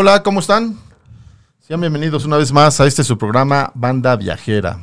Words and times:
Hola, 0.00 0.22
¿cómo 0.22 0.38
están? 0.38 0.78
Sean 1.58 1.80
bienvenidos 1.80 2.24
una 2.24 2.36
vez 2.36 2.52
más 2.52 2.80
a 2.80 2.86
este 2.86 3.02
su 3.02 3.18
programa 3.18 3.72
Banda 3.74 4.14
Viajera. 4.14 4.80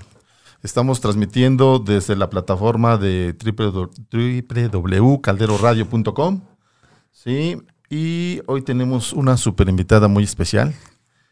Estamos 0.62 1.00
transmitiendo 1.00 1.80
desde 1.80 2.18
la 2.18 2.30
plataforma 2.30 2.98
de 2.98 3.34
www.calderoradio.com. 4.12 6.42
Sí, 7.14 7.58
y 7.90 8.42
hoy 8.46 8.62
tenemos 8.64 9.14
una 9.14 9.38
super 9.38 9.70
invitada 9.70 10.10
muy 10.10 10.26
especial, 10.26 10.76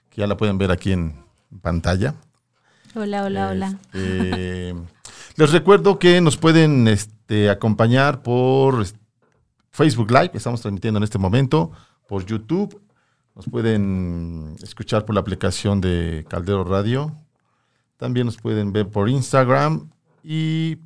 que 0.10 0.22
ya 0.22 0.28
la 0.28 0.38
pueden 0.38 0.58
ver 0.58 0.72
aquí 0.72 0.94
en 0.94 1.22
pantalla. 1.62 2.16
Hola, 2.96 3.26
hola, 3.26 3.50
hola. 3.50 3.78
Este, 3.92 4.76
les 5.36 5.52
recuerdo 5.52 6.00
que 6.00 6.22
nos 6.22 6.38
pueden 6.38 6.88
este, 6.88 7.50
acompañar 7.50 8.24
por 8.24 8.86
Facebook 9.72 10.10
Live, 10.10 10.32
estamos 10.36 10.62
transmitiendo 10.62 11.00
en 11.00 11.04
este 11.04 11.18
momento, 11.18 11.74
por 12.08 12.26
YouTube, 12.26 12.82
nos 13.36 13.46
pueden 13.50 14.56
escuchar 14.62 15.06
por 15.06 15.16
la 15.16 15.22
aplicación 15.22 15.82
de 15.82 16.26
Caldero 16.30 16.64
Radio, 16.64 17.12
también 17.98 18.26
nos 18.26 18.38
pueden 18.38 18.74
ver 18.74 18.90
por 18.90 19.10
Instagram 19.10 19.90
y 20.24 20.78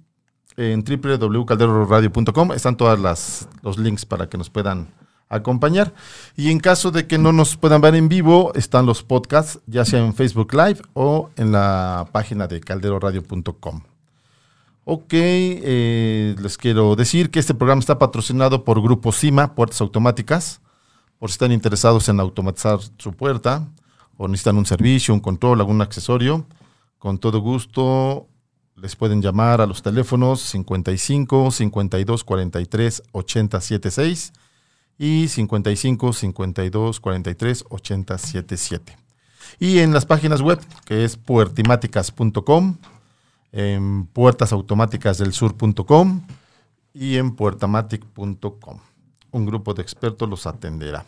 en 0.56 0.84
www.calderoradio.com 0.84 2.52
están 2.54 2.78
todos 2.78 3.48
los 3.62 3.78
links 3.78 4.06
para 4.06 4.28
que 4.28 4.38
nos 4.38 4.50
puedan 4.50 4.88
acompañar. 5.30 5.94
Y 6.36 6.52
en 6.52 6.60
caso 6.60 6.92
de 6.92 7.08
que 7.08 7.18
no 7.18 7.32
nos 7.32 7.58
puedan 7.58 7.82
ver 7.82 7.96
en 7.96 8.10
vivo, 8.10 8.52
están 8.56 8.86
los 8.86 9.04
podcasts, 9.04 9.60
ya 9.68 9.86
sea 9.86 10.00
en 10.00 10.16
Facebook 10.16 10.54
Live 10.54 10.82
o 10.94 11.30
en 11.36 11.52
la 11.52 12.08
página 12.12 12.48
de 12.48 12.60
calderoradio.com. 12.60 13.82
Ok, 14.86 15.10
eh, 15.12 16.36
les 16.42 16.58
quiero 16.58 16.96
decir 16.96 17.30
que 17.30 17.40
este 17.40 17.54
programa 17.54 17.80
está 17.80 18.00
patrocinado 18.00 18.64
por 18.64 18.82
Grupo 18.82 19.12
CIMA, 19.12 19.54
Puertas 19.54 19.82
Automáticas, 19.82 20.62
por 21.20 21.30
si 21.30 21.34
están 21.34 21.52
interesados 21.52 22.10
en 22.10 22.20
automatizar 22.20 22.80
su 22.98 23.14
puerta 23.14 23.68
o 24.18 24.28
necesitan 24.28 24.58
un 24.58 24.66
servicio, 24.66 25.14
un 25.14 25.20
control, 25.20 25.60
algún 25.60 25.82
accesorio. 25.82 26.46
Con 26.98 27.20
todo 27.20 27.40
gusto 27.40 28.28
les 28.76 28.96
pueden 28.96 29.22
llamar 29.22 29.62
a 29.62 29.66
los 29.66 29.82
teléfonos 29.82 30.42
55 30.42 31.52
52 31.52 32.24
43 32.24 33.04
80 33.12 33.62
76 33.62 34.34
y 34.98 35.28
55 35.28 36.14
52 36.14 37.00
43 37.00 37.66
80 37.70 38.18
77. 38.18 38.98
Y 39.60 39.80
en 39.80 39.94
las 39.94 40.06
páginas 40.06 40.42
web 40.42 40.60
que 40.86 41.04
es 41.04 41.18
puertimáticas.com, 41.18 42.78
en 43.52 44.06
puertasautomáticasdelsur.com 44.08 46.22
y 46.94 47.18
en 47.18 47.36
puertamatic.com. 47.36 48.80
Un 49.38 49.46
grupo 49.46 49.76
de 49.76 49.84
expertos 49.84 50.28
los 50.28 50.48
atenderá. 50.48 51.06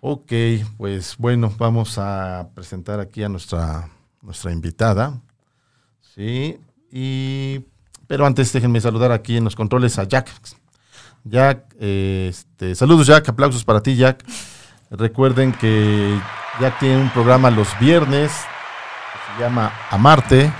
Ok, 0.00 0.32
pues 0.76 1.16
bueno, 1.16 1.52
vamos 1.56 1.98
a 1.98 2.48
presentar 2.52 2.98
aquí 2.98 3.22
a 3.22 3.28
nuestra, 3.28 3.88
nuestra 4.22 4.50
invitada. 4.50 5.20
Sí, 6.00 6.58
y, 6.90 7.64
pero 8.08 8.26
antes 8.26 8.52
déjenme 8.52 8.80
saludar 8.80 9.12
aquí 9.12 9.36
en 9.36 9.44
los 9.44 9.54
controles 9.54 10.00
a 10.00 10.04
Jack. 10.04 10.30
Jack, 11.22 11.76
este, 11.78 12.74
saludos 12.74 13.06
Jack, 13.06 13.28
aplausos 13.28 13.64
para 13.64 13.80
ti 13.80 13.94
Jack. 13.94 14.24
Recuerden 14.90 15.52
que 15.52 16.20
Jack 16.60 16.80
tiene 16.80 17.00
un 17.00 17.10
programa 17.10 17.50
los 17.50 17.68
viernes, 17.78 18.32
que 18.32 19.34
se 19.34 19.42
llama 19.42 19.72
Amarte, 19.90 20.52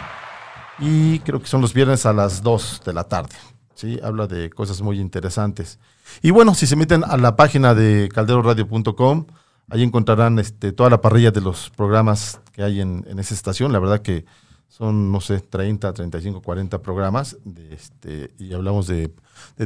y 0.78 1.18
creo 1.20 1.40
que 1.40 1.48
son 1.48 1.60
los 1.60 1.74
viernes 1.74 2.06
a 2.06 2.12
las 2.12 2.40
2 2.40 2.82
de 2.84 2.92
la 2.92 3.02
tarde. 3.04 3.34
¿sí? 3.74 3.98
Habla 4.02 4.26
de 4.26 4.50
cosas 4.50 4.80
muy 4.80 5.00
interesantes. 5.00 5.78
Y 6.22 6.30
bueno, 6.30 6.54
si 6.54 6.66
se 6.66 6.76
meten 6.76 7.04
a 7.04 7.16
la 7.16 7.36
página 7.36 7.74
de 7.74 8.08
calderoradio.com, 8.12 9.26
ahí 9.70 9.82
encontrarán 9.82 10.38
este, 10.38 10.72
toda 10.72 10.90
la 10.90 11.00
parrilla 11.00 11.30
de 11.30 11.40
los 11.40 11.70
programas 11.70 12.40
que 12.52 12.62
hay 12.62 12.80
en, 12.80 13.04
esa 13.18 13.34
estación. 13.34 13.72
La 13.72 13.78
verdad 13.78 14.00
que 14.00 14.24
son, 14.68 15.12
no 15.12 15.20
sé, 15.20 15.40
30, 15.40 15.92
35, 15.92 16.42
40 16.42 16.82
programas 16.82 17.36
de, 17.44 17.74
este, 17.74 18.34
y 18.38 18.52
hablamos 18.52 18.86
de, 18.86 19.14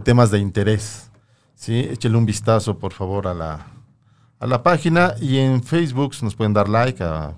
temas 0.05 0.31
de 0.31 0.39
interés. 0.39 1.11
¿sí? 1.55 1.91
Un 2.05 2.27
vistazo, 2.27 2.79
por 2.79 2.93
favor, 2.93 3.27
a 3.27 3.35
la, 3.35 3.67
a 4.39 4.47
la 4.47 4.63
página 4.63 5.15
y 5.21 5.39
en 5.39 5.63
Facebook 5.63 6.15
nos 6.23 6.35
pueden 6.35 6.53
dar 6.53 6.69
like 6.69 7.03
a, 7.03 7.35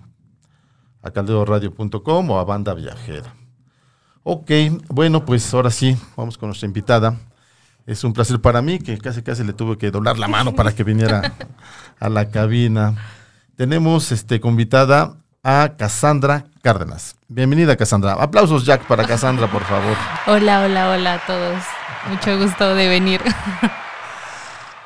a 1.02 1.10
calderoradio.com 1.10 2.30
o 2.30 2.38
a 2.38 2.44
Banda 2.44 2.74
Viajera. 2.74 3.34
Ok, 4.24 4.50
bueno, 4.88 5.24
pues 5.24 5.52
ahora 5.52 5.70
sí, 5.70 5.96
vamos 6.16 6.38
con 6.38 6.48
nuestra 6.48 6.66
invitada. 6.66 7.18
Es 7.86 8.04
un 8.04 8.12
placer 8.12 8.40
para 8.40 8.62
mí, 8.62 8.78
que 8.78 8.96
casi 8.98 9.22
casi 9.22 9.42
le 9.42 9.52
tuve 9.52 9.76
que 9.76 9.90
doblar 9.90 10.18
la 10.18 10.28
mano 10.28 10.54
para 10.54 10.72
que 10.72 10.84
viniera 10.84 11.34
a 12.00 12.08
la 12.08 12.30
cabina. 12.30 12.94
Tenemos 13.56 14.12
este 14.12 14.40
convitada 14.40 15.16
a 15.42 15.74
Cassandra 15.76 16.44
Cárdenas. 16.62 17.16
Bienvenida, 17.26 17.76
Cassandra. 17.76 18.12
Aplausos, 18.12 18.64
Jack, 18.64 18.86
para 18.86 19.04
Cassandra, 19.04 19.50
por 19.50 19.64
favor. 19.64 19.96
Hola, 20.26 20.62
hola, 20.64 20.90
hola 20.90 21.14
a 21.14 21.26
todos. 21.26 21.62
Mucho 22.08 22.38
gusto 22.38 22.74
de 22.76 22.88
venir. 22.88 23.20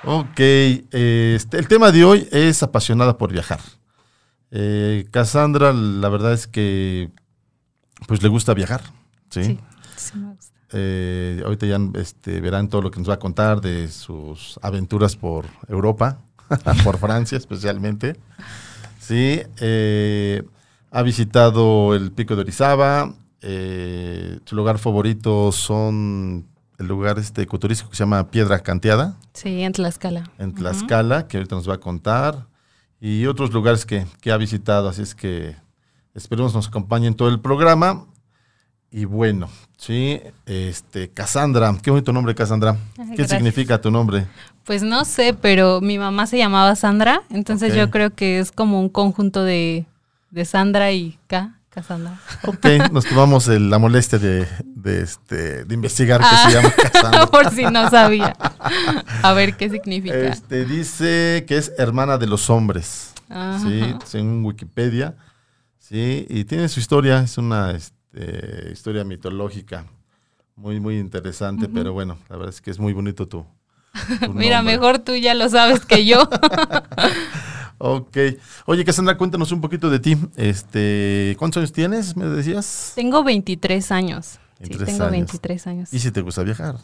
ok, 0.05 0.39
este, 0.39 1.59
el 1.59 1.69
tema 1.69 1.93
de 1.93 2.05
hoy 2.05 2.29
es 2.33 2.63
apasionada 2.63 3.19
por 3.19 3.31
viajar. 3.31 3.61
Eh, 4.51 5.07
Cassandra, 5.11 5.73
la 5.75 6.09
verdad 6.09 6.33
es 6.33 6.47
que 6.47 7.11
pues 8.07 8.23
le 8.23 8.29
gusta 8.29 8.55
viajar. 8.55 8.83
Sí, 9.29 9.59
sí, 9.97 10.19
gusta. 10.19 10.46
Eh, 10.73 11.43
ahorita 11.45 11.67
ya 11.67 11.79
este, 11.95 12.41
verán 12.41 12.69
todo 12.69 12.83
lo 12.83 12.91
que 12.91 12.99
nos 12.99 13.09
va 13.09 13.15
a 13.15 13.19
contar 13.19 13.61
de 13.61 13.89
sus 13.89 14.59
aventuras 14.63 15.17
por 15.17 15.47
Europa, 15.69 16.19
por 16.85 16.99
Francia 16.99 17.39
especialmente. 17.39 18.17
Sí, 18.99 19.41
eh, 19.61 20.43
ha 20.91 21.03
visitado 21.03 21.95
el 21.95 22.11
Pico 22.13 22.35
de 22.35 22.43
Orizaba. 22.43 23.15
Eh, 23.43 24.41
su 24.45 24.57
lugar 24.57 24.79
favorito 24.79 25.53
son 25.53 26.47
el 26.79 26.87
lugar 26.87 27.19
este 27.19 27.43
ecoturístico 27.43 27.91
que 27.91 27.97
se 27.97 28.03
llama 28.03 28.31
Piedra 28.31 28.59
Canteada. 28.61 29.17
Sí, 29.33 29.63
en 29.63 29.73
Tlaxcala. 29.73 30.31
En 30.39 30.55
Tlaxcala, 30.55 31.29
que 31.29 31.37
ahorita 31.37 31.55
nos 31.55 31.69
va 31.69 31.75
a 31.75 31.81
contar. 31.81 32.49
Y 33.01 33.27
otros 33.27 33.53
lugares 33.53 33.87
que, 33.87 34.07
que 34.21 34.33
ha 34.33 34.37
visitado. 34.37 34.89
Así 34.89 35.03
es 35.03 35.15
que 35.15 35.55
esperemos 36.15 36.55
nos 36.55 36.67
acompañen 36.67 37.15
todo 37.15 37.29
el 37.29 37.41
programa. 37.41 38.07
Y 38.97 39.05
bueno, 39.05 39.51
sí, 39.77 40.23
este, 40.47 41.11
Cassandra, 41.11 41.77
qué 41.83 41.91
bonito 41.91 42.15
nombre, 42.15 42.35
Cassandra. 42.35 42.79
¿Qué 43.15 43.29
significa 43.29 43.79
tu 43.79 43.91
nombre? 43.91 44.27
Pues 44.65 44.83
no 44.83 45.05
sé, 45.05 45.35
pero 45.39 45.83
mi 45.83 45.99
mamá 45.99 46.27
se 46.27 46.39
llamaba 46.39 46.75
Sandra, 46.77 47.21
entonces 47.29 47.75
yo 47.75 47.91
creo 47.91 48.15
que 48.15 48.39
es 48.39 48.53
como 48.53 48.81
un 48.81 48.89
conjunto 48.89 49.45
de, 49.45 49.85
Sandra 50.47 50.93
y 50.93 51.19
K, 51.27 51.59
Cassandra. 51.69 52.19
Ok, 52.47 52.65
nos 52.91 53.05
tomamos 53.05 53.49
la 53.49 53.79
molestia 53.79 54.19
de, 54.19 54.49
este, 54.87 55.67
de 55.67 55.75
investigar 55.75 56.23
qué 56.23 56.29
se 56.29 56.35
ah, 56.35 56.51
llama 56.51 56.71
Cassandra. 56.71 57.27
Por 57.31 57.51
si 57.51 57.65
no 57.65 57.91
sabía. 57.91 58.35
A 59.23 59.35
ver 59.35 59.59
qué 59.59 59.69
significa. 59.69 60.17
Este, 60.17 60.65
dice 60.65 61.45
que 61.47 61.59
es 61.59 61.71
hermana 61.77 62.17
de 62.17 62.29
los 62.29 62.49
hombres. 62.49 63.13
Sí, 63.63 63.95
en 64.15 64.43
Wikipedia. 64.43 65.17
Sí, 65.81 66.27
y 66.31 66.45
tiene 66.45 66.67
su 66.71 66.81
historia, 66.81 67.21
es 67.21 67.37
una... 67.37 67.73
Este, 67.73 67.96
este, 68.17 68.73
historia 68.73 69.05
mitológica. 69.05 69.87
Muy, 70.57 70.81
muy 70.81 70.99
interesante, 70.99 71.69
pero 71.69 71.93
bueno, 71.93 72.17
la 72.31 72.37
verdad 72.37 72.55
es 72.55 72.63
que 72.63 72.71
es 72.71 72.79
muy 72.79 72.95
bonito 72.95 73.29
tú. 73.29 73.45
Mira, 74.33 74.63
mejor 74.63 74.99
tú 74.99 75.15
ya 75.15 75.35
lo 75.35 75.49
sabes 75.51 75.85
que 75.85 76.07
yo. 76.07 76.29
ok. 77.79 78.17
Oye, 78.65 78.85
Cassandra, 78.85 79.19
cuéntanos 79.19 79.53
un 79.53 79.61
poquito 79.61 79.91
de 79.91 79.99
ti. 79.99 80.17
Este, 80.37 81.37
¿Cuántos 81.39 81.61
años 81.61 81.73
tienes, 81.73 82.17
me 82.17 82.27
decías? 82.27 82.93
Tengo 82.95 83.23
23 83.23 83.93
años. 83.93 84.39
Sí, 84.63 84.71
tengo 84.71 85.11
23 85.11 85.67
años. 85.67 85.93
¿Y 85.93 85.99
si 85.99 86.11
te 86.11 86.23
gusta 86.23 86.43
viajar? 86.43 86.77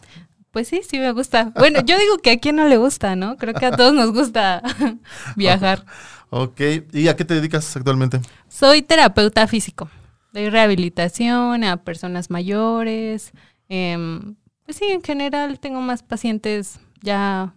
Pues 0.51 0.69
sí, 0.69 0.83
sí 0.87 0.99
me 0.99 1.13
gusta. 1.13 1.51
Bueno, 1.57 1.81
yo 1.81 1.99
digo 1.99 2.19
que 2.19 2.33
a 2.33 2.39
quién 2.39 2.57
no 2.57 2.69
le 2.69 2.77
gusta, 2.77 3.17
¿no? 3.17 3.39
Creo 3.39 3.55
que 3.55 3.65
a 3.65 3.73
todos 3.75 3.95
nos 3.95 4.13
gusta 4.13 4.63
viajar. 5.37 5.87
Ok. 6.29 6.61
¿Y 6.93 7.09
a 7.09 7.17
qué 7.17 7.25
te 7.25 7.33
dedicas 7.33 7.75
actualmente? 7.75 8.21
Soy 8.51 8.83
terapeuta 8.83 9.47
físico. 9.47 9.89
Doy 10.33 10.49
rehabilitación 10.49 11.65
a 11.65 11.77
personas 11.85 12.31
mayores. 12.31 13.33
Em, 13.69 14.35
pues 14.65 14.79
sí, 14.79 14.87
en 14.87 15.03
general 15.03 15.61
tengo 15.61 15.81
más 15.81 16.03
pacientes 16.03 16.81
ya 17.03 17.55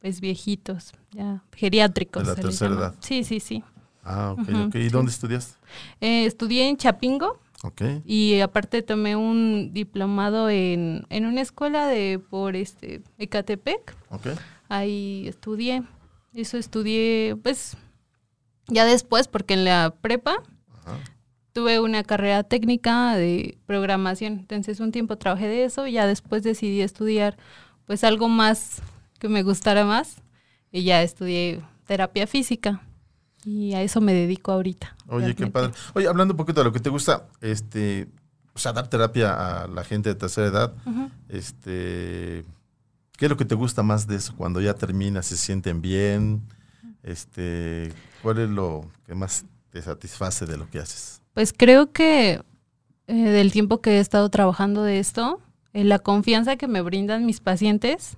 pues 0.00 0.20
viejitos, 0.20 0.92
ya 1.12 1.42
geriátricos. 1.52 2.24
De 2.24 2.28
la 2.28 2.34
tercera 2.34 2.74
edad. 2.74 2.94
Sí, 3.00 3.24
sí, 3.24 3.40
sí. 3.40 3.64
Ah, 4.02 4.32
ok, 4.32 4.48
ok. 4.66 4.74
¿Y 4.74 4.88
dónde 4.88 5.10
estudiaste? 5.10 5.56
Eh, 6.00 6.26
estudié 6.26 6.68
en 6.68 6.76
Chapingo. 6.76 7.40
Ok. 7.62 7.82
Y 8.04 8.40
aparte 8.40 8.82
tomé 8.82 9.16
un 9.16 9.72
diplomado 9.72 10.50
en, 10.50 11.06
en 11.08 11.24
una 11.24 11.40
escuela 11.40 11.86
de 11.86 12.18
por 12.18 12.56
este 12.56 13.02
Ecatepec. 13.16 13.96
Ok. 14.10 14.26
Ahí 14.68 15.26
estudié. 15.26 15.82
Eso 16.34 16.58
estudié, 16.58 17.36
pues, 17.42 17.76
ya 18.66 18.84
después, 18.84 19.28
porque 19.28 19.54
en 19.54 19.64
la 19.64 19.94
prepa 20.02 20.42
tuve 21.54 21.78
una 21.78 22.02
carrera 22.02 22.42
técnica 22.42 23.14
de 23.16 23.56
programación, 23.64 24.40
entonces 24.40 24.80
un 24.80 24.92
tiempo 24.92 25.16
trabajé 25.16 25.46
de 25.46 25.64
eso, 25.64 25.86
y 25.86 25.92
ya 25.92 26.06
después 26.06 26.42
decidí 26.42 26.82
estudiar 26.82 27.36
pues 27.86 28.02
algo 28.02 28.28
más 28.28 28.82
que 29.20 29.28
me 29.28 29.42
gustara 29.42 29.84
más 29.84 30.16
y 30.72 30.82
ya 30.82 31.02
estudié 31.02 31.62
terapia 31.86 32.26
física. 32.26 32.82
Y 33.46 33.74
a 33.74 33.82
eso 33.82 34.00
me 34.00 34.14
dedico 34.14 34.52
ahorita. 34.52 34.96
Oye, 35.06 35.34
qué 35.34 35.46
padre. 35.46 35.72
Oye, 35.92 36.08
hablando 36.08 36.32
un 36.32 36.38
poquito 36.38 36.60
de 36.60 36.64
lo 36.64 36.72
que 36.72 36.80
te 36.80 36.88
gusta, 36.88 37.28
este, 37.40 38.08
o 38.54 38.58
sea, 38.58 38.72
dar 38.72 38.88
terapia 38.88 39.62
a 39.62 39.68
la 39.68 39.84
gente 39.84 40.08
de 40.08 40.14
tercera 40.14 40.46
edad, 40.48 40.74
este, 41.28 42.44
¿qué 43.16 43.26
es 43.26 43.30
lo 43.30 43.36
que 43.36 43.44
te 43.44 43.54
gusta 43.54 43.82
más 43.82 44.06
de 44.06 44.16
eso? 44.16 44.34
Cuando 44.34 44.60
ya 44.60 44.74
termina, 44.74 45.22
se 45.22 45.36
sienten 45.36 45.82
bien, 45.82 46.42
este, 47.02 47.92
¿cuál 48.22 48.38
es 48.38 48.48
lo 48.48 48.90
que 49.06 49.14
más 49.14 49.44
te 49.70 49.82
satisface 49.82 50.46
de 50.46 50.56
lo 50.56 50.68
que 50.70 50.78
haces? 50.78 51.20
Pues 51.34 51.52
creo 51.52 51.92
que 51.92 52.40
eh, 53.08 53.14
del 53.14 53.52
tiempo 53.52 53.80
que 53.80 53.96
he 53.96 54.00
estado 54.00 54.28
trabajando 54.30 54.84
de 54.84 55.00
esto, 55.00 55.40
eh, 55.72 55.84
la 55.84 55.98
confianza 55.98 56.56
que 56.56 56.68
me 56.68 56.80
brindan 56.80 57.26
mis 57.26 57.40
pacientes, 57.40 58.16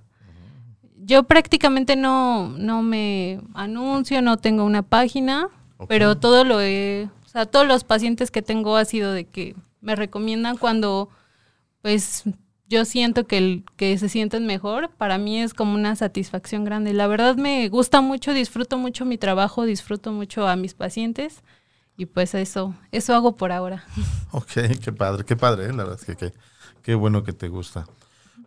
yo 0.95 1.23
prácticamente 1.23 1.95
no, 1.95 2.49
no 2.49 2.83
me 2.83 3.41
anuncio, 3.55 4.21
no 4.21 4.37
tengo 4.37 4.63
una 4.63 4.83
página, 4.83 5.49
pero 5.87 6.17
todo 6.17 6.43
lo 6.43 6.61
he, 6.61 7.09
o 7.25 7.27
sea, 7.27 7.45
todos 7.45 7.67
los 7.67 7.83
pacientes 7.83 8.29
que 8.29 8.41
tengo 8.41 8.77
ha 8.77 8.85
sido 8.85 9.11
de 9.11 9.25
que 9.25 9.55
me 9.81 9.95
recomiendan 9.95 10.57
cuando, 10.57 11.09
pues, 11.81 12.23
yo 12.69 12.85
siento 12.85 13.25
que, 13.25 13.37
el, 13.37 13.63
que 13.77 13.97
se 13.97 14.09
sienten 14.09 14.45
mejor, 14.45 14.89
para 14.91 15.17
mí 15.17 15.41
es 15.41 15.53
como 15.53 15.73
una 15.73 15.95
satisfacción 15.95 16.65
grande. 16.65 16.93
La 16.93 17.07
verdad 17.07 17.37
me 17.37 17.69
gusta 17.69 18.01
mucho, 18.01 18.33
disfruto 18.33 18.77
mucho 18.77 19.05
mi 19.05 19.17
trabajo, 19.17 19.65
disfruto 19.65 20.11
mucho 20.11 20.47
a 20.47 20.55
mis 20.55 20.73
pacientes 20.73 21.43
y 21.97 22.05
pues 22.05 22.35
eso, 22.35 22.75
eso 22.91 23.13
hago 23.15 23.35
por 23.35 23.51
ahora. 23.51 23.83
Ok, 24.31 24.51
qué 24.83 24.91
padre, 24.91 25.23
qué 25.23 25.35
padre, 25.35 25.65
¿eh? 25.65 25.73
la 25.73 25.83
verdad 25.83 25.99
es 26.05 26.17
que 26.17 26.33
qué 26.83 26.95
bueno 26.95 27.23
que 27.23 27.33
te 27.33 27.47
gusta. 27.47 27.85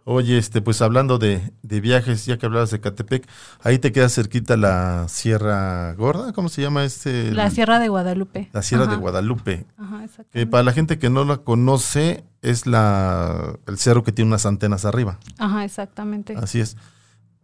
Oye, 0.04 0.38
este, 0.38 0.62
pues 0.62 0.80
hablando 0.82 1.18
de, 1.18 1.52
viajes, 1.62 2.26
ya 2.26 2.38
que 2.38 2.46
hablabas 2.46 2.70
de 2.70 2.80
Catepec, 2.80 3.28
ahí 3.62 3.78
te 3.78 3.92
queda 3.92 4.08
cerquita 4.08 4.56
la 4.56 5.06
Sierra 5.08 5.92
Gorda, 5.94 6.32
¿cómo 6.32 6.48
se 6.48 6.62
llama 6.62 6.84
este? 6.84 7.32
La 7.32 7.50
Sierra 7.50 7.78
de 7.78 7.88
Guadalupe. 7.88 8.48
La 8.52 8.62
Sierra 8.62 8.86
de 8.86 8.96
Guadalupe. 8.96 9.66
Ajá, 9.76 10.06
que 10.32 10.46
para 10.46 10.62
la 10.62 10.72
gente 10.72 10.98
que 10.98 11.10
no 11.10 11.24
la 11.24 11.38
conoce, 11.38 12.24
es 12.42 12.66
la 12.66 13.58
el 13.66 13.78
cerro 13.78 14.02
que 14.02 14.12
tiene 14.12 14.30
unas 14.30 14.46
antenas 14.46 14.84
arriba. 14.84 15.18
Ajá, 15.38 15.64
exactamente. 15.64 16.34
Así 16.36 16.60
es. 16.60 16.76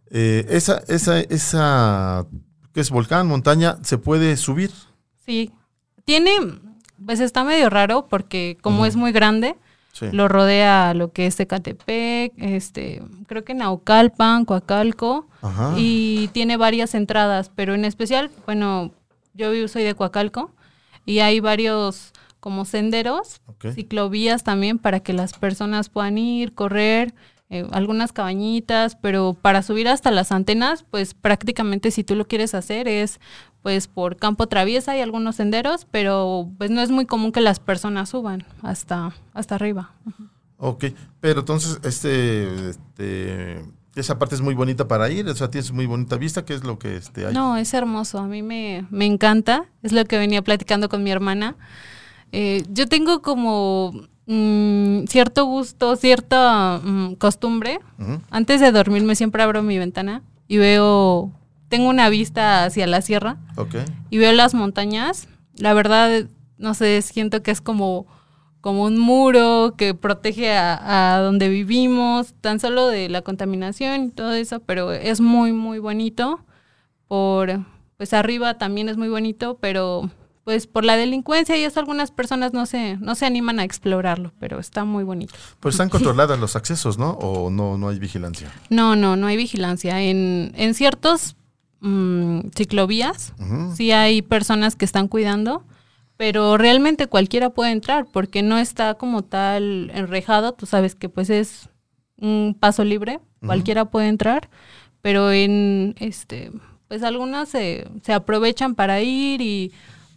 Eh, 0.09 0.45
esa, 0.49 0.81
esa, 0.87 1.19
esa, 1.19 2.25
¿qué 2.73 2.81
es 2.81 2.89
volcán, 2.89 3.27
montaña? 3.27 3.77
¿Se 3.83 3.97
puede 3.97 4.35
subir? 4.35 4.71
Sí. 5.25 5.53
Tiene, 6.07 6.31
pues 7.05 7.19
está 7.19 7.43
medio 7.43 7.69
raro 7.69 8.07
porque 8.07 8.57
como 8.61 8.85
es 8.85 8.95
muy 8.95 9.11
grande, 9.11 9.57
lo 10.13 10.29
rodea 10.29 10.93
lo 10.93 11.11
que 11.11 11.27
es 11.27 11.37
Ecatepec, 11.37 12.31
este, 12.37 13.03
creo 13.27 13.43
que 13.43 13.53
Naucalpan, 13.53 14.45
Coacalco, 14.45 15.27
y 15.75 16.29
tiene 16.29 16.55
varias 16.55 16.95
entradas, 16.95 17.51
pero 17.53 17.75
en 17.75 17.83
especial, 17.83 18.31
bueno, 18.45 18.93
yo 19.33 19.67
soy 19.67 19.83
de 19.83 19.95
Coacalco 19.95 20.51
y 21.05 21.19
hay 21.19 21.41
varios 21.41 22.13
como 22.39 22.63
senderos, 22.63 23.41
ciclovías 23.75 24.45
también 24.45 24.79
para 24.79 25.01
que 25.01 25.11
las 25.11 25.33
personas 25.33 25.89
puedan 25.89 26.17
ir, 26.17 26.53
correr, 26.53 27.13
eh, 27.49 27.67
algunas 27.71 28.13
cabañitas, 28.13 28.95
pero 28.95 29.33
para 29.33 29.61
subir 29.61 29.89
hasta 29.89 30.09
las 30.11 30.31
antenas, 30.31 30.85
pues 30.89 31.13
prácticamente 31.13 31.91
si 31.91 32.05
tú 32.05 32.15
lo 32.15 32.29
quieres 32.29 32.53
hacer 32.53 32.87
es 32.87 33.19
pues 33.67 33.89
por 33.89 34.15
campo 34.15 34.47
traviesa 34.47 34.95
y 34.95 35.01
algunos 35.01 35.35
senderos, 35.35 35.85
pero 35.91 36.49
pues 36.57 36.71
no 36.71 36.79
es 36.79 36.89
muy 36.89 37.05
común 37.05 37.33
que 37.33 37.41
las 37.41 37.59
personas 37.59 38.07
suban 38.07 38.45
hasta, 38.61 39.13
hasta 39.33 39.55
arriba. 39.55 39.91
Ok, 40.55 40.85
pero 41.19 41.41
entonces 41.41 41.77
este, 41.83 42.69
este, 42.69 43.65
esa 43.93 44.17
parte 44.17 44.35
es 44.35 44.41
muy 44.41 44.53
bonita 44.53 44.87
para 44.87 45.09
ir, 45.09 45.27
o 45.27 45.35
sea, 45.35 45.51
tienes 45.51 45.73
muy 45.73 45.85
bonita 45.85 46.15
vista, 46.15 46.45
¿qué 46.45 46.53
es 46.53 46.63
lo 46.63 46.79
que 46.79 46.95
este, 46.95 47.25
hay? 47.25 47.33
No, 47.33 47.57
es 47.57 47.73
hermoso, 47.73 48.19
a 48.19 48.27
mí 48.27 48.41
me, 48.41 48.87
me 48.89 49.05
encanta, 49.05 49.65
es 49.83 49.91
lo 49.91 50.05
que 50.05 50.17
venía 50.17 50.41
platicando 50.41 50.87
con 50.87 51.03
mi 51.03 51.11
hermana. 51.11 51.57
Eh, 52.31 52.63
yo 52.69 52.87
tengo 52.87 53.21
como 53.21 54.07
Mm, 54.29 55.05
cierto 55.07 55.45
gusto, 55.45 55.95
cierta 55.95 56.81
mm, 56.83 57.13
costumbre. 57.15 57.79
Antes 58.29 58.59
de 58.59 58.73
dormirme 58.73 59.15
siempre 59.15 59.41
abro 59.41 59.63
mi 59.63 59.79
ventana 59.79 60.21
y 60.49 60.57
veo, 60.57 61.31
tengo 61.69 61.89
una 61.89 62.09
vista 62.09 62.65
hacia 62.65 62.87
la 62.87 63.01
sierra 63.01 63.37
y 64.09 64.17
veo 64.17 64.31
las 64.33 64.53
montañas. 64.53 65.27
La 65.55 65.73
verdad, 65.73 66.25
no 66.57 66.73
sé, 66.73 67.01
siento 67.01 67.43
que 67.43 67.51
es 67.51 67.61
como, 67.61 68.07
como 68.61 68.83
un 68.83 68.97
muro 68.97 69.75
que 69.77 69.93
protege 69.93 70.55
a, 70.55 71.15
a 71.15 71.19
donde 71.19 71.49
vivimos, 71.49 72.33
tan 72.41 72.59
solo 72.59 72.87
de 72.87 73.09
la 73.09 73.21
contaminación 73.21 74.05
y 74.05 74.09
todo 74.09 74.33
eso, 74.33 74.59
pero 74.61 74.91
es 74.91 75.19
muy, 75.19 75.51
muy 75.51 75.79
bonito. 75.79 76.39
Por, 77.07 77.61
pues 77.97 78.13
arriba 78.13 78.57
también 78.57 78.89
es 78.89 78.97
muy 78.97 79.09
bonito, 79.09 79.57
pero 79.59 80.09
pues 80.47 80.65
por 80.65 80.85
la 80.85 80.95
delincuencia 80.95 81.57
y 81.57 81.63
eso 81.65 81.81
algunas 81.81 82.11
personas 82.11 82.53
no 82.53 82.65
se, 82.65 82.95
no 82.97 83.15
se 83.15 83.25
animan 83.25 83.59
a 83.59 83.65
explorarlo, 83.65 84.31
pero 84.39 84.59
está 84.59 84.85
muy 84.85 85.03
bonito. 85.03 85.33
Pues 85.59 85.75
están 85.75 85.89
controladas 85.89 86.39
los 86.39 86.55
accesos, 86.55 86.97
¿no? 86.97 87.11
¿O 87.19 87.49
no, 87.49 87.77
no 87.77 87.89
hay 87.89 87.99
vigilancia? 87.99 88.49
No, 88.69 88.95
no, 88.95 89.17
no 89.17 89.27
hay 89.27 89.35
vigilancia. 89.35 90.01
En, 90.01 90.53
en 90.55 90.73
ciertos 90.73 91.35
mm, 91.79 92.49
ciclovías 92.55 93.33
sí 93.75 93.91
hay 93.91 94.21
personas 94.21 94.75
que 94.75 94.85
están 94.85 95.07
cuidando, 95.07 95.63
pero 96.17 96.57
realmente 96.57 97.07
cualquiera 97.07 97.49
puede 97.51 97.71
entrar 97.71 98.07
porque 98.11 98.41
no 98.41 98.57
está 98.57 98.95
como 98.95 99.23
tal 99.23 99.91
enrejado. 99.93 100.53
Tú 100.53 100.65
sabes 100.65 100.95
que 100.95 101.09
pues 101.09 101.29
es 101.29 101.69
un 102.19 102.55
paso 102.59 102.83
libre, 102.83 103.19
cualquiera 103.45 103.85
puede 103.85 104.07
entrar, 104.07 104.49
pero 105.01 105.31
en 105.31 105.95
este, 105.99 106.51
pues 106.87 107.03
algunas 107.03 107.49
se, 107.49 107.87
se 108.01 108.13
aprovechan 108.13 108.75
para 108.75 109.01
ir 109.01 109.41
y 109.41 109.71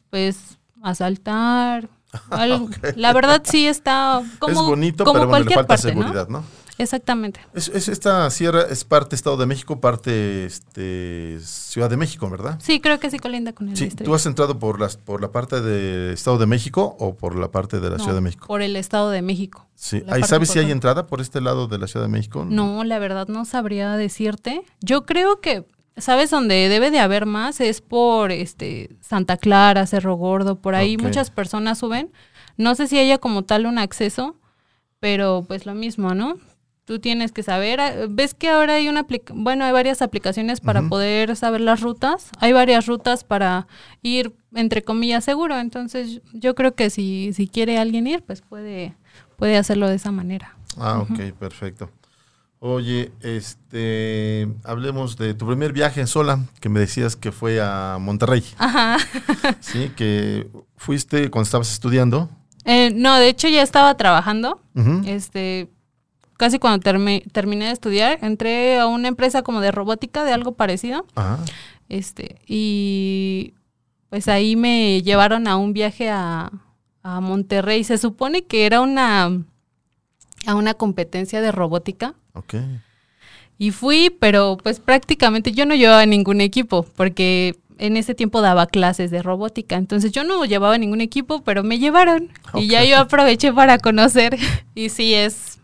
pues 0.08 0.58
asaltar. 0.82 1.88
La 2.96 3.12
verdad 3.12 3.42
sí 3.44 3.66
está 3.66 4.22
como, 4.38 4.60
es 4.62 4.66
bonito, 4.66 5.04
pero 5.04 5.28
bueno, 5.28 5.44
le 5.44 5.54
falta 5.54 5.76
seguridad, 5.76 6.28
¿no? 6.28 6.42
Exactamente. 6.80 7.40
Es, 7.52 7.68
esta 7.68 8.30
sierra 8.30 8.62
es 8.62 8.84
parte 8.84 9.14
Estado 9.14 9.36
de 9.36 9.44
México, 9.44 9.80
parte 9.80 10.46
este, 10.46 11.38
Ciudad 11.40 11.90
de 11.90 11.98
México, 11.98 12.30
¿verdad? 12.30 12.58
Sí, 12.62 12.80
creo 12.80 12.98
que 12.98 13.10
sí 13.10 13.18
colinda 13.18 13.52
con 13.52 13.68
el 13.68 13.76
sí, 13.76 13.90
¿Tú 13.90 14.14
has 14.14 14.24
entrado 14.24 14.58
por 14.58 14.80
las 14.80 14.96
por 14.96 15.20
la 15.20 15.30
parte 15.30 15.60
de 15.60 16.14
Estado 16.14 16.38
de 16.38 16.46
México 16.46 16.96
o 16.98 17.14
por 17.14 17.36
la 17.36 17.50
parte 17.50 17.80
de 17.80 17.90
la 17.90 17.98
Ciudad 17.98 18.14
de 18.14 18.22
México? 18.22 18.46
Por 18.46 18.62
el 18.62 18.76
Estado 18.76 19.10
de 19.10 19.20
México. 19.20 19.66
Sí. 19.74 20.02
¿Ahí 20.08 20.22
sabes 20.22 20.48
si 20.48 20.58
hay 20.58 20.70
entrada 20.70 21.06
por 21.06 21.20
este 21.20 21.42
lado 21.42 21.68
de 21.68 21.78
la 21.78 21.86
Ciudad 21.86 22.06
de 22.06 22.12
México? 22.12 22.46
No, 22.48 22.82
la 22.84 22.98
verdad 22.98 23.28
no 23.28 23.44
sabría 23.44 23.96
decirte. 23.96 24.62
Yo 24.80 25.04
creo 25.04 25.40
que 25.40 25.66
¿Sabes 25.96 26.30
dónde 26.30 26.70
debe 26.70 26.90
de 26.90 26.98
haber 26.98 27.26
más? 27.26 27.60
Es 27.60 27.82
por 27.82 28.32
este 28.32 28.96
Santa 29.02 29.36
Clara, 29.36 29.86
Cerro 29.86 30.14
Gordo, 30.14 30.56
por 30.56 30.74
ahí 30.74 30.96
muchas 30.96 31.30
personas 31.30 31.78
suben. 31.78 32.10
No 32.56 32.74
sé 32.74 32.86
si 32.86 32.98
haya 32.98 33.18
como 33.18 33.42
tal 33.42 33.66
un 33.66 33.78
acceso, 33.78 34.36
pero 34.98 35.44
pues 35.46 35.66
lo 35.66 35.74
mismo, 35.74 36.14
¿no? 36.14 36.38
Tú 36.90 36.98
tienes 36.98 37.30
que 37.30 37.44
saber, 37.44 37.80
ah, 37.80 37.92
ves 38.08 38.34
que 38.34 38.48
ahora 38.48 38.74
hay 38.74 38.88
una 38.88 39.06
bueno, 39.32 39.64
hay 39.64 39.70
varias 39.70 40.02
aplicaciones 40.02 40.60
para 40.60 40.82
poder 40.88 41.36
saber 41.36 41.60
las 41.60 41.82
rutas. 41.82 42.30
Hay 42.40 42.52
varias 42.52 42.86
rutas 42.86 43.22
para 43.22 43.68
ir 44.02 44.34
entre 44.56 44.82
comillas 44.82 45.22
seguro, 45.22 45.56
entonces 45.56 46.20
yo 46.32 46.56
creo 46.56 46.74
que 46.74 46.90
si 46.90 47.32
si 47.32 47.46
quiere 47.46 47.78
alguien 47.78 48.08
ir, 48.08 48.24
pues 48.24 48.40
puede 48.40 48.96
puede 49.36 49.56
hacerlo 49.56 49.88
de 49.88 49.94
esa 49.94 50.10
manera. 50.10 50.56
Ah, 50.78 50.98
ok, 50.98 51.32
perfecto. 51.38 51.92
Oye, 52.58 53.12
este, 53.20 54.48
hablemos 54.64 55.16
de 55.16 55.34
tu 55.34 55.46
primer 55.46 55.72
viaje 55.72 56.04
sola, 56.08 56.40
que 56.58 56.68
me 56.68 56.80
decías 56.80 57.14
que 57.14 57.30
fue 57.30 57.60
a 57.60 57.98
Monterrey. 58.00 58.42
Ajá. 58.58 58.96
Sí, 59.60 59.92
que 59.94 60.50
fuiste 60.76 61.30
cuando 61.30 61.44
estabas 61.44 61.70
estudiando. 61.70 62.28
Eh, 62.64 62.90
no, 62.92 63.14
de 63.14 63.28
hecho 63.28 63.46
ya 63.46 63.62
estaba 63.62 63.96
trabajando. 63.96 64.60
Este, 65.06 65.68
casi 66.40 66.58
cuando 66.58 66.80
terminé 66.80 67.66
de 67.66 67.70
estudiar, 67.70 68.18
entré 68.22 68.78
a 68.78 68.86
una 68.86 69.08
empresa 69.08 69.42
como 69.42 69.60
de 69.60 69.70
robótica, 69.70 70.24
de 70.24 70.32
algo 70.32 70.52
parecido. 70.52 71.04
Ajá. 71.14 71.38
Este, 71.90 72.40
y 72.46 73.52
pues 74.08 74.26
ahí 74.26 74.56
me 74.56 75.02
llevaron 75.02 75.46
a 75.46 75.58
un 75.58 75.74
viaje 75.74 76.08
a, 76.08 76.50
a 77.02 77.20
Monterrey. 77.20 77.84
Se 77.84 77.98
supone 77.98 78.44
que 78.44 78.64
era 78.64 78.80
una 78.80 79.44
a 80.46 80.54
una 80.54 80.72
competencia 80.72 81.42
de 81.42 81.52
robótica. 81.52 82.14
Ok. 82.32 82.54
Y 83.58 83.72
fui, 83.72 84.08
pero 84.08 84.56
pues 84.62 84.80
prácticamente 84.80 85.52
yo 85.52 85.66
no 85.66 85.74
llevaba 85.74 86.06
ningún 86.06 86.40
equipo, 86.40 86.86
porque 86.96 87.58
en 87.76 87.98
ese 87.98 88.14
tiempo 88.14 88.40
daba 88.40 88.66
clases 88.66 89.10
de 89.10 89.22
robótica. 89.22 89.76
Entonces 89.76 90.10
yo 90.10 90.24
no 90.24 90.42
llevaba 90.46 90.78
ningún 90.78 91.02
equipo, 91.02 91.42
pero 91.42 91.62
me 91.62 91.78
llevaron. 91.78 92.30
Y 92.54 92.68
ya 92.68 92.82
yo 92.82 92.96
aproveché 92.96 93.52
para 93.52 93.76
conocer. 93.76 94.38
y 94.74 94.88
sí, 94.88 95.12
es, 95.12 95.59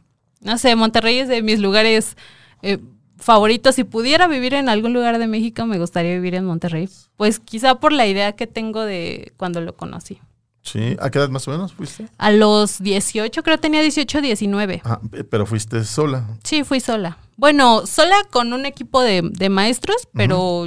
no 0.46 0.58
sé, 0.58 0.76
Monterrey 0.76 1.18
es 1.18 1.28
de 1.28 1.42
mis 1.42 1.58
lugares 1.58 2.16
eh, 2.62 2.78
favoritos. 3.18 3.74
Si 3.74 3.82
pudiera 3.84 4.28
vivir 4.28 4.54
en 4.54 4.68
algún 4.68 4.94
lugar 4.94 5.18
de 5.18 5.26
México, 5.26 5.66
me 5.66 5.78
gustaría 5.78 6.14
vivir 6.14 6.36
en 6.36 6.44
Monterrey. 6.44 6.88
Pues 7.16 7.40
quizá 7.40 7.74
por 7.80 7.92
la 7.92 8.06
idea 8.06 8.32
que 8.32 8.46
tengo 8.46 8.82
de 8.82 9.32
cuando 9.36 9.60
lo 9.60 9.76
conocí. 9.76 10.20
Sí, 10.62 10.96
¿a 11.00 11.10
qué 11.10 11.18
edad 11.18 11.28
más 11.28 11.46
o 11.48 11.50
menos 11.50 11.72
fuiste? 11.72 12.08
A 12.18 12.30
los 12.30 12.80
18, 12.80 13.42
creo 13.42 13.56
que 13.56 13.60
tenía 13.60 13.80
18, 13.82 14.20
19. 14.20 14.82
Ah, 14.84 15.00
pero 15.30 15.46
fuiste 15.46 15.84
sola. 15.84 16.26
Sí, 16.44 16.62
fui 16.62 16.80
sola. 16.80 17.18
Bueno, 17.36 17.86
sola 17.86 18.16
con 18.30 18.52
un 18.52 18.66
equipo 18.66 19.02
de, 19.02 19.48
maestros, 19.50 20.08
pero 20.12 20.66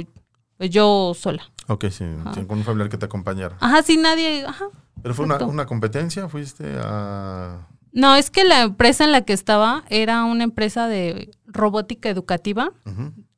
pues 0.58 0.70
yo 0.70 1.12
sola. 1.18 1.42
Ok, 1.68 1.86
sí, 1.90 2.04
sí, 2.34 2.44
con 2.44 2.58
un 2.58 2.64
familiar 2.64 2.90
que 2.90 2.98
te 2.98 3.06
acompañara. 3.06 3.56
Ajá, 3.60 3.82
sí, 3.82 3.96
nadie, 3.96 4.44
ajá. 4.44 4.66
¿Pero 5.02 5.14
fue 5.14 5.24
una, 5.24 5.38
una 5.38 5.64
competencia? 5.66 6.28
¿Fuiste 6.28 6.78
a...? 6.82 7.66
No, 7.92 8.14
es 8.16 8.30
que 8.30 8.44
la 8.44 8.62
empresa 8.62 9.04
en 9.04 9.12
la 9.12 9.22
que 9.22 9.32
estaba 9.32 9.84
era 9.88 10.24
una 10.24 10.44
empresa 10.44 10.86
de 10.88 11.30
robótica 11.46 12.08
educativa. 12.08 12.72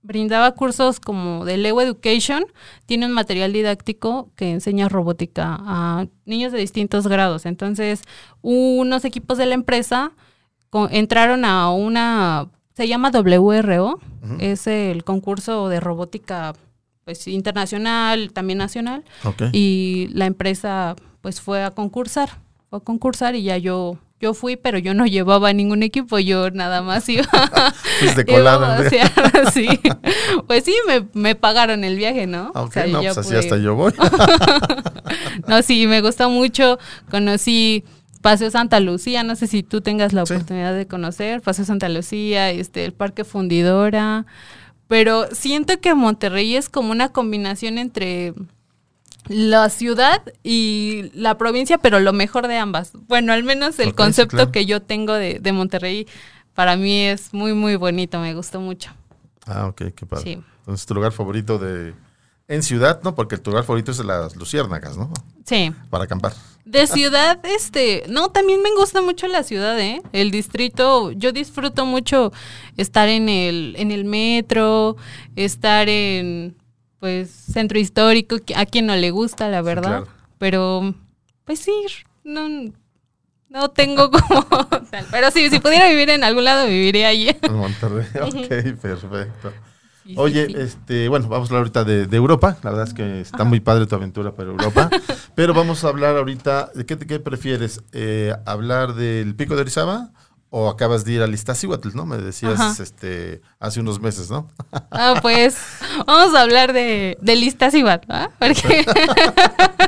Brindaba 0.02 0.52
cursos 0.52 0.98
como 0.98 1.44
de 1.44 1.56
Lego 1.56 1.80
Education. 1.80 2.44
Tiene 2.86 3.06
un 3.06 3.12
material 3.12 3.52
didáctico 3.52 4.30
que 4.36 4.50
enseña 4.50 4.88
robótica 4.88 5.58
a 5.60 6.06
niños 6.24 6.52
de 6.52 6.58
distintos 6.58 7.06
grados. 7.06 7.46
Entonces, 7.46 8.02
unos 8.40 9.04
equipos 9.04 9.38
de 9.38 9.46
la 9.46 9.54
empresa 9.54 10.12
entraron 10.90 11.44
a 11.44 11.70
una, 11.70 12.48
se 12.74 12.88
llama 12.88 13.10
WRO, 13.10 14.00
es 14.38 14.66
el 14.66 15.04
concurso 15.04 15.68
de 15.68 15.80
robótica 15.80 16.54
pues 17.04 17.26
internacional, 17.26 18.32
también 18.32 18.58
nacional, 18.58 19.04
y 19.52 20.08
la 20.12 20.26
empresa 20.26 20.96
pues 21.20 21.40
fue 21.40 21.62
a 21.62 21.72
concursar, 21.72 22.40
fue 22.70 22.78
a 22.78 22.82
concursar 22.82 23.34
y 23.34 23.42
ya 23.42 23.58
yo 23.58 23.98
yo 24.22 24.32
fui, 24.34 24.56
pero 24.56 24.78
yo 24.78 24.94
no 24.94 25.04
llevaba 25.04 25.52
ningún 25.52 25.82
equipo, 25.82 26.18
yo 26.20 26.50
nada 26.52 26.80
más 26.80 27.08
iba, 27.08 27.24
Fuiste 28.00 28.22
iba 28.26 28.38
colada. 28.58 28.88
sí. 29.52 29.68
Pues 30.46 30.64
sí, 30.64 30.74
me, 30.86 31.06
me 31.12 31.34
pagaron 31.34 31.82
el 31.84 31.96
viaje, 31.96 32.26
¿no? 32.26 32.52
Ah, 32.54 32.62
O 32.62 32.64
Ok, 32.66 32.72
sea, 32.72 32.86
no, 32.86 33.00
pues 33.00 33.18
así 33.18 33.28
pude- 33.30 33.38
hasta 33.40 33.56
yo 33.58 33.74
voy. 33.74 33.92
No, 35.46 35.60
sí, 35.62 35.86
me 35.86 36.00
gustó 36.00 36.30
mucho, 36.30 36.78
conocí 37.10 37.84
Paseo 38.22 38.50
Santa 38.50 38.80
Lucía, 38.80 39.24
no 39.24 39.34
sé 39.36 39.46
si 39.46 39.62
tú 39.62 39.80
tengas 39.80 40.12
la 40.12 40.24
Sí. 40.24 40.32
oportunidad 40.34 40.74
de 40.74 40.86
conocer, 40.86 41.42
Paseo 41.42 41.64
Santa 41.64 41.88
Lucía, 41.88 42.50
este, 42.50 42.84
el 42.84 42.92
Parque 42.92 43.24
Fundidora, 43.24 44.24
pero 44.88 45.26
siento 45.32 45.80
que 45.80 45.94
Monterrey 45.94 46.54
es 46.54 46.68
como 46.68 46.92
una 46.92 47.10
combinación 47.10 47.78
entre 47.78 48.34
la 49.28 49.68
ciudad 49.68 50.22
y 50.42 51.10
la 51.14 51.38
provincia, 51.38 51.78
pero 51.78 52.00
lo 52.00 52.12
mejor 52.12 52.48
de 52.48 52.56
ambas. 52.56 52.92
Bueno, 53.08 53.32
al 53.32 53.44
menos 53.44 53.78
el 53.78 53.90
sí, 53.90 53.92
concepto 53.92 54.36
claro. 54.36 54.52
que 54.52 54.66
yo 54.66 54.82
tengo 54.82 55.14
de, 55.14 55.38
de 55.38 55.52
Monterrey 55.52 56.06
para 56.54 56.76
mí 56.76 57.00
es 57.00 57.32
muy, 57.32 57.54
muy 57.54 57.76
bonito, 57.76 58.18
me 58.20 58.34
gustó 58.34 58.60
mucho. 58.60 58.90
Ah, 59.46 59.66
ok, 59.66 59.82
qué 59.94 60.06
padre. 60.06 60.24
Sí. 60.24 60.42
Entonces, 60.60 60.86
tu 60.86 60.94
lugar 60.94 61.12
favorito 61.12 61.58
de... 61.58 61.94
En 62.48 62.62
ciudad, 62.62 63.00
¿no? 63.02 63.14
Porque 63.14 63.38
tu 63.38 63.50
lugar 63.50 63.64
favorito 63.64 63.92
es 63.92 63.98
de 63.98 64.04
las 64.04 64.36
luciérnagas, 64.36 64.98
¿no? 64.98 65.10
Sí. 65.46 65.72
Para 65.88 66.04
acampar. 66.04 66.34
De 66.64 66.86
ciudad, 66.86 67.40
este, 67.44 68.04
no, 68.08 68.30
también 68.30 68.62
me 68.62 68.70
gusta 68.74 69.00
mucho 69.00 69.26
la 69.26 69.42
ciudad, 69.42 69.78
¿eh? 69.80 70.02
El 70.12 70.30
distrito, 70.30 71.12
yo 71.12 71.32
disfruto 71.32 71.86
mucho 71.86 72.32
estar 72.76 73.08
en 73.08 73.28
el, 73.28 73.74
en 73.78 73.90
el 73.90 74.04
metro, 74.04 74.96
estar 75.34 75.88
en, 75.88 76.54
pues, 77.02 77.30
centro 77.30 77.80
histórico, 77.80 78.36
a 78.54 78.64
quien 78.64 78.86
no 78.86 78.94
le 78.94 79.10
gusta, 79.10 79.48
la 79.48 79.60
verdad. 79.60 80.04
claro. 80.04 80.08
Pero, 80.38 80.94
pues 81.44 81.58
sí, 81.58 81.72
no, 82.22 82.48
no 83.48 83.70
tengo 83.70 84.08
como 84.28 84.44
tal. 84.88 85.04
Pero 85.10 85.32
sí, 85.32 85.50
si 85.50 85.58
pudiera 85.58 85.88
vivir 85.88 86.10
en 86.10 86.22
algún 86.22 86.44
lado, 86.44 86.68
viviría 86.68 87.08
allí. 87.08 87.36
En 87.42 87.54
Monterrey. 87.56 88.06
ok, 88.22 88.78
perfecto. 88.80 89.52
Sí, 90.04 90.14
Oye, 90.16 90.46
sí. 90.46 90.54
este, 90.56 91.08
bueno, 91.08 91.26
vamos 91.26 91.48
a 91.48 91.54
hablar 91.54 91.62
ahorita 91.62 91.82
de, 91.82 92.06
de 92.06 92.16
Europa. 92.16 92.56
La 92.62 92.70
verdad 92.70 92.86
es 92.86 92.94
que 92.94 93.20
está 93.20 93.42
muy 93.42 93.58
padre 93.58 93.86
tu 93.88 93.96
aventura 93.96 94.36
para 94.36 94.50
Europa. 94.50 94.88
Pero 95.34 95.54
vamos 95.54 95.82
a 95.82 95.88
hablar 95.88 96.16
ahorita, 96.16 96.70
¿de 96.72 96.86
qué, 96.86 96.96
qué 96.96 97.18
prefieres? 97.18 97.82
Eh, 97.90 98.32
¿Hablar 98.46 98.94
del 98.94 99.34
Pico 99.34 99.56
de 99.56 99.62
Orizaba 99.62 100.12
o 100.54 100.68
acabas 100.68 101.06
de 101.06 101.12
ir 101.12 101.22
al 101.22 101.32
Iztaccíhuatl, 101.32 101.90
no? 101.94 102.04
Me 102.04 102.18
decías 102.18 102.60
Ajá. 102.60 102.82
este, 102.82 103.40
hace 103.58 103.80
unos 103.80 104.00
meses, 104.00 104.30
¿no? 104.30 104.48
Ah, 104.90 105.14
pues 105.22 105.56
vamos 106.06 106.34
a 106.34 106.42
hablar 106.42 106.74
de, 106.74 107.16
de 107.22 107.36
listas 107.36 107.72
y 107.74 107.82
bat, 107.82 108.04
¿ah? 108.10 108.28
Porque 108.38 108.84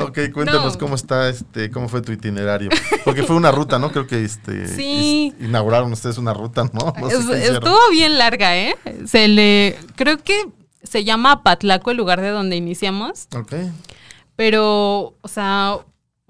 Ok, 0.00 0.18
cuéntanos 0.32 0.74
No. 0.74 0.78
cómo 0.78 0.94
está, 0.94 1.28
este, 1.28 1.70
cómo 1.70 1.88
fue 1.88 2.02
tu 2.02 2.12
itinerario. 2.12 2.70
Porque 3.04 3.22
fue 3.22 3.36
una 3.36 3.50
ruta, 3.52 3.78
¿no? 3.78 3.92
Creo 3.92 4.06
que 4.06 4.24
este, 4.24 4.66
Sí. 4.76 5.32
is- 5.38 5.46
inauguraron 5.46 5.92
ustedes 5.92 6.18
una 6.18 6.34
ruta, 6.34 6.64
¿no? 6.72 6.94
Sé 7.08 7.46
estuvo 7.52 7.78
bien 7.90 8.18
larga, 8.18 8.56
¿eh? 8.56 8.76
Se 9.06 9.28
le, 9.28 9.78
creo 9.96 10.18
que 10.18 10.48
se 10.82 11.04
llama 11.04 11.42
Patlaco 11.42 11.90
el 11.90 11.96
lugar 11.96 12.20
de 12.20 12.30
donde 12.30 12.56
iniciamos, 12.56 13.28
Ok, 13.36 13.54
pero, 14.34 15.14
o 15.20 15.28
sea, 15.28 15.76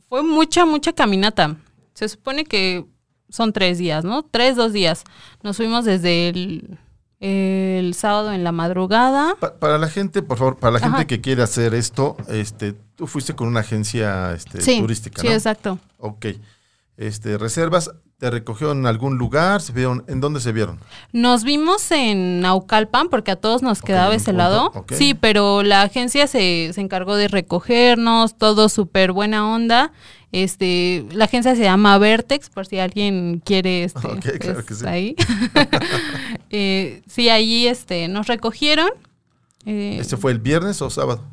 fue 0.09 0.23
mucha, 0.23 0.67
mucha 0.67 0.93
caminata. 0.93 1.57
Se 1.95 2.09
supone 2.09 2.45
que 2.45 2.85
son 3.33 3.53
tres 3.53 3.79
días, 3.79 4.05
¿no? 4.05 4.23
Tres, 4.25 4.57
dos 4.57 4.73
días. 4.73 5.05
Nos 5.43 5.57
fuimos 5.57 5.85
desde 5.87 6.29
el, 6.29 6.79
el 7.21 7.95
sábado 7.95 8.33
en 8.33 8.45
la 8.45 8.53
madrugada. 8.53 9.35
Pa- 9.41 9.55
para 9.59 9.79
la 9.79 9.89
gente, 9.89 10.23
por 10.23 10.37
favor, 10.39 10.57
para 10.59 10.73
la 10.75 10.79
gente 10.81 10.97
Ajá. 10.97 11.07
que 11.07 11.21
quiere 11.21 11.43
hacer 11.43 11.73
esto, 11.75 12.17
este, 12.29 12.75
tú 12.95 13.07
fuiste 13.07 13.35
con 13.35 13.49
una 13.49 13.61
agencia 13.61 14.33
este, 14.35 14.61
Sí, 14.61 14.81
turística, 14.81 15.23
sí, 15.23 15.29
¿no? 15.29 15.33
exacto. 15.35 15.79
Ok. 15.99 16.27
Este, 16.97 17.39
reservas, 17.39 17.91
¿te 18.23 18.31
recogió 18.31 18.71
en 18.71 18.87
algún 18.87 19.19
lugar? 19.19 19.61
¿Se 19.63 19.73
vieron? 19.73 20.05
¿En 20.07 20.21
dónde 20.21 20.39
se 20.39 20.53
vieron? 20.53 20.79
Nos 21.13 21.43
vimos 21.43 21.91
en 21.91 22.39
Naucalpan 22.39 23.09
porque 23.09 23.33
a 23.33 23.37
todos 23.37 23.63
nos 23.63 23.83
quedaba 23.83 24.15
ese 24.15 24.33
lado. 24.33 24.71
Sí, 24.93 25.15
pero 25.15 25.65
la 25.65 25.83
agencia 25.83 26.29
se, 26.29 26.71
se 26.73 26.81
encargó 26.81 27.17
de 27.17 27.27
recogernos, 27.27 28.39
todo 28.39 28.69
súper 28.69 29.11
buena 29.11 29.53
onda. 29.53 29.91
Este, 30.31 31.05
la 31.11 31.25
agencia 31.25 31.57
se 31.57 31.63
llama 31.63 31.99
Vertex, 31.99 32.49
por 32.49 32.65
si 32.65 32.79
alguien 32.79 33.43
quiere 33.45 33.83
este, 33.83 34.01
claro 34.39 34.63
pues, 34.65 34.67
que 34.67 34.75
sí. 34.77 34.87
ahí. 34.87 35.17
Eh, 36.55 37.03
sí, 37.09 37.29
allí 37.29 37.67
este, 37.67 38.07
nos 38.07 38.29
recogieron. 38.29 38.91
eh, 39.67 39.97
¿Este 39.99 40.17
fue 40.17 40.31
el 40.31 40.39
viernes 40.39 40.81
o 40.81 40.91
sábado? 40.91 41.25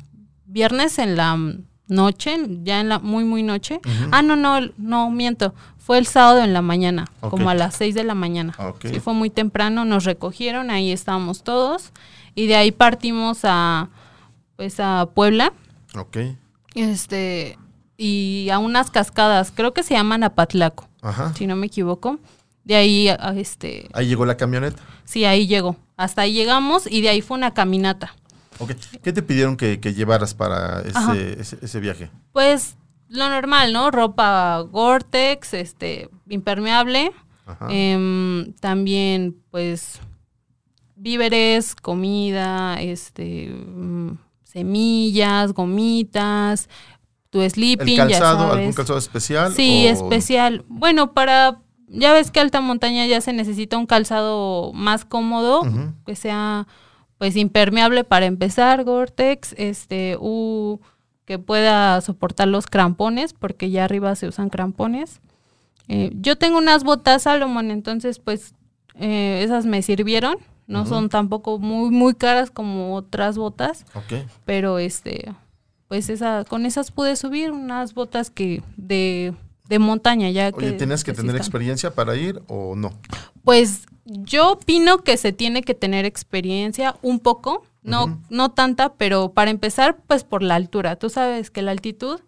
viernes 0.44 0.98
en 0.98 1.14
la 1.14 1.38
noche, 1.86 2.36
ya 2.62 2.80
en 2.80 2.88
la 2.88 2.98
muy, 2.98 3.24
muy 3.24 3.42
noche. 3.42 3.80
Ah, 4.10 4.22
no, 4.22 4.34
no, 4.34 4.60
no, 4.78 5.10
miento. 5.10 5.54
Fue 5.90 5.98
el 5.98 6.06
sábado 6.06 6.44
en 6.44 6.52
la 6.52 6.62
mañana, 6.62 7.06
como 7.18 7.50
a 7.50 7.54
las 7.56 7.74
6 7.74 7.96
de 7.96 8.04
la 8.04 8.14
mañana. 8.14 8.54
Ok. 8.60 8.86
Sí, 8.92 9.00
fue 9.00 9.12
muy 9.12 9.28
temprano, 9.28 9.84
nos 9.84 10.04
recogieron, 10.04 10.70
ahí 10.70 10.92
estábamos 10.92 11.42
todos. 11.42 11.90
Y 12.36 12.46
de 12.46 12.54
ahí 12.54 12.70
partimos 12.70 13.40
a, 13.42 13.88
pues, 14.54 14.78
a 14.78 15.06
Puebla, 15.12 15.52
Ok. 15.96 16.16
este, 16.76 17.58
y 17.96 18.50
a 18.52 18.60
unas 18.60 18.92
cascadas, 18.92 19.50
creo 19.52 19.74
que 19.74 19.82
se 19.82 19.94
llaman 19.94 20.22
Apatlaco, 20.22 20.88
Ajá. 21.02 21.34
si 21.34 21.48
no 21.48 21.56
me 21.56 21.66
equivoco. 21.66 22.20
De 22.62 22.76
ahí, 22.76 23.08
a- 23.08 23.16
a 23.20 23.34
este, 23.34 23.88
Ahí 23.92 24.06
llegó 24.06 24.24
la 24.26 24.36
camioneta. 24.36 24.80
sí, 25.04 25.24
ahí 25.24 25.48
llegó. 25.48 25.74
Hasta 25.96 26.22
ahí 26.22 26.32
llegamos 26.34 26.86
y 26.88 27.00
de 27.00 27.08
ahí 27.08 27.20
fue 27.20 27.36
una 27.36 27.52
caminata. 27.52 28.14
Ok. 28.60 28.74
¿Qué 29.02 29.12
te 29.12 29.22
pidieron 29.22 29.56
que, 29.56 29.80
que 29.80 29.92
llevaras 29.92 30.34
para 30.34 30.84
Ajá. 30.94 31.14
ese, 31.16 31.40
ese, 31.40 31.58
ese 31.62 31.80
viaje? 31.80 32.10
Pues 32.32 32.76
lo 33.10 33.28
normal, 33.28 33.72
¿no? 33.72 33.90
Ropa 33.90 34.60
Gore-Tex, 34.70 35.54
este, 35.54 36.08
impermeable. 36.28 37.12
Ajá. 37.44 37.66
Em, 37.70 38.52
también, 38.60 39.36
pues, 39.50 40.00
víveres, 40.96 41.74
comida, 41.74 42.80
este, 42.80 43.48
mm, 43.50 44.18
semillas, 44.42 45.52
gomitas, 45.52 46.68
tu 47.30 47.40
sleeping, 47.48 47.88
¿El 48.00 48.08
ya 48.08 48.18
calzado? 48.18 48.38
sabes. 48.38 48.58
¿Algún 48.58 48.72
calzado 48.72 48.98
especial? 48.98 49.52
Sí, 49.54 49.86
o- 49.86 49.90
especial. 49.90 50.64
Bueno, 50.68 51.12
para, 51.12 51.60
ya 51.88 52.12
ves 52.12 52.30
que 52.30 52.40
alta 52.40 52.60
montaña 52.60 53.06
ya 53.06 53.20
se 53.20 53.32
necesita 53.32 53.78
un 53.78 53.86
calzado 53.86 54.72
más 54.72 55.04
cómodo, 55.04 55.62
que 56.06 56.16
sea, 56.16 56.66
pues, 57.18 57.36
impermeable 57.36 58.04
para 58.04 58.26
empezar, 58.26 58.84
Gore-Tex, 58.84 59.54
este, 59.58 60.16
u- 60.20 60.80
que 61.30 61.38
pueda 61.38 62.00
soportar 62.00 62.48
los 62.48 62.66
crampones, 62.66 63.34
porque 63.34 63.70
ya 63.70 63.84
arriba 63.84 64.16
se 64.16 64.26
usan 64.26 64.48
crampones. 64.48 65.20
Eh, 65.86 66.10
yo 66.20 66.34
tengo 66.34 66.58
unas 66.58 66.82
botas 66.82 67.22
Salomon, 67.22 67.70
entonces, 67.70 68.18
pues, 68.18 68.52
eh, 68.96 69.40
esas 69.44 69.64
me 69.64 69.80
sirvieron. 69.82 70.38
No 70.66 70.86
son 70.86 71.08
tampoco 71.08 71.60
muy, 71.60 71.90
muy 71.90 72.14
caras 72.14 72.50
como 72.50 72.96
otras 72.96 73.36
botas 73.38 73.84
Ok. 73.94 74.24
pero 74.44 74.78
este 74.78 75.32
pues 75.88 76.08
esa 76.10 76.44
con 76.48 76.64
esas 76.66 76.90
pude 76.92 77.14
subir 77.16 77.50
unas 77.50 77.94
botas 77.94 78.30
que 78.30 78.62
de, 78.76 79.32
de 79.68 79.78
montaña 79.80 80.30
ya 80.30 80.50
Oye, 80.54 80.70
que 80.70 80.72
¿tenías 80.72 81.02
que 81.04 81.12
tener 81.12 81.34
experiencia 81.36 81.92
para 81.94 82.14
ir 82.16 82.40
o 82.46 82.74
no? 82.76 82.92
pues 83.42 83.82
yo 84.04 84.52
opino 84.52 84.98
que 84.98 85.16
se 85.16 85.32
tiene 85.32 85.62
que 85.62 85.74
tener 85.74 86.04
experiencia 86.04 86.96
un 87.02 87.18
poco 87.18 87.64
no 87.82 88.20
no 88.28 88.50
tanta 88.50 88.94
pero 88.94 89.32
para 89.32 89.50
empezar 89.50 89.98
pues 90.06 90.24
por 90.24 90.42
la 90.42 90.54
altura 90.54 90.96
tú 90.96 91.08
sabes 91.08 91.50
que 91.50 91.62
la 91.62 91.70
altitud 91.70 92.20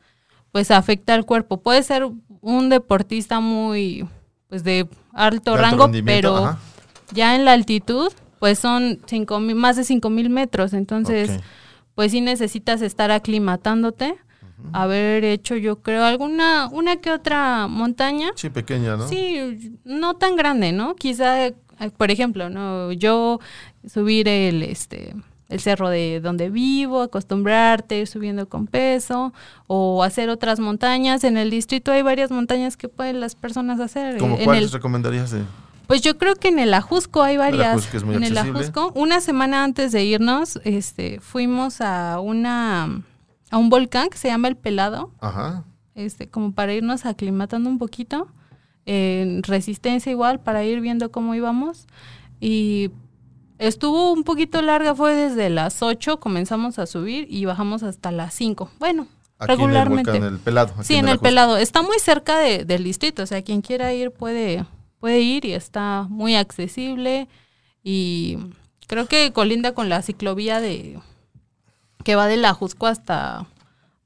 pues 0.50 0.71
afecta 0.71 1.14
al 1.14 1.26
cuerpo 1.26 1.61
puede 1.61 1.82
ser 1.82 2.09
un 2.40 2.68
deportista 2.68 3.40
muy 3.40 4.06
pues 4.49 4.64
de 4.64 4.88
alto 5.12 5.56
De 5.56 5.64
alto 5.64 5.87
rango 5.87 5.90
pero 6.04 6.37
ajá. 6.37 6.59
ya 7.12 7.35
en 7.35 7.44
la 7.44 7.52
altitud 7.52 8.12
pues 8.38 8.59
son 8.59 9.00
cinco 9.06 9.40
mil, 9.40 9.54
más 9.54 9.76
de 9.76 9.85
cinco 9.85 10.11
mil 10.11 10.30
metros 10.30 10.73
entonces 10.73 11.40
pues 11.94 12.12
sí 12.12 12.21
necesitas 12.21 12.82
estar 12.82 13.11
aclimatándote. 13.11 14.16
Haber 14.73 15.25
hecho, 15.25 15.56
yo 15.56 15.82
creo, 15.82 16.04
alguna, 16.04 16.68
una 16.71 16.97
que 16.97 17.11
otra 17.11 17.66
montaña. 17.66 18.30
Sí, 18.37 18.49
pequeña, 18.49 18.97
¿no? 18.97 19.09
Sí, 19.09 19.76
no 19.85 20.14
tan 20.14 20.37
grande, 20.37 20.71
¿no? 20.71 20.94
Quizá, 20.94 21.47
eh, 21.47 21.54
por 21.97 22.12
ejemplo, 22.12 22.49
no, 22.49 22.92
yo 22.92 23.40
subir 23.88 24.28
el, 24.28 24.62
este, 24.62 25.16
el 25.52 25.61
cerro 25.61 25.88
de 25.88 26.21
donde 26.21 26.50
vivo, 26.50 27.02
acostumbrarte, 27.02 27.99
ir 28.00 28.06
subiendo 28.06 28.49
con 28.49 28.66
peso 28.66 29.32
o 29.66 30.02
hacer 30.02 30.28
otras 30.30 30.59
montañas. 30.61 31.25
En 31.25 31.37
el 31.37 31.50
distrito 31.50 31.92
hay 31.92 32.02
varias 32.02 32.30
montañas 32.30 32.76
que 32.76 32.88
pueden 32.88 33.21
las 33.21 33.35
personas 33.35 33.78
hacer. 33.80 34.18
¿Cómo 34.18 34.37
En 34.38 34.44
cuáles 34.44 34.64
el- 34.64 34.73
recomendarías? 34.73 35.35
pues 35.87 36.00
yo 36.00 36.16
creo 36.16 36.37
que 36.37 36.49
en 36.49 36.59
el 36.59 36.73
Ajusco 36.73 37.23
hay 37.23 37.37
varias. 37.37 37.68
Ajusco 37.76 37.97
es 37.99 38.04
muy 38.04 38.14
en 38.16 38.23
el. 38.25 38.38
Ajusco, 38.38 38.92
una 38.94 39.21
semana 39.21 39.62
antes 39.62 39.92
de 39.92 40.04
irnos, 40.04 40.59
este, 40.64 41.21
fuimos 41.21 41.80
a 41.80 42.18
una 42.21 43.02
a 43.50 43.59
un 43.59 43.68
volcán 43.68 44.09
que 44.09 44.16
se 44.16 44.28
llama 44.28 44.49
El 44.49 44.56
Pelado, 44.56 45.11
Ajá. 45.21 45.64
este, 45.94 46.28
como 46.28 46.52
para 46.52 46.73
irnos 46.73 47.04
aclimatando 47.04 47.68
un 47.68 47.76
poquito, 47.76 48.26
en 48.87 49.42
resistencia 49.42 50.11
igual, 50.11 50.40
para 50.40 50.64
ir 50.64 50.80
viendo 50.80 51.11
cómo 51.12 51.35
íbamos. 51.35 51.87
Y 52.40 52.90
estuvo 53.66 54.12
un 54.12 54.25
poquito 54.25 54.61
larga, 54.62 54.95
fue 54.95 55.14
desde 55.14 55.50
las 55.50 55.83
8, 55.83 56.19
comenzamos 56.21 56.78
a 56.78 56.87
subir 56.87 57.26
y 57.31 57.45
bajamos 57.45 57.83
hasta 57.83 58.11
las 58.12 58.35
5. 58.35 58.71
Bueno, 58.78 59.07
Aquí 59.38 59.49
regularmente. 59.52 60.11
en 60.11 60.16
el 60.16 60.23
volcán, 60.23 60.35
el 60.35 60.40
pelado. 60.40 60.73
aquí 60.76 60.85
Sí, 60.85 60.95
en 60.97 61.09
el 61.09 61.19
pelado. 61.19 61.57
Está 61.57 61.83
muy 61.83 61.99
cerca 61.99 62.38
de- 62.38 62.64
del 62.64 62.85
distrito, 62.85 63.23
o 63.23 63.26
sea, 63.26 63.42
quien 63.42 63.61
quiera 63.62 63.92
ir 63.92 64.11
puede, 64.11 64.64
puede 65.00 65.21
ir 65.21 65.45
y 65.45 65.52
está 65.52 66.07
muy 66.09 66.37
accesible 66.37 67.28
y 67.83 68.38
creo 68.87 69.07
que 69.07 69.33
colinda 69.33 69.73
con 69.75 69.88
la 69.88 70.02
ciclovía 70.02 70.61
de 70.61 70.99
que 72.04 72.14
va 72.16 72.26
de 72.26 72.37
la 72.37 72.52
Jusco 72.52 72.87
hasta 72.87 73.47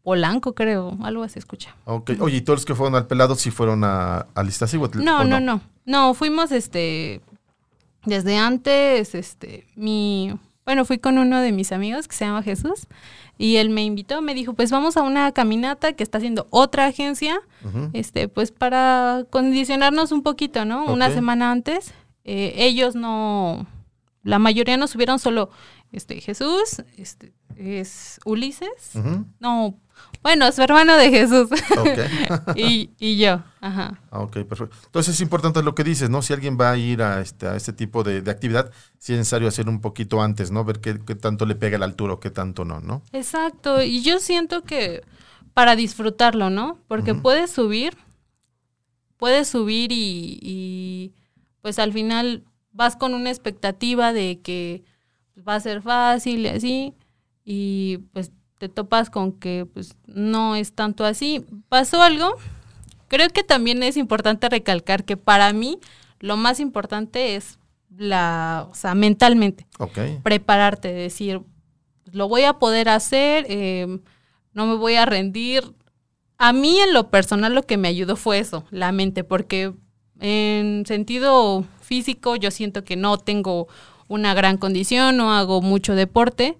Polanco, 0.02 0.54
creo, 0.54 0.96
algo 1.02 1.22
así 1.24 1.38
escucha. 1.38 1.74
Ok. 1.84 2.12
Oye, 2.20 2.36
¿y 2.36 2.40
todos 2.42 2.60
los 2.60 2.64
que 2.66 2.74
fueron 2.74 2.94
al 2.94 3.06
pelado 3.06 3.34
sí 3.34 3.50
fueron 3.50 3.82
a, 3.84 4.26
a 4.34 4.44
Iztaccíhuatl, 4.44 5.02
No, 5.02 5.20
o 5.20 5.24
no, 5.24 5.40
no, 5.40 5.60
no, 5.84 6.14
fuimos 6.14 6.52
este 6.52 7.20
desde 8.06 8.38
antes, 8.38 9.14
este, 9.14 9.66
mi, 9.76 10.32
bueno, 10.64 10.84
fui 10.84 10.98
con 10.98 11.18
uno 11.18 11.40
de 11.40 11.52
mis 11.52 11.72
amigos 11.72 12.08
que 12.08 12.16
se 12.16 12.24
llama 12.24 12.42
Jesús 12.42 12.86
y 13.38 13.56
él 13.56 13.70
me 13.70 13.84
invitó, 13.84 14.22
me 14.22 14.34
dijo, 14.34 14.54
pues 14.54 14.70
vamos 14.70 14.96
a 14.96 15.02
una 15.02 15.30
caminata 15.32 15.92
que 15.92 16.02
está 16.02 16.18
haciendo 16.18 16.46
otra 16.50 16.86
agencia, 16.86 17.38
este, 17.92 18.28
pues 18.28 18.50
para 18.50 19.24
condicionarnos 19.30 20.10
un 20.12 20.22
poquito, 20.22 20.64
¿no? 20.64 20.86
Una 20.86 21.10
semana 21.10 21.50
antes. 21.50 21.92
Eh, 22.24 22.54
ellos 22.56 22.96
no, 22.96 23.66
la 24.22 24.38
mayoría 24.40 24.76
no 24.76 24.88
subieron 24.88 25.18
solo, 25.18 25.50
este, 25.92 26.20
Jesús, 26.20 26.82
este, 26.96 27.32
es 27.56 28.18
Ulises, 28.24 28.92
no, 29.38 29.78
bueno, 30.22 30.50
su 30.50 30.62
hermano 30.62 30.96
de 30.96 31.10
Jesús 31.10 31.48
y, 32.56 32.90
y 32.98 33.16
yo, 33.16 33.42
ajá. 33.60 34.00
Ah, 34.10 34.20
ok, 34.20 34.38
perfecto. 34.44 34.76
Entonces 34.86 35.14
es 35.14 35.20
importante 35.20 35.62
lo 35.62 35.74
que 35.74 35.84
dices, 35.84 36.10
¿no? 36.10 36.22
Si 36.22 36.32
alguien 36.32 36.58
va 36.60 36.72
a 36.72 36.76
ir 36.76 37.02
a 37.02 37.20
este, 37.20 37.46
a 37.46 37.56
este 37.56 37.72
tipo 37.72 38.02
de, 38.02 38.22
de 38.22 38.30
actividad, 38.30 38.72
sí 38.98 39.12
es 39.12 39.18
necesario 39.18 39.48
hacer 39.48 39.68
un 39.68 39.80
poquito 39.80 40.22
antes, 40.22 40.50
¿no? 40.50 40.64
Ver 40.64 40.80
qué, 40.80 40.98
qué 41.06 41.14
tanto 41.14 41.46
le 41.46 41.54
pega 41.54 41.78
la 41.78 41.84
altura 41.84 42.14
o 42.14 42.20
qué 42.20 42.30
tanto 42.30 42.64
no, 42.64 42.80
¿no? 42.80 43.02
Exacto, 43.12 43.82
y 43.82 44.02
yo 44.02 44.18
siento 44.18 44.62
que 44.62 45.02
para 45.56 45.74
disfrutarlo, 45.74 46.50
¿no? 46.50 46.78
Porque 46.86 47.14
puedes 47.14 47.50
subir, 47.50 47.96
puedes 49.16 49.48
subir 49.48 49.90
y, 49.90 50.38
y, 50.42 51.14
pues 51.62 51.78
al 51.78 51.94
final 51.94 52.44
vas 52.72 52.94
con 52.94 53.14
una 53.14 53.30
expectativa 53.30 54.12
de 54.12 54.40
que 54.42 54.84
va 55.48 55.54
a 55.54 55.60
ser 55.60 55.80
fácil 55.80 56.40
y 56.40 56.48
así, 56.48 56.94
y 57.42 57.98
pues 58.12 58.32
te 58.58 58.68
topas 58.68 59.10
con 59.10 59.32
que 59.32 59.66
pues 59.72 59.96
no 60.06 60.56
es 60.56 60.72
tanto 60.72 61.04
así. 61.04 61.44
Pasó 61.68 62.02
algo, 62.02 62.34
creo 63.08 63.28
que 63.30 63.42
también 63.44 63.82
es 63.82 63.96
importante 63.96 64.48
recalcar 64.48 65.04
que 65.04 65.16
para 65.16 65.52
mí 65.52 65.78
lo 66.20 66.36
más 66.36 66.60
importante 66.60 67.36
es 67.36 67.58
la, 67.96 68.66
o 68.70 68.74
sea, 68.74 68.94
mentalmente 68.94 69.66
Ok. 69.78 69.98
prepararte, 70.22 70.92
decir, 70.92 71.42
lo 72.12 72.28
voy 72.28 72.42
a 72.44 72.54
poder 72.54 72.88
hacer, 72.88 73.46
eh, 73.48 74.00
no 74.52 74.66
me 74.66 74.74
voy 74.76 74.94
a 74.94 75.06
rendir. 75.06 75.74
A 76.38 76.52
mí 76.52 76.78
en 76.80 76.92
lo 76.92 77.10
personal 77.10 77.54
lo 77.54 77.62
que 77.62 77.76
me 77.76 77.88
ayudó 77.88 78.16
fue 78.16 78.38
eso, 78.38 78.64
la 78.70 78.92
mente, 78.92 79.24
porque 79.24 79.72
en 80.20 80.84
sentido 80.86 81.64
físico 81.80 82.36
yo 82.36 82.50
siento 82.50 82.84
que 82.84 82.96
no 82.96 83.18
tengo 83.18 83.68
una 84.08 84.34
gran 84.34 84.56
condición, 84.56 85.16
no 85.16 85.32
hago 85.32 85.60
mucho 85.62 85.94
deporte, 85.94 86.58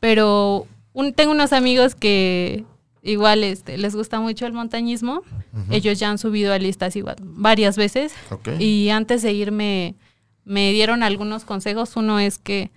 pero 0.00 0.66
un- 0.92 1.12
tengo 1.12 1.32
unos 1.32 1.52
amigos 1.52 1.94
que 1.94 2.64
igual 3.02 3.42
este, 3.44 3.78
les 3.78 3.94
gusta 3.96 4.20
mucho 4.20 4.46
el 4.46 4.52
montañismo, 4.52 5.22
ellos 5.70 5.98
ya 5.98 6.08
han 6.10 6.18
subido 6.18 6.52
a 6.52 6.58
listas 6.58 6.94
igual 6.96 7.16
varias 7.20 7.76
veces 7.76 8.14
Ok. 8.30 8.48
y 8.60 8.88
antes 8.90 9.22
de 9.22 9.32
irme 9.32 9.96
me 10.44 10.72
dieron 10.72 11.02
algunos 11.02 11.44
consejos. 11.44 11.96
Uno 11.96 12.18
es 12.20 12.38
que 12.38 12.70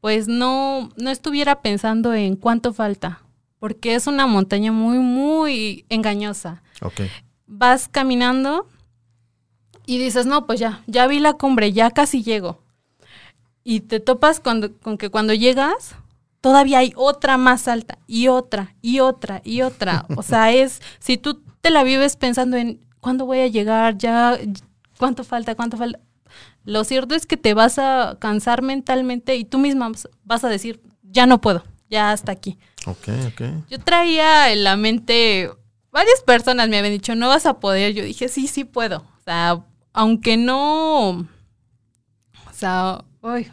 pues 0.00 0.28
no, 0.28 0.88
no 0.96 1.10
estuviera 1.10 1.60
pensando 1.60 2.14
en 2.14 2.36
cuánto 2.36 2.72
falta, 2.72 3.20
porque 3.58 3.94
es 3.94 4.06
una 4.06 4.26
montaña 4.26 4.72
muy, 4.72 4.98
muy 4.98 5.84
engañosa. 5.90 6.62
Vas 7.46 7.86
caminando 7.88 8.66
y 9.84 9.98
dices, 9.98 10.24
no, 10.24 10.46
pues 10.46 10.58
ya, 10.60 10.82
ya 10.86 11.06
vi 11.06 11.18
la 11.18 11.34
cumbre, 11.34 11.72
ya 11.72 11.90
casi 11.90 12.22
llego. 12.22 12.62
Y 13.62 13.80
te 13.80 14.00
topas 14.00 14.40
cuando, 14.40 14.72
con 14.78 14.96
que 14.96 15.10
cuando 15.10 15.34
llegas, 15.34 15.94
todavía 16.40 16.78
hay 16.78 16.92
otra 16.96 17.36
más 17.36 17.68
alta, 17.68 17.98
y 18.06 18.28
otra, 18.28 18.74
y 18.82 19.00
otra, 19.00 19.40
y 19.44 19.62
otra. 19.62 20.06
O 20.16 20.22
sea, 20.22 20.52
es, 20.52 20.80
si 20.98 21.16
tú 21.16 21.42
te 21.60 21.70
la 21.70 21.82
vives 21.82 22.16
pensando 22.16 22.56
en 22.56 22.80
cuándo 23.00 23.26
voy 23.26 23.40
a 23.40 23.46
llegar, 23.46 23.98
ya, 23.98 24.38
cuánto 24.98 25.24
falta, 25.24 25.54
cuánto 25.54 25.76
falta. 25.76 26.00
Lo 26.64 26.84
cierto 26.84 27.14
es 27.14 27.26
que 27.26 27.36
te 27.36 27.54
vas 27.54 27.78
a 27.78 28.16
cansar 28.20 28.62
mentalmente 28.62 29.36
y 29.36 29.44
tú 29.44 29.58
misma 29.58 29.90
vas 30.24 30.44
a 30.44 30.48
decir, 30.48 30.82
ya 31.02 31.26
no 31.26 31.40
puedo, 31.40 31.64
ya 31.88 32.12
hasta 32.12 32.32
aquí. 32.32 32.58
Ok, 32.86 33.08
ok. 33.28 33.42
Yo 33.68 33.78
traía 33.78 34.52
en 34.52 34.64
la 34.64 34.76
mente, 34.76 35.50
varias 35.90 36.22
personas 36.22 36.68
me 36.68 36.78
habían 36.78 36.92
dicho, 36.92 37.14
no 37.14 37.28
vas 37.28 37.46
a 37.46 37.60
poder. 37.60 37.94
Yo 37.94 38.04
dije, 38.04 38.28
sí, 38.28 38.46
sí 38.46 38.64
puedo. 38.64 38.98
O 38.98 39.22
sea, 39.24 39.64
aunque 39.92 40.36
no, 40.36 41.10
o 41.10 41.26
sea, 42.52 43.04
uy, 43.22 43.50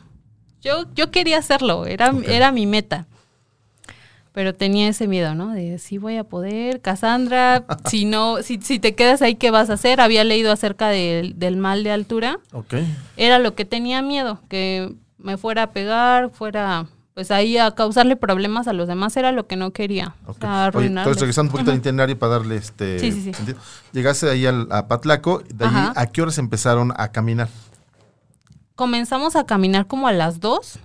yo, 0.62 0.86
yo 0.96 1.12
quería 1.12 1.38
hacerlo, 1.38 1.86
era, 1.86 2.13
era 2.26 2.52
mi 2.52 2.65
meta. 2.65 3.06
Pero 4.34 4.54
tenía 4.54 4.88
ese 4.88 5.08
miedo, 5.08 5.34
¿no? 5.34 5.54
De 5.54 5.80
si 5.80 5.98
voy 5.98 6.17
a 6.17 6.24
poder, 6.24 6.80
Cassandra, 6.82 7.65
si 7.89 8.06
no, 8.06 8.43
si, 8.43 8.60
si 8.62 8.78
te 8.78 8.93
quedas 8.93 9.24
ahí, 9.24 9.36
¿qué 9.36 9.50
vas 9.50 9.72
a 9.72 9.74
hacer? 9.74 10.00
Había 10.00 10.24
leído 10.24 10.52
acerca 10.52 10.89
del, 10.89 11.39
del 11.39 11.58
mal 11.58 11.84
de 11.84 11.91
altura. 11.91 12.38
Ok. 12.52 12.76
Era 13.15 13.39
lo 13.39 13.56
que 13.56 13.65
tenía 13.65 14.04
miedo, 14.04 14.39
que 14.48 14.93
me 15.17 15.38
fuera 15.38 15.63
a 15.63 15.72
pegar, 15.72 16.30
fuera 16.30 16.86
pues 17.17 17.32
ahí 17.32 17.58
a 17.58 17.72
causarle 17.72 18.15
problemas 18.15 18.67
a 18.67 18.74
los 18.74 18.88
demás, 18.88 19.17
era 19.17 19.32
lo 19.32 19.48
que 19.48 19.56
no 19.56 19.72
quería. 19.72 20.13
O 20.28 20.34
ok. 20.34 20.38
sea, 20.39 20.72
Oye, 20.72 20.86
entonces 20.86 21.20
regresando 21.20 21.50
un 21.50 21.52
poquito 21.54 21.72
al 21.72 21.78
itinerario 21.78 22.20
para 22.20 22.34
darle 22.34 22.58
este... 22.58 23.00
Sí, 23.00 23.12
sí, 23.12 23.24
sí. 23.24 23.34
sentido. 23.34 23.58
Llegaste 23.91 24.30
ahí 24.30 24.46
al, 24.46 24.67
a 24.70 24.88
Patlaco, 24.88 25.41
de 25.52 25.65
allí, 25.65 25.76
Ajá. 25.76 25.93
¿a 25.96 26.06
qué 26.06 26.22
horas 26.22 26.38
empezaron 26.38 26.93
a 26.96 27.12
caminar? 27.12 27.50
Comenzamos 28.88 29.36
a 29.36 29.44
caminar 29.46 29.88
como 29.88 30.08
a 30.08 30.12
las 30.13 30.40
2. 30.40 30.80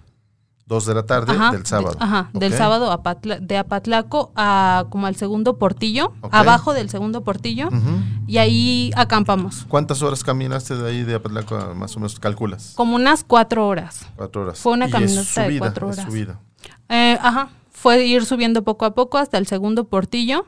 Dos 0.64 0.86
de 0.86 0.94
la 0.94 1.04
tarde 1.04 1.32
Ajá, 1.34 1.50
del 1.52 1.66
sábado. 1.66 1.92
de- 1.98 2.02
ajá, 2.04 2.30
del 2.32 2.54
sábado 2.54 2.90
a 2.90 3.02
Patla- 3.02 3.38
de 3.38 3.58
Apatlaco 3.58 4.32
a 4.34 4.86
como 4.88 5.06
al 5.06 5.14
segundo 5.16 5.58
portillo, 5.58 6.14
abajo 6.30 6.72
del 6.72 6.88
segundo 6.88 7.22
portillo, 7.22 7.68
Ujú. 7.68 7.98
y 8.26 8.38
ahí 8.38 8.90
acampamos. 8.96 9.66
¿Cuántas 9.68 10.00
horas 10.00 10.24
caminaste 10.24 10.74
de 10.76 10.88
ahí 10.88 11.02
de 11.02 11.20
Patlaco 11.20 11.56
a 11.56 11.74
más 11.74 11.94
o 11.96 12.00
menos 12.00 12.18
calculas? 12.18 12.72
Como 12.74 12.94
unas 12.96 13.22
cuatro 13.24 13.68
horas. 13.68 14.06
Cuatro 14.16 14.42
horas. 14.42 14.58
Fue 14.60 14.72
una 14.72 14.88
caminata 14.88 15.42
de 15.46 15.58
cuatro 15.58 15.88
horas. 15.88 16.06
subida. 16.06 16.40
Eh, 16.88 17.18
ajá, 17.20 17.50
fue 17.70 18.06
ir 18.06 18.24
subiendo 18.24 18.62
poco 18.64 18.86
a 18.86 18.94
poco 18.94 19.18
hasta 19.18 19.36
el 19.36 19.46
segundo 19.46 19.84
portillo. 19.84 20.46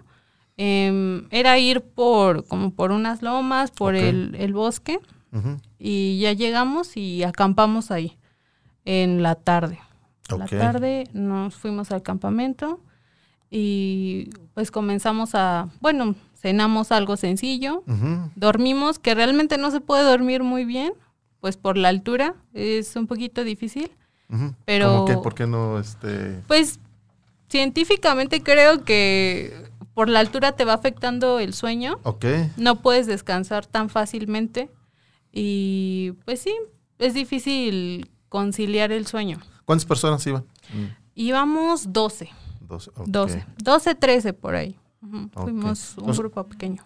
Em, 0.56 1.26
era 1.30 1.58
ir 1.58 1.82
por 1.82 2.46
como 2.46 2.70
por 2.72 2.92
unas 2.92 3.20
lomas, 3.20 3.72
por 3.72 3.94
el, 3.96 4.34
el 4.38 4.54
bosque, 4.54 5.00
Ujú. 5.32 5.58
Y 5.86 6.18
ya 6.18 6.32
llegamos 6.32 6.96
y 6.96 7.22
acampamos 7.24 7.90
ahí 7.90 8.16
en 8.86 9.22
la 9.22 9.34
tarde. 9.34 9.78
En 10.30 10.40
Ok. 10.40 10.52
La 10.52 10.58
tarde 10.58 11.04
nos 11.12 11.54
fuimos 11.56 11.90
al 11.90 12.02
campamento 12.02 12.80
y 13.50 14.30
pues 14.54 14.70
comenzamos 14.70 15.34
a, 15.34 15.68
bueno, 15.82 16.14
cenamos 16.34 16.90
algo 16.90 17.16
sencillo, 17.18 17.82
dormimos, 18.34 18.98
que 18.98 19.14
realmente 19.14 19.58
no 19.58 19.70
se 19.70 19.80
puede 19.80 20.04
dormir 20.04 20.42
muy 20.42 20.64
bien, 20.64 20.94
pues 21.40 21.58
por 21.58 21.76
la 21.76 21.88
altura 21.90 22.34
es 22.54 22.96
un 22.96 23.06
poquito 23.06 23.44
difícil. 23.44 23.90
Pero- 24.64 24.88
¿Cómo 24.88 25.04
que? 25.04 25.16
¿Por 25.18 25.34
qué 25.34 25.46
no 25.46 25.78
este...? 25.78 26.40
Pues 26.48 26.80
científicamente 27.48 28.42
creo 28.42 28.84
que 28.84 29.52
por 29.92 30.08
la 30.08 30.20
altura 30.20 30.52
te 30.52 30.64
va 30.64 30.72
afectando 30.72 31.38
el 31.38 31.52
sueño, 31.54 32.00
Ok. 32.02 32.24
no 32.56 32.76
puedes 32.76 33.06
descansar 33.06 33.66
tan 33.66 33.90
fácilmente 33.90 34.70
y 35.34 36.12
pues 36.24 36.40
sí, 36.40 36.54
es 36.98 37.14
difícil 37.14 38.10
conciliar 38.28 38.92
el 38.92 39.06
sueño. 39.06 39.38
¿Cuántas 39.64 39.84
personas 39.86 40.26
iban? 40.26 40.44
Mm, 40.72 40.84
Íbamos 41.16 41.92
12, 41.92 42.28
Dos. 42.60 42.88
ok. 42.94 43.06
12, 43.06 43.44
12, 43.62 43.94
13 43.94 44.32
por 44.32 44.54
ahí. 44.54 44.76
Fuimos 45.00 45.94
un 45.96 46.00
Entonces- 46.02 46.18
grupo 46.18 46.44
pequeño. 46.48 46.82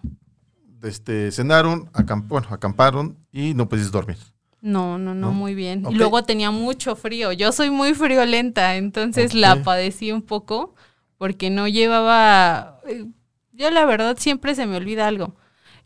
Este, 0.83 1.31
cenaron, 1.31 1.87
acamp- 1.93 2.27
bueno, 2.27 2.47
acamparon 2.51 3.17
y 3.31 3.53
no 3.53 3.67
pudiste 3.67 3.91
dormir. 3.91 4.17
No, 4.61 4.97
no, 4.97 5.13
no, 5.15 5.27
¿No? 5.27 5.31
muy 5.33 5.55
bien. 5.55 5.83
Y 5.89 5.95
luego 5.95 6.23
tenía 6.23 6.51
mucho 6.51 6.95
frío. 6.95 7.31
Yo 7.31 7.51
soy 7.51 7.69
muy 7.69 7.93
friolenta, 7.93 8.75
entonces 8.75 9.33
la 9.33 9.63
padecí 9.63 10.11
un 10.11 10.21
poco 10.21 10.75
porque 11.17 11.49
no 11.49 11.67
llevaba... 11.67 12.79
eh, 12.87 13.05
Yo 13.53 13.71
la 13.71 13.85
verdad 13.85 14.17
siempre 14.19 14.55
se 14.55 14.65
me 14.67 14.77
olvida 14.77 15.07
algo. 15.07 15.35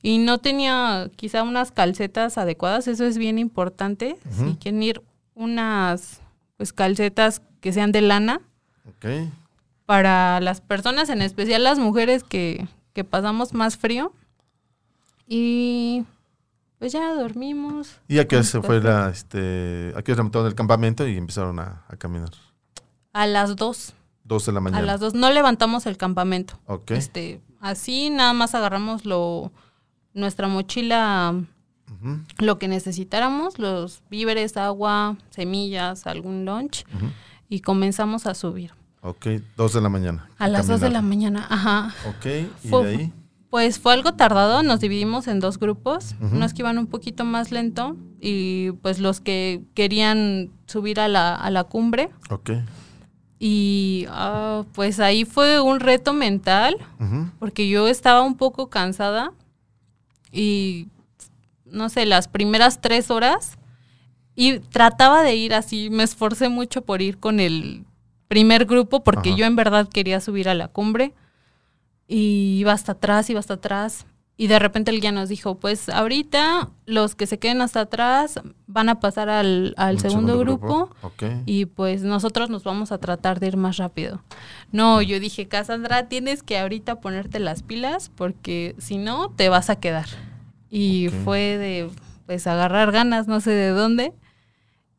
Y 0.06 0.18
no 0.18 0.38
tenía 0.38 1.10
quizá 1.16 1.42
unas 1.44 1.72
calcetas 1.72 2.38
adecuadas, 2.38 2.88
eso 2.88 3.06
es 3.06 3.18
bien 3.18 3.40
importante. 3.40 4.18
Ujú. 4.30 4.50
Si 4.50 4.56
quieren 4.58 4.84
ir 4.84 5.02
unas 5.34 6.20
pues 6.58 6.74
calcetas 6.74 7.42
que 7.62 7.74
sean 7.74 7.92
de 7.94 8.02
lana 8.02 8.42
Ok. 8.88 9.30
para 9.86 10.40
las 10.42 10.60
personas, 10.62 11.10
en 11.10 11.22
especial 11.22 11.64
las 11.64 11.80
mujeres 11.80 12.24
que, 12.24 12.68
que 12.94 13.04
pasamos 13.06 13.54
más 13.54 13.78
frío. 13.78 14.12
Y 15.28 16.04
pues 16.80 16.92
ya 16.92 17.14
dormimos. 17.16 17.96
¿Y 18.10 18.20
a 18.20 18.28
qué 18.28 18.36
hora 18.36 18.44
se 18.44 18.62
fue 18.62 18.82
la, 18.82 19.10
este, 19.10 19.94
a 19.96 20.02
qué 20.02 20.12
hora 20.12 20.44
del 20.44 20.54
campamento 20.56 21.08
y 21.08 21.18
empezaron 21.18 21.60
a, 21.60 21.86
a 21.88 21.96
caminar? 21.96 22.30
A 23.14 23.26
las 23.26 23.56
dos. 23.56 23.94
Dos 24.26 24.46
de 24.46 24.52
la 24.52 24.60
mañana. 24.60 24.84
A 24.84 24.86
las 24.86 25.00
dos. 25.00 25.14
No 25.14 25.32
levantamos 25.32 25.86
el 25.86 25.96
campamento. 25.98 26.60
Ok. 26.66 26.92
Este, 26.92 27.42
así 27.62 28.10
nada 28.10 28.34
más 28.34 28.54
agarramos 28.54 29.06
lo, 29.06 29.52
nuestra 30.14 30.48
mochila, 30.48 31.34
lo 32.40 32.60
que 32.60 32.68
necesitáramos, 32.68 33.60
los 33.60 34.02
víveres, 34.10 34.58
agua, 34.58 35.18
semillas, 35.30 36.06
algún 36.08 36.46
lunch, 36.46 36.86
y 37.50 37.62
comenzamos 37.62 38.26
a 38.26 38.34
subir. 38.34 38.72
Ok, 39.02 39.28
dos 39.58 39.74
de 39.74 39.82
la 39.82 39.90
mañana. 39.90 40.30
A 40.38 40.48
las 40.48 40.68
dos 40.68 40.80
de 40.82 40.90
la 40.90 41.02
mañana, 41.02 41.46
ajá. 41.50 41.94
Ok, 42.08 42.26
y 42.64 42.68
Fue- 42.68 42.86
de 42.86 42.96
ahí. 42.98 43.14
Pues 43.50 43.78
fue 43.78 43.94
algo 43.94 44.14
tardado, 44.14 44.64
nos 44.64 44.80
dividimos 44.80 45.28
en 45.28 45.40
dos 45.40 45.60
grupos, 45.60 46.16
unos 46.20 46.54
que 46.56 46.64
iban 46.64 46.80
un 46.80 46.88
poquito 46.88 47.24
más 47.24 47.52
lento 47.52 47.96
y 48.20 48.72
pues 48.82 48.98
los 48.98 49.20
que 49.22 49.62
querían 49.76 50.50
subir 50.66 51.00
a 51.00 51.08
la, 51.08 51.36
a 51.36 51.52
la 51.52 51.64
cumbre. 51.64 52.10
Ok. 52.32 52.50
Y 53.38 54.06
ah, 54.10 54.64
pues 54.74 55.00
ahí 55.00 55.24
fue 55.26 55.62
un 55.62 55.80
reto 55.82 56.14
mental 56.14 56.78
porque 57.38 57.68
yo 57.70 57.88
estaba 57.88 58.22
un 58.24 58.38
poco 58.38 58.70
cansada 58.72 59.34
y 60.34 60.88
no 61.66 61.90
sé, 61.90 62.06
las 62.06 62.28
primeras 62.28 62.82
tres 62.82 63.12
horas 63.12 63.58
y 64.36 64.60
trataba 64.60 65.22
de 65.22 65.36
ir 65.36 65.54
así, 65.54 65.90
me 65.90 66.04
esforcé 66.04 66.50
mucho 66.50 66.82
por 66.82 67.02
ir 67.02 67.20
con 67.20 67.40
el 67.40 67.86
primer 68.28 68.66
grupo 68.66 69.04
porque 69.04 69.30
Ajá. 69.30 69.38
yo 69.38 69.46
en 69.46 69.56
verdad 69.56 69.88
quería 69.88 70.20
subir 70.20 70.50
a 70.50 70.56
la 70.56 70.68
cumbre 70.68 71.14
y 72.08 72.58
iba 72.60 72.74
hasta 72.74 72.94
atrás, 72.94 73.30
iba 73.30 73.40
hasta 73.40 73.54
atrás 73.56 74.08
y 74.36 74.48
de 74.48 74.58
repente 74.58 74.90
el 74.90 75.00
guía 75.00 75.12
nos 75.12 75.30
dijo, 75.30 75.60
pues 75.60 75.90
ahorita 75.90 76.70
los 76.86 77.14
que 77.14 77.28
se 77.28 77.38
queden 77.38 77.62
hasta 77.62 77.82
atrás 77.82 78.40
van 78.66 78.90
a 78.90 79.00
pasar 79.00 79.30
al, 79.30 79.76
segundo, 80.00 80.40
grupo 80.40 80.90
y 81.46 81.66
pues 81.66 82.02
nosotros 82.02 82.50
nos 82.50 82.64
vamos 82.64 82.92
a 82.92 82.98
tratar 82.98 83.40
de 83.40 83.48
ir 83.48 83.58
más 83.58 83.78
rápido. 83.78 84.24
No, 84.72 85.04
yo 85.04 85.20
dije, 85.20 85.48
Cassandra, 85.48 86.10
tienes 86.10 86.42
que 86.42 86.58
ahorita 86.58 87.00
ponerte 87.00 87.40
las 87.40 87.62
pilas 87.62 88.10
porque 88.16 88.76
si 88.80 88.98
no, 88.98 89.30
te 89.30 89.50
vas 89.50 89.70
a 89.70 89.76
quedar. 89.76 90.08
Y 90.68 91.10
fue 91.24 91.60
de, 91.60 91.92
pues, 92.26 92.48
agarrar 92.48 92.92
ganas, 92.92 93.28
no 93.28 93.40
sé 93.40 93.52
de 93.52 93.70
dónde. 93.70 94.12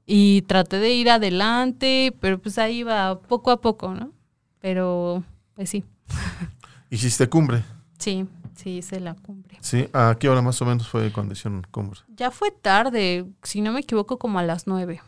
Y 0.06 0.42
traté 0.42 0.78
de 0.78 0.90
ir 0.90 1.10
adelante, 1.10 2.14
pero 2.20 2.38
pues 2.38 2.58
ahí 2.58 2.78
iba 2.78 3.18
poco 3.22 3.50
a 3.50 3.60
poco, 3.60 3.92
¿no? 3.92 4.12
Pero, 4.60 5.24
pues 5.54 5.70
sí, 5.70 5.82
¿Hiciste 6.90 7.28
cumbre? 7.28 7.64
sí, 7.98 8.26
sí 8.56 8.70
hice 8.78 9.00
la 9.00 9.14
cumbre. 9.14 9.58
Sí. 9.60 9.88
¿A 9.92 10.16
qué 10.18 10.28
hora 10.28 10.42
más 10.42 10.60
o 10.62 10.64
menos 10.64 10.88
fue 10.88 11.10
cuando 11.12 11.32
hicieron 11.32 11.66
cumbre? 11.70 12.00
Ya 12.16 12.30
fue 12.30 12.50
tarde, 12.50 13.26
si 13.42 13.60
no 13.60 13.72
me 13.72 13.80
equivoco, 13.80 14.18
como 14.18 14.38
a 14.38 14.42
las 14.42 14.66
nueve. 14.66 15.00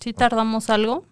Sí 0.00 0.12
tardamos 0.12 0.70
algo. 0.70 1.04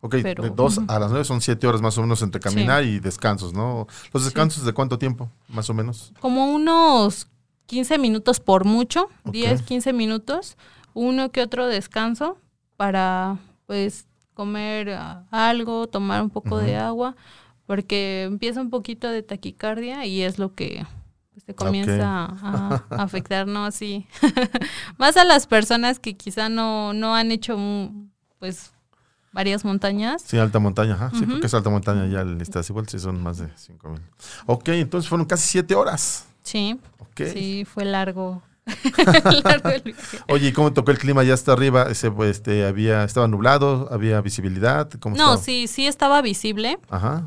Ok, 0.00 0.16
Pero- 0.22 0.44
de 0.44 0.50
dos 0.50 0.78
a 0.86 0.98
las 1.00 1.10
nueve 1.10 1.24
son 1.24 1.40
siete 1.40 1.66
horas 1.66 1.80
más 1.82 1.98
o 1.98 2.02
menos 2.02 2.22
entre 2.22 2.40
caminar 2.40 2.84
y 2.84 3.00
descansos, 3.00 3.52
¿no? 3.52 3.86
¿Los 4.12 4.24
descansos 4.24 4.64
de 4.64 4.72
cuánto 4.72 4.98
tiempo, 4.98 5.28
más 5.48 5.68
o 5.70 5.74
menos? 5.74 6.12
como 6.20 6.52
unos 6.54 7.26
15 7.66 7.98
minutos 7.98 8.38
por 8.40 8.64
mucho, 8.64 9.08
Ok. 9.24 9.32
10, 9.32 9.62
15 9.62 9.92
minutos, 9.92 10.56
uno 10.94 11.30
que 11.32 11.42
otro 11.42 11.66
descanso 11.66 12.38
para 12.76 13.38
pues 13.66 14.06
comer 14.34 14.90
ah, 14.90 15.24
algo, 15.32 15.88
tomar 15.88 16.22
un 16.22 16.30
poco 16.30 16.58
de 16.58 16.76
agua, 16.76 17.16
porque 17.66 18.22
empieza 18.22 18.60
un 18.60 18.70
poquito 18.70 19.08
de 19.10 19.22
taquicardia 19.24 20.06
y 20.06 20.22
es 20.22 20.38
lo 20.38 20.54
que 20.54 20.86
te 21.48 21.54
comienza 21.54 22.26
a, 22.26 22.84
a 22.90 23.02
afectar, 23.02 23.46
¿no? 23.46 23.64
Así, 23.64 24.06
más 24.98 25.16
a 25.16 25.24
las 25.24 25.46
personas 25.46 25.98
que 25.98 26.14
quizá 26.14 26.50
no, 26.50 26.92
no 26.92 27.14
han 27.16 27.32
hecho 27.32 27.58
pues 28.38 28.70
varias 29.32 29.64
montañas. 29.64 30.20
Sí, 30.26 30.36
alta 30.36 30.58
montaña, 30.58 30.92
ajá. 30.92 31.10
Sí, 31.18 31.24
porque 31.24 31.46
es 31.46 31.54
alta 31.54 31.70
montaña 31.70 32.04
ya 32.06 32.20
el 32.20 32.36
igual, 32.68 32.86
sí 32.86 32.98
son 32.98 33.22
más 33.22 33.38
de 33.38 33.48
cinco 33.56 33.88
mil. 33.88 34.02
Ok, 34.44 34.68
entonces 34.68 35.08
fueron 35.08 35.26
casi 35.26 35.48
siete 35.48 35.74
horas. 35.74 36.26
Sí, 36.42 36.78
Ok. 36.98 37.22
sí, 37.32 37.64
fue 37.64 37.86
largo. 37.86 38.42
largo 39.44 39.70
el. 39.70 39.94
Oye, 40.28 40.48
¿y 40.48 40.52
cómo 40.52 40.74
tocó 40.74 40.90
el 40.90 40.98
clima 40.98 41.24
ya 41.24 41.32
hasta 41.32 41.54
arriba? 41.54 41.84
Ese, 41.84 42.10
pues, 42.10 42.32
este, 42.32 42.66
había, 42.66 43.04
estaba 43.04 43.26
nublado, 43.26 43.88
había 43.90 44.20
visibilidad, 44.20 44.90
¿cómo 45.00 45.16
No, 45.16 45.22
estaba? 45.32 45.42
sí, 45.42 45.66
sí 45.66 45.86
estaba 45.86 46.20
visible. 46.20 46.78
Ajá. 46.90 47.24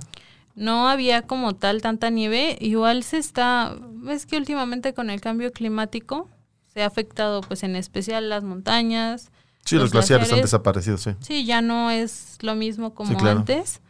No 0.55 0.89
había 0.89 1.21
como 1.23 1.53
tal 1.55 1.81
tanta 1.81 2.09
nieve. 2.09 2.57
Igual 2.59 3.03
se 3.03 3.17
está, 3.17 3.75
es 4.09 4.25
que 4.25 4.37
últimamente 4.37 4.93
con 4.93 5.09
el 5.09 5.21
cambio 5.21 5.51
climático 5.51 6.29
se 6.73 6.83
ha 6.83 6.85
afectado 6.85 7.41
pues 7.41 7.63
en 7.63 7.75
especial 7.75 8.29
las 8.29 8.43
montañas. 8.43 9.31
Sí, 9.65 9.75
los, 9.75 9.85
Los 9.85 9.91
glaciares 9.91 10.31
han 10.33 10.41
desaparecido, 10.41 10.97
sí. 10.97 11.11
Sí, 11.19 11.45
ya 11.45 11.61
no 11.61 11.91
es 11.91 12.37
lo 12.41 12.55
mismo 12.55 12.93
como 12.93 13.11
Sí, 13.11 13.15
claro. 13.15 13.39
antes, 13.39 13.81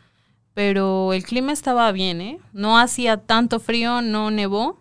pero 0.53 1.13
el 1.13 1.23
clima 1.23 1.53
estaba 1.53 1.91
bien, 1.91 2.21
¿eh? 2.21 2.39
No 2.53 2.77
hacía 2.77 3.17
tanto 3.17 3.59
frío, 3.59 4.01
no 4.01 4.31
nevó. 4.31 4.79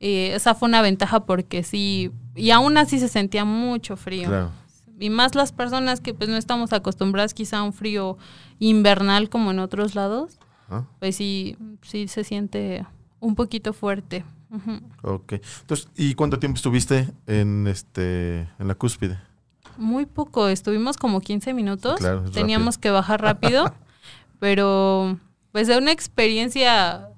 Eh, 0.00 0.32
esa 0.34 0.54
fue 0.54 0.68
una 0.68 0.82
ventaja 0.82 1.24
porque 1.24 1.62
sí, 1.62 2.10
y 2.34 2.50
aún 2.50 2.76
así 2.76 2.98
se 2.98 3.08
sentía 3.08 3.44
mucho 3.44 3.96
frío. 3.96 4.28
Claro. 4.28 4.50
Y 4.98 5.08
más 5.10 5.34
las 5.34 5.52
personas 5.52 6.00
que 6.00 6.14
pues 6.14 6.28
no 6.28 6.36
estamos 6.36 6.72
acostumbradas 6.72 7.32
quizá 7.34 7.58
a 7.58 7.62
un 7.62 7.72
frío 7.72 8.18
invernal 8.58 9.28
como 9.28 9.50
en 9.52 9.58
otros 9.60 9.94
lados, 9.94 10.38
Pues 10.98 11.16
sí, 11.16 11.56
sí 11.82 12.08
se 12.08 12.24
siente 12.24 12.86
un 13.20 13.34
poquito 13.34 13.72
fuerte. 13.72 14.24
Ok. 15.02 15.34
Entonces, 15.60 15.88
¿y 15.96 16.14
cuánto 16.14 16.38
tiempo 16.38 16.56
estuviste 16.56 17.08
en 17.26 17.66
este 17.66 18.48
en 18.58 18.68
la 18.68 18.74
cúspide? 18.74 19.18
Muy 19.76 20.06
poco, 20.06 20.48
estuvimos 20.48 20.96
como 20.96 21.20
15 21.20 21.52
minutos, 21.52 21.98
claro, 21.98 22.30
teníamos 22.30 22.78
que 22.78 22.90
bajar 22.90 23.20
rápido, 23.20 23.74
pero 24.38 25.18
pues 25.50 25.66
de 25.66 25.76
una 25.76 25.90
experiencia 25.90 27.08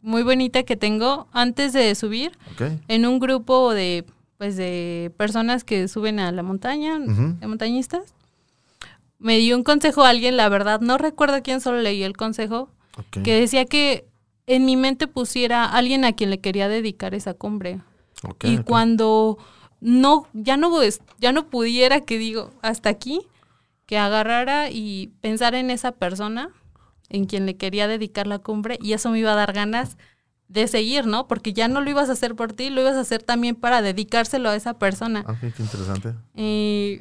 muy 0.00 0.22
bonita 0.22 0.62
que 0.62 0.76
tengo 0.76 1.28
antes 1.32 1.72
de 1.74 1.94
subir 1.94 2.32
en 2.88 3.06
un 3.06 3.18
grupo 3.18 3.74
de 3.74 4.06
pues 4.38 4.56
de 4.56 5.12
personas 5.16 5.64
que 5.64 5.88
suben 5.88 6.18
a 6.18 6.32
la 6.32 6.42
montaña, 6.42 6.98
de 6.98 7.46
montañistas. 7.46 8.14
Me 9.18 9.38
dio 9.38 9.56
un 9.56 9.62
consejo 9.62 10.04
a 10.04 10.10
alguien, 10.10 10.36
la 10.36 10.48
verdad, 10.48 10.80
no 10.80 10.98
recuerdo 10.98 11.42
quién, 11.42 11.60
solo 11.60 11.80
leí 11.80 12.02
el 12.02 12.16
consejo, 12.16 12.68
que 13.22 13.34
decía 13.40 13.64
que 13.64 14.04
en 14.46 14.64
mi 14.64 14.76
mente 14.76 15.06
pusiera 15.06 15.64
a 15.64 15.76
alguien 15.76 16.04
a 16.04 16.12
quien 16.12 16.30
le 16.30 16.38
quería 16.40 16.68
dedicar 16.68 17.14
esa 17.14 17.34
cumbre. 17.34 17.80
Y 18.48 18.58
cuando 18.64 19.38
no, 19.80 20.26
ya 20.32 20.56
no, 20.56 20.70
ya 21.18 21.32
no 21.32 21.46
pudiera, 21.48 22.00
que 22.02 22.18
digo, 22.18 22.50
hasta 22.62 22.88
aquí, 22.88 23.20
que 23.86 23.98
agarrara 23.98 24.70
y 24.70 25.12
pensara 25.20 25.58
en 25.60 25.70
esa 25.70 25.92
persona 25.92 26.50
en 27.10 27.26
quien 27.26 27.44
le 27.46 27.56
quería 27.56 27.86
dedicar 27.86 28.26
la 28.26 28.38
cumbre 28.38 28.78
y 28.80 28.92
eso 28.94 29.10
me 29.10 29.18
iba 29.18 29.32
a 29.32 29.36
dar 29.36 29.52
ganas 29.52 29.98
de 30.48 30.68
seguir, 30.68 31.06
¿no? 31.06 31.26
Porque 31.26 31.52
ya 31.52 31.68
no 31.68 31.80
lo 31.80 31.90
ibas 31.90 32.08
a 32.08 32.12
hacer 32.12 32.34
por 32.34 32.52
ti, 32.52 32.70
lo 32.70 32.80
ibas 32.80 32.94
a 32.96 33.00
hacer 33.00 33.22
también 33.22 33.56
para 33.56 33.82
dedicárselo 33.82 34.48
a 34.50 34.56
esa 34.56 34.78
persona. 34.78 35.24
Ah, 35.26 35.32
ok, 35.32 35.52
qué 35.54 35.62
interesante. 35.62 36.14
Y 36.34 37.00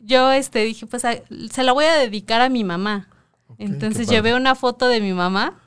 yo 0.00 0.32
este 0.32 0.60
dije, 0.64 0.86
pues 0.86 1.04
a- 1.04 1.20
se 1.50 1.62
la 1.62 1.72
voy 1.72 1.84
a 1.84 1.94
dedicar 1.94 2.40
a 2.40 2.48
mi 2.48 2.64
mamá. 2.64 3.08
Entonces 3.58 4.08
llevé 4.08 4.34
una 4.34 4.54
foto 4.54 4.88
de 4.88 5.00
mi 5.00 5.12
mamá. 5.12 5.60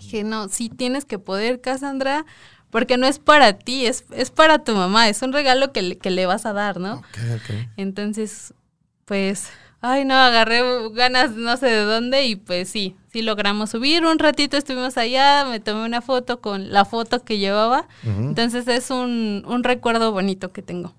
Dije, 0.00 0.24
no, 0.24 0.48
sí 0.48 0.68
tienes 0.68 1.04
que 1.04 1.18
poder, 1.18 1.60
Cassandra, 1.60 2.26
porque 2.70 2.98
no 2.98 3.06
es 3.06 3.18
para 3.18 3.54
ti, 3.54 3.86
es, 3.86 4.04
es 4.10 4.30
para 4.30 4.58
tu 4.62 4.74
mamá, 4.74 5.08
es 5.08 5.22
un 5.22 5.32
regalo 5.32 5.72
que 5.72 5.82
le, 5.82 5.98
que 5.98 6.10
le 6.10 6.26
vas 6.26 6.44
a 6.44 6.52
dar, 6.52 6.78
¿no? 6.78 6.96
Ok, 6.96 7.18
ok. 7.36 7.54
Entonces, 7.78 8.52
pues, 9.06 9.48
ay, 9.80 10.04
no, 10.04 10.14
agarré 10.14 10.62
ganas 10.90 11.32
no 11.32 11.56
sé 11.56 11.66
de 11.66 11.84
dónde 11.84 12.26
y 12.26 12.36
pues 12.36 12.68
sí, 12.68 12.96
sí 13.12 13.22
logramos 13.22 13.70
subir. 13.70 14.04
Un 14.04 14.18
ratito 14.18 14.56
estuvimos 14.56 14.98
allá, 14.98 15.46
me 15.48 15.60
tomé 15.60 15.84
una 15.84 16.02
foto 16.02 16.40
con 16.40 16.70
la 16.70 16.84
foto 16.84 17.24
que 17.24 17.38
llevaba. 17.38 17.88
Entonces 18.04 18.68
es 18.68 18.90
un, 18.90 19.44
un 19.46 19.64
recuerdo 19.64 20.12
bonito 20.12 20.52
que 20.52 20.62
tengo. 20.62 20.94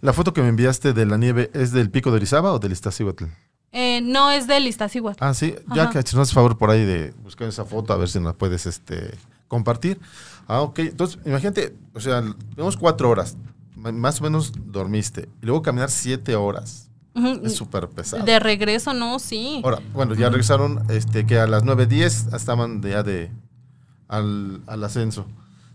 ¿La 0.00 0.12
foto 0.12 0.32
que 0.32 0.42
me 0.42 0.48
enviaste 0.48 0.92
de 0.92 1.06
la 1.06 1.16
nieve 1.16 1.50
es 1.54 1.70
del 1.70 1.88
pico 1.88 2.10
de 2.10 2.16
Orizaba 2.16 2.52
o 2.52 2.58
del 2.58 2.72
Iztaccíhuatl? 2.72 3.26
Eh, 3.72 4.00
no 4.02 4.30
es 4.30 4.46
del 4.46 4.66
Iztaccíhuatl. 4.66 5.24
Ah, 5.24 5.32
sí, 5.34 5.54
ya 5.74 5.88
que 5.90 6.02
si 6.02 6.14
nos 6.14 6.24
haces 6.24 6.34
favor 6.34 6.58
por 6.58 6.70
ahí 6.70 6.84
de 6.84 7.12
buscar 7.22 7.48
esa 7.48 7.64
foto, 7.64 7.92
a 7.92 7.96
ver 7.96 8.08
si 8.08 8.20
nos 8.20 8.34
puedes 8.36 8.66
este, 8.66 9.16
compartir. 9.48 9.98
Ah, 10.46 10.60
ok. 10.60 10.78
Entonces, 10.80 11.18
imagínate, 11.24 11.74
o 11.94 12.00
sea, 12.00 12.22
tenemos 12.54 12.76
cuatro 12.76 13.08
horas 13.08 13.36
más 13.74 14.20
o 14.20 14.24
menos 14.24 14.52
dormiste. 14.66 15.28
Y 15.42 15.46
luego 15.46 15.62
caminar 15.62 15.90
siete 15.90 16.36
horas. 16.36 16.88
Es 17.42 17.56
súper 17.56 17.88
pesado. 17.88 18.24
De 18.24 18.38
regreso, 18.38 18.94
no, 18.94 19.18
sí. 19.18 19.60
Ahora, 19.64 19.80
bueno, 19.92 20.14
ya 20.14 20.28
regresaron, 20.28 20.82
este, 20.88 21.26
que 21.26 21.38
a 21.38 21.46
las 21.46 21.62
9.10 21.64 22.34
estaban 22.34 22.80
de- 22.80 22.90
ya 22.90 23.02
de 23.02 23.30
al, 24.08 24.62
al 24.66 24.84
ascenso. 24.84 25.26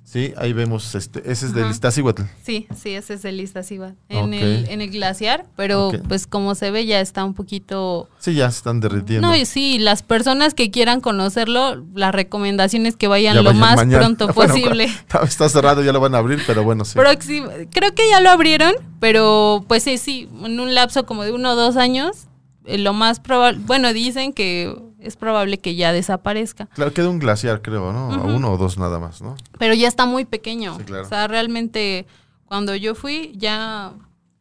Sí, 0.07 0.33
ahí 0.37 0.53
vemos, 0.53 0.95
este, 0.95 1.19
ese 1.29 1.47
es 1.47 1.53
del 1.53 1.65
Ajá. 1.65 1.73
Iztaccíhuatl. 1.73 2.21
Sí, 2.41 2.65
sí, 2.81 2.91
ese 2.91 3.15
es 3.15 3.25
el 3.25 3.41
Iztaccíhuatl. 3.41 3.97
En, 4.07 4.33
el, 4.33 4.65
en 4.69 4.79
el 4.79 4.89
glaciar, 4.89 5.45
pero 5.57 5.91
pues 6.07 6.27
como 6.27 6.55
se 6.55 6.71
ve 6.71 6.85
ya 6.85 7.01
está 7.01 7.25
un 7.25 7.33
poquito... 7.33 8.07
Sí, 8.17 8.33
ya 8.33 8.49
se 8.49 8.59
están 8.59 8.79
derritiendo. 8.79 9.27
No, 9.27 9.35
y 9.35 9.45
sí, 9.45 9.79
las 9.79 10.03
personas 10.03 10.53
que 10.53 10.71
quieran 10.71 11.01
conocerlo, 11.01 11.83
la 11.93 12.13
recomendación 12.13 12.85
es 12.85 12.95
que 12.95 13.09
vayan 13.09 13.35
Ya 13.35 13.41
lo 13.41 13.53
más 13.53 13.75
mañana. 13.75 13.97
pronto 13.99 14.33
Bueno, 14.33 14.53
posible. 14.53 14.85
Está, 15.23 15.49
cerrado, 15.49 15.83
ya 15.83 15.91
lo 15.91 15.99
van 15.99 16.15
a 16.15 16.19
abrir, 16.19 16.41
pero 16.47 16.63
bueno, 16.63 16.85
sí. 16.85 16.97
Próximo, 16.97 17.49
creo 17.73 17.93
que 17.93 18.09
ya 18.09 18.21
lo 18.21 18.29
abrieron, 18.29 18.75
pero 19.01 19.65
pues 19.67 19.83
sí, 19.83 19.97
sí, 19.97 20.29
en 20.41 20.57
un 20.61 20.73
lapso 20.73 21.05
como 21.05 21.23
de 21.23 21.33
uno 21.33 21.51
o 21.51 21.55
dos 21.57 21.75
años, 21.75 22.27
eh, 22.63 22.77
lo 22.77 22.93
más 22.93 23.19
probable, 23.19 23.59
bueno, 23.65 23.91
dicen 23.91 24.31
que 24.31 24.73
es 24.99 25.15
probable 25.15 25.59
que 25.59 25.75
ya 25.75 25.91
desaparezca, 25.93 26.65
Claro, 26.73 26.93
queda 26.93 27.09
un 27.09 27.19
glaciar, 27.19 27.61
creo, 27.61 27.91
¿no? 27.93 28.11
A 28.13 28.23
Uno 28.23 28.51
o 28.53 28.57
dos 28.57 28.77
nada 28.77 28.99
más, 28.99 29.21
¿no? 29.21 29.35
pero 29.59 29.73
ya 29.73 29.87
está 29.87 30.05
muy 30.05 30.25
pequeño. 30.25 30.75
Sí, 30.77 30.83
claro. 30.85 31.03
O 31.05 31.09
sea, 31.09 31.27
realmente 31.27 32.05
cuando 32.45 32.75
yo 32.75 32.95
fui 32.95 33.33
ya, 33.35 33.91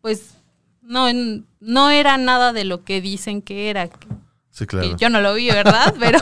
pues, 0.00 0.34
no, 0.82 1.06
no 1.60 1.90
era 1.90 2.16
nada 2.16 2.52
de 2.52 2.64
lo 2.64 2.84
que 2.84 3.00
dicen 3.00 3.42
que 3.42 3.68
era. 3.70 3.88
Sí, 4.50 4.64
que 4.64 4.66
claro. 4.66 4.96
yo 4.96 5.10
no 5.10 5.20
lo 5.20 5.34
vi, 5.34 5.50
¿verdad? 5.50 5.94
Pero, 6.00 6.18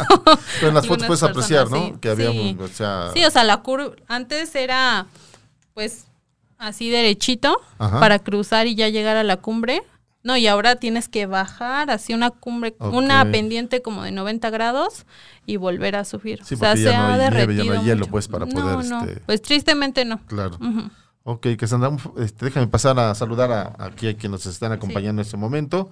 Pero 0.56 0.68
en 0.68 0.74
las 0.74 0.86
fotos 0.86 1.06
puedes 1.06 1.22
apreciar, 1.22 1.70
¿no? 1.70 1.76
sí. 1.86 1.94
Que 2.00 2.08
había, 2.08 2.30
Sí. 2.32 2.56
o 2.60 2.68
sea... 2.68 3.10
Sí, 3.14 3.24
o 3.24 3.30
sea, 3.30 3.44
la 3.44 3.58
curva 3.62 3.92
antes 4.08 4.54
era 4.56 5.06
pues 5.74 6.06
así 6.58 6.88
derechito 6.90 7.60
Ajá. 7.78 8.00
para 8.00 8.18
cruzar 8.18 8.66
y 8.66 8.74
ya 8.74 8.88
llegar 8.88 9.16
a 9.16 9.22
la 9.22 9.36
cumbre. 9.36 9.82
No, 10.24 10.36
y 10.38 10.46
ahora 10.46 10.76
tienes 10.76 11.08
que 11.08 11.26
bajar 11.26 11.90
así 11.90 12.14
una 12.14 12.30
cumbre, 12.30 12.74
una 12.80 13.30
pendiente 13.30 13.82
como 13.82 14.02
de 14.02 14.10
90 14.10 14.48
grados 14.48 15.04
y 15.44 15.56
volver 15.58 15.96
a 15.96 16.04
subir. 16.04 16.42
Sí, 16.44 16.54
o 16.54 16.58
sea, 16.58 16.70
porque 16.70 16.82
ya 16.82 16.90
se 16.92 16.96
no 16.96 17.02
ha 17.02 17.12
hay 17.12 17.18
nieve, 17.18 17.24
ya 17.24 17.30
no 17.30 17.40
derretido 17.46 17.72
hay 17.78 17.84
hielo, 17.84 17.98
mucho. 18.00 18.10
pues, 18.10 18.28
para 18.28 18.46
poder, 18.46 18.86
no, 18.86 19.04
este- 19.04 19.20
Pues 19.20 19.42
tristemente 19.42 20.04
no. 20.06 20.18
Claro. 20.26 20.56
Ujú. 20.56 20.90
Ok, 21.24 21.46
Cassandra, 21.58 21.90
este, 22.18 22.46
déjame 22.46 22.66
pasar 22.68 22.98
a 22.98 23.14
saludar 23.14 23.52
a, 23.52 23.76
aquí 23.78 24.08
a 24.08 24.16
quienes 24.16 24.44
nos 24.44 24.46
están 24.46 24.72
acompañando 24.72 25.20
en 25.20 25.26
este 25.26 25.36
momento. 25.36 25.90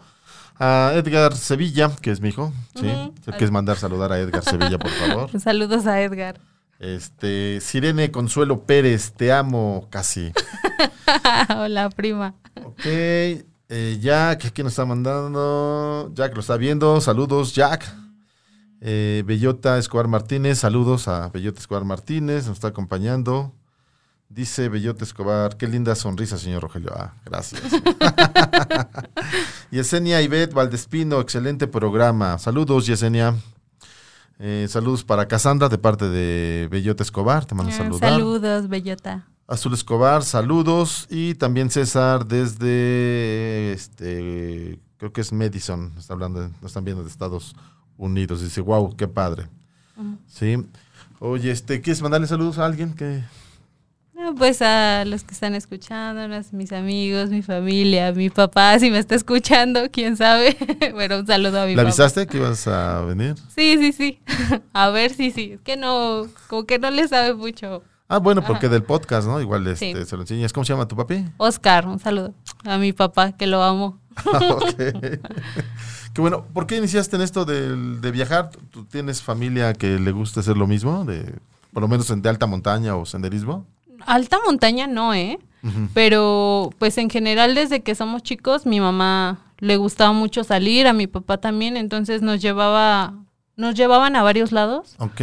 A 0.59 0.93
Edgar 0.95 1.35
Sevilla, 1.37 1.91
que 2.01 2.11
es 2.11 2.21
mi 2.21 2.31
hijo, 2.31 2.53
¿sí? 2.75 2.87
Ujú. 2.87 3.15
Si 3.25 3.31
quieres 3.33 3.51
mandar 3.51 3.77
saludar 3.77 4.13
a 4.13 4.19
Edgar 4.19 4.43
Sevilla, 4.45 4.79
por 4.79 4.91
favor. 4.93 5.31
Saludos 5.41 5.87
a 5.87 6.01
Edgar. 6.03 6.41
Este, 6.79 7.61
Sirene 7.61 8.11
Consuelo 8.11 8.65
Pérez, 8.65 9.13
te 9.13 9.31
amo 9.33 9.87
casi. 9.91 10.33
Hola, 11.57 11.91
prima. 11.91 12.35
Ok, 12.65 12.85
eh, 13.69 13.99
Jack, 14.01 14.53
¿quién 14.53 14.65
nos 14.65 14.73
está 14.73 14.85
mandando? 14.85 16.11
Jack 16.15 16.35
lo 16.35 16.41
está 16.41 16.57
viendo, 16.57 17.01
saludos, 17.01 17.55
Jack. 17.55 17.85
Eh, 18.81 19.23
Bellota 19.25 19.79
Escobar 19.79 20.09
Martínez, 20.09 20.59
saludos 20.59 21.07
a 21.09 21.29
Bellota 21.29 21.61
Escobar 21.61 21.85
Martínez, 21.85 22.47
nos 22.47 22.57
está 22.57 22.69
acompañando. 22.69 23.55
Dice 24.29 24.69
Bellota 24.69 25.05
Escobar, 25.05 25.57
qué 25.57 25.69
linda 25.69 25.95
sonrisa, 25.95 26.39
señor 26.39 26.63
Rogelio. 26.63 26.93
Ah, 26.97 27.15
gracias. 27.25 27.63
Yesenia 29.71 30.21
Ivette 30.23 30.55
Valdespino, 30.55 31.21
excelente 31.21 31.67
programa. 31.67 32.39
Saludos, 32.39 32.87
Yesenia. 32.87 33.35
Eh, 34.39 34.67
saludos 34.69 35.05
para 35.05 35.29
Cassandra 35.29 35.69
de 35.69 35.79
parte 35.79 36.09
de 36.09 36.67
Bellota 36.71 37.03
Escobar, 37.03 37.45
te 37.45 37.55
mando 37.55 37.73
Ah, 37.73 37.77
saludar. 37.77 38.11
Saludos, 38.11 38.69
Bellota. 38.69 39.27
Azul 39.47 39.75
Escobar, 39.75 40.23
saludos. 40.23 41.07
Y 41.11 41.35
también 41.35 41.71
César 41.71 42.27
desde, 42.27 43.73
este, 43.73 44.79
creo 44.97 45.13
que 45.13 45.21
es 45.21 45.33
Madison, 45.33 45.93
está 45.99 46.15
hablando, 46.15 46.41
nos 46.61 46.65
están 46.71 46.85
viendo 46.85 47.03
de 47.03 47.11
Estados 47.11 47.55
Unidos. 47.97 48.43
Dice, 48.43 48.61
wow, 48.61 48.97
qué 48.97 49.09
padre. 49.09 49.49
Sí. 50.27 50.57
Oye, 51.21 51.51
este, 51.51 51.81
¿quieres 51.81 52.03
mandarle 52.03 52.27
saludos 52.27 52.59
a 52.59 52.65
alguien 52.67 52.95
que... 52.95 53.23
No, 54.15 54.35
Pues 54.35 54.63
a 54.63 55.05
los 55.05 55.25
que 55.25 55.35
están 55.35 55.55
escuchando, 55.55 56.21
mis 56.53 56.73
amigos, 56.73 57.31
mi 57.31 57.43
familia, 57.43 58.13
mi 58.13 58.31
papá, 58.31 58.79
si 58.79 58.91
me 58.91 58.99
está 58.99 59.15
escuchando, 59.17 59.91
quién 59.93 60.17
sabe. 60.17 60.57
Pero 60.97 61.21
un 61.21 61.27
saludo 61.27 61.61
a 61.61 61.65
mi 61.65 61.71
¿Le 61.73 61.77
papá. 61.77 61.89
avisaste 61.89 62.27
que 62.27 62.39
ibas 62.39 62.67
a 62.69 63.03
venir? 63.03 63.35
Sí, 63.55 63.77
sí, 63.79 63.93
sí. 63.93 64.21
A 64.73 64.91
ver 64.91 65.13
si 65.13 65.31
sí. 65.31 65.53
Es 65.55 65.61
que 65.61 65.77
no, 65.77 66.27
como 66.49 66.65
que 66.67 66.79
no 66.79 66.91
le 66.91 67.07
sabe 67.09 67.35
mucho. 67.35 67.83
Ah, 68.15 68.19
bueno, 68.19 68.43
porque 68.45 68.69
del 68.69 68.83
podcast, 68.83 69.27
¿no? 69.27 69.41
Igual 69.41 69.67
este, 69.69 69.95
Sí. 69.95 70.05
se 70.05 70.17
lo 70.17 70.23
enseñas. 70.23 70.53
¿Cómo 70.53 70.65
se 70.67 70.75
llama 70.75 70.87
tu 70.87 70.95
papi? 70.97 71.25
Oscar, 71.39 71.87
un 71.87 71.99
saludo 71.99 72.35
a 72.65 72.77
mi 72.77 72.93
papá, 72.93 73.33
que 73.33 73.47
lo 73.47 73.63
amo. 73.63 73.99
ok. 74.27 74.77
Qué 76.13 76.21
bueno. 76.21 76.45
¿Por 76.53 76.67
qué 76.67 76.77
iniciaste 76.77 77.17
en 77.17 77.23
esto 77.23 77.47
del- 77.47 78.03
de, 78.03 78.11
viajar? 78.11 78.51
¿Tú 78.71 78.85
tienes 78.85 79.23
familia 79.23 79.73
que 79.73 79.99
le 79.99 80.13
gusta 80.13 80.41
hacer 80.41 80.59
lo 80.59 80.67
mismo? 80.67 81.07
De, 81.07 81.37
por 81.73 81.81
lo 81.81 81.89
menos 81.89 82.11
en 82.11 82.21
de 82.21 82.29
alta 82.29 82.47
montaña 82.47 82.97
o 82.97 83.07
senderismo. 83.07 83.65
Alta 84.05 84.39
montaña 84.45 84.87
no, 84.87 85.15
¿eh? 85.15 85.39
Pero 85.95 86.71
pues 86.79 86.99
en 86.99 87.09
general 87.09 87.55
desde 87.55 87.83
que 87.83 87.95
somos 87.95 88.23
chicos, 88.25 88.67
mi 88.67 88.81
mamá 88.81 89.39
le 89.59 89.77
gustaba 89.77 90.13
mucho 90.13 90.43
salir, 90.45 90.87
a 90.89 90.93
mi 90.93 91.07
papá 91.07 91.39
también, 91.39 91.77
entonces 91.77 92.21
nos 92.21 92.43
llevaba, 92.43 93.15
nos 93.57 93.75
llevaban 93.77 94.17
a 94.17 94.23
varios 94.25 94.51
lados. 94.51 94.97
Ok. 94.99 95.21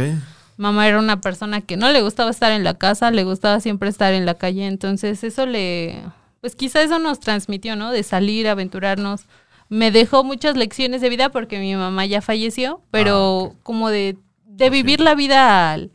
Mamá 0.60 0.86
era 0.86 0.98
una 0.98 1.20
persona 1.22 1.62
que 1.62 1.76
no 1.78 1.90
le 1.90 2.02
gustaba 2.02 2.30
estar 2.30 2.52
en 2.52 2.64
la 2.64 2.74
casa, 2.74 3.10
le 3.10 3.24
gustaba 3.24 3.60
siempre 3.60 3.88
estar 3.88 4.12
en 4.12 4.26
la 4.26 4.34
calle, 4.34 4.66
entonces 4.66 5.24
eso 5.24 5.46
le, 5.46 6.02
pues 6.42 6.54
quizá 6.54 6.82
eso 6.82 6.98
nos 6.98 7.18
transmitió, 7.18 7.76
¿no? 7.76 7.90
De 7.90 8.02
salir, 8.02 8.46
aventurarnos. 8.46 9.22
Me 9.70 9.90
dejó 9.90 10.22
muchas 10.22 10.56
lecciones 10.56 11.00
de 11.00 11.08
vida 11.08 11.30
porque 11.30 11.58
mi 11.60 11.74
mamá 11.76 12.04
ya 12.04 12.20
falleció, 12.20 12.82
pero 12.90 13.52
Ah, 13.54 13.58
como 13.62 13.88
de, 13.88 14.18
de 14.44 14.68
vivir 14.68 15.00
la 15.00 15.14
vida 15.14 15.72
al, 15.72 15.92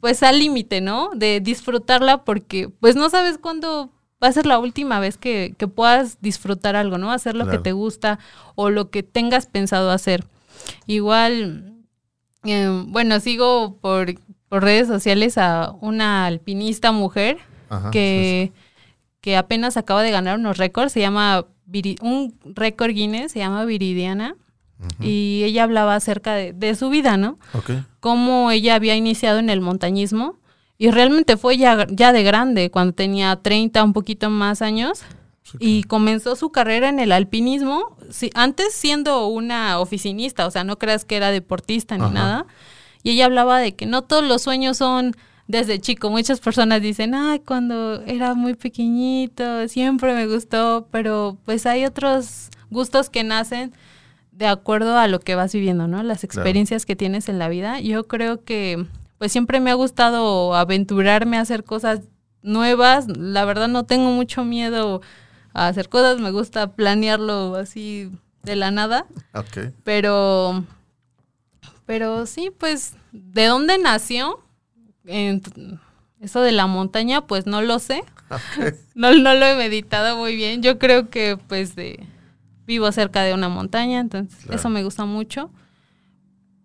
pues 0.00 0.22
al 0.22 0.38
límite, 0.38 0.80
¿no? 0.80 1.10
De 1.14 1.40
disfrutarla 1.40 2.24
porque 2.24 2.68
pues 2.68 2.96
no 2.96 3.10
sabes 3.10 3.36
cuándo 3.36 3.90
va 4.22 4.28
a 4.28 4.32
ser 4.32 4.46
la 4.46 4.58
última 4.58 4.98
vez 5.00 5.18
que, 5.18 5.54
que 5.58 5.68
puedas 5.68 6.20
disfrutar 6.22 6.74
algo, 6.74 6.96
¿no? 6.98 7.12
Hacer 7.12 7.34
lo 7.34 7.44
Claro. 7.44 7.58
que 7.58 7.64
te 7.64 7.72
gusta 7.72 8.18
o 8.54 8.70
lo 8.70 8.90
que 8.90 9.02
tengas 9.02 9.46
pensado 9.46 9.90
hacer. 9.90 10.24
Igual, 10.86 11.74
eh, 12.44 12.84
bueno, 12.86 13.20
sigo 13.20 13.78
por, 13.80 14.14
por 14.48 14.62
redes 14.62 14.88
sociales 14.88 15.38
a 15.38 15.72
una 15.80 16.26
alpinista 16.26 16.92
mujer 16.92 17.38
Ajá, 17.68 17.90
que, 17.90 18.52
que 19.20 19.36
apenas 19.36 19.76
acaba 19.76 20.02
de 20.02 20.10
ganar 20.10 20.38
unos 20.38 20.56
récords, 20.58 20.92
se 20.92 21.00
llama, 21.00 21.46
un 22.00 22.38
récord 22.44 22.92
Guinness, 22.92 23.32
se 23.32 23.40
llama 23.40 23.64
Viridiana, 23.64 24.36
y 25.00 25.42
ella 25.44 25.64
hablaba 25.64 25.96
acerca 25.96 26.34
de, 26.34 26.52
de 26.52 26.76
su 26.76 26.88
vida, 26.88 27.16
¿no? 27.16 27.38
Ok. 27.52 27.70
Cómo 27.98 28.52
ella 28.52 28.76
había 28.76 28.94
iniciado 28.94 29.40
en 29.40 29.50
el 29.50 29.60
montañismo, 29.60 30.38
y 30.78 30.92
realmente 30.92 31.36
fue 31.36 31.56
ya, 31.56 31.86
ya 31.90 32.12
de 32.12 32.22
grande, 32.22 32.70
cuando 32.70 32.94
tenía 32.94 33.34
30, 33.34 33.82
un 33.82 33.92
poquito 33.92 34.30
más 34.30 34.62
años, 34.62 35.02
Sí, 35.50 35.56
y 35.60 35.82
comenzó 35.84 36.36
su 36.36 36.50
carrera 36.50 36.88
en 36.88 36.98
el 36.98 37.12
alpinismo, 37.12 37.96
sí, 38.10 38.30
antes 38.34 38.74
siendo 38.74 39.26
una 39.28 39.78
oficinista, 39.80 40.46
o 40.46 40.50
sea, 40.50 40.64
no 40.64 40.78
creas 40.78 41.04
que 41.04 41.16
era 41.16 41.30
deportista 41.30 41.96
ni 41.96 42.04
Ajá. 42.04 42.12
nada. 42.12 42.46
Y 43.02 43.10
ella 43.10 43.26
hablaba 43.26 43.58
de 43.58 43.74
que 43.74 43.86
no 43.86 44.02
todos 44.02 44.24
los 44.24 44.42
sueños 44.42 44.76
son 44.76 45.14
desde 45.46 45.80
chico. 45.80 46.10
Muchas 46.10 46.40
personas 46.40 46.82
dicen, 46.82 47.14
ay, 47.14 47.40
cuando 47.40 48.02
era 48.02 48.34
muy 48.34 48.54
pequeñito, 48.54 49.66
siempre 49.68 50.14
me 50.14 50.26
gustó, 50.26 50.86
pero 50.90 51.38
pues 51.44 51.66
hay 51.66 51.84
otros 51.84 52.50
gustos 52.70 53.08
que 53.08 53.24
nacen 53.24 53.72
de 54.32 54.46
acuerdo 54.46 54.96
a 54.98 55.08
lo 55.08 55.20
que 55.20 55.34
vas 55.34 55.52
viviendo, 55.52 55.88
¿no? 55.88 56.02
Las 56.02 56.22
experiencias 56.22 56.86
que 56.86 56.94
tienes 56.94 57.28
en 57.28 57.38
la 57.38 57.48
vida. 57.48 57.80
Yo 57.80 58.06
creo 58.06 58.44
que 58.44 58.86
pues 59.18 59.32
siempre 59.32 59.58
me 59.58 59.70
ha 59.72 59.74
gustado 59.74 60.54
aventurarme 60.54 61.38
a 61.38 61.40
hacer 61.40 61.64
cosas 61.64 62.02
nuevas. 62.42 63.08
La 63.08 63.44
verdad 63.44 63.66
no 63.66 63.84
tengo 63.84 64.10
mucho 64.12 64.44
miedo 64.44 65.00
a 65.54 65.66
hacer 65.68 65.88
cosas, 65.88 66.20
me 66.20 66.30
gusta 66.30 66.72
planearlo 66.72 67.54
así 67.56 68.10
de 68.42 68.56
la 68.56 68.70
nada, 68.70 69.06
Ok. 69.34 69.72
pero 69.84 70.64
pero 71.86 72.26
sí, 72.26 72.50
pues 72.56 72.94
¿de 73.12 73.46
dónde 73.46 73.78
nació? 73.78 74.40
En- 75.04 75.42
eso 76.20 76.40
de 76.40 76.52
la 76.52 76.66
montaña, 76.66 77.26
pues 77.26 77.46
no 77.46 77.62
lo 77.62 77.78
sé. 77.78 78.02
Ok. 78.30 78.74
No, 78.94 79.12
no 79.14 79.32
lo 79.34 79.46
he 79.46 79.54
meditado 79.56 80.16
muy 80.16 80.34
bien. 80.34 80.60
Yo 80.62 80.78
creo 80.80 81.08
que 81.08 81.36
pues 81.46 81.76
de 81.76 82.04
vivo 82.66 82.90
cerca 82.90 83.22
de 83.22 83.32
una 83.32 83.48
montaña, 83.48 84.00
entonces 84.00 84.36
Claro. 84.40 84.56
eso 84.58 84.68
me 84.70 84.82
gusta 84.82 85.04
mucho. 85.04 85.50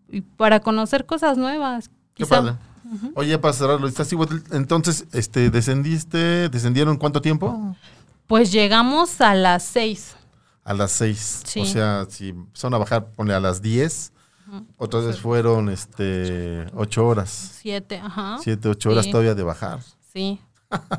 Y 0.09 0.21
para 0.21 0.59
conocer 0.59 1.05
cosas 1.05 1.37
nuevas. 1.37 1.89
Qué 2.15 2.23
quizá. 2.23 2.37
padre. 2.41 2.53
Oye, 3.15 3.37
para 3.39 3.53
cerrarlo, 3.53 3.87
¿estás 3.87 4.11
igual? 4.11 4.43
entonces, 4.51 5.05
este, 5.13 5.49
¿descendiste? 5.51 6.49
¿Descendieron 6.49 6.97
cuánto 6.97 7.21
tiempo? 7.21 7.75
Pues 8.33 8.51
llegamos 8.51 9.21
a 9.21 9.35
las 9.35 9.61
seis. 9.63 10.15
A 10.63 10.73
las 10.73 10.91
seis. 10.91 11.43
Sí. 11.45 11.59
O 11.59 11.65
sea, 11.65 12.07
si 12.09 12.33
son 12.53 12.73
a 12.73 12.79
bajar, 12.79 13.11
ponle 13.11 13.35
a 13.35 13.39
las 13.39 13.61
diez. 13.61 14.11
Otras 14.77 15.05
veces 15.05 15.21
fueron 15.21 15.69
este 15.69 16.65
ocho 16.73 17.05
horas. 17.05 17.29
Siete, 17.61 18.01
ajá. 18.03 18.39
Siete, 18.41 18.69
ocho 18.69 18.89
horas 18.89 19.05
Sí. 19.05 19.11
todavía 19.11 19.35
de 19.35 19.43
bajar. 19.43 19.81
Sí. 20.11 20.39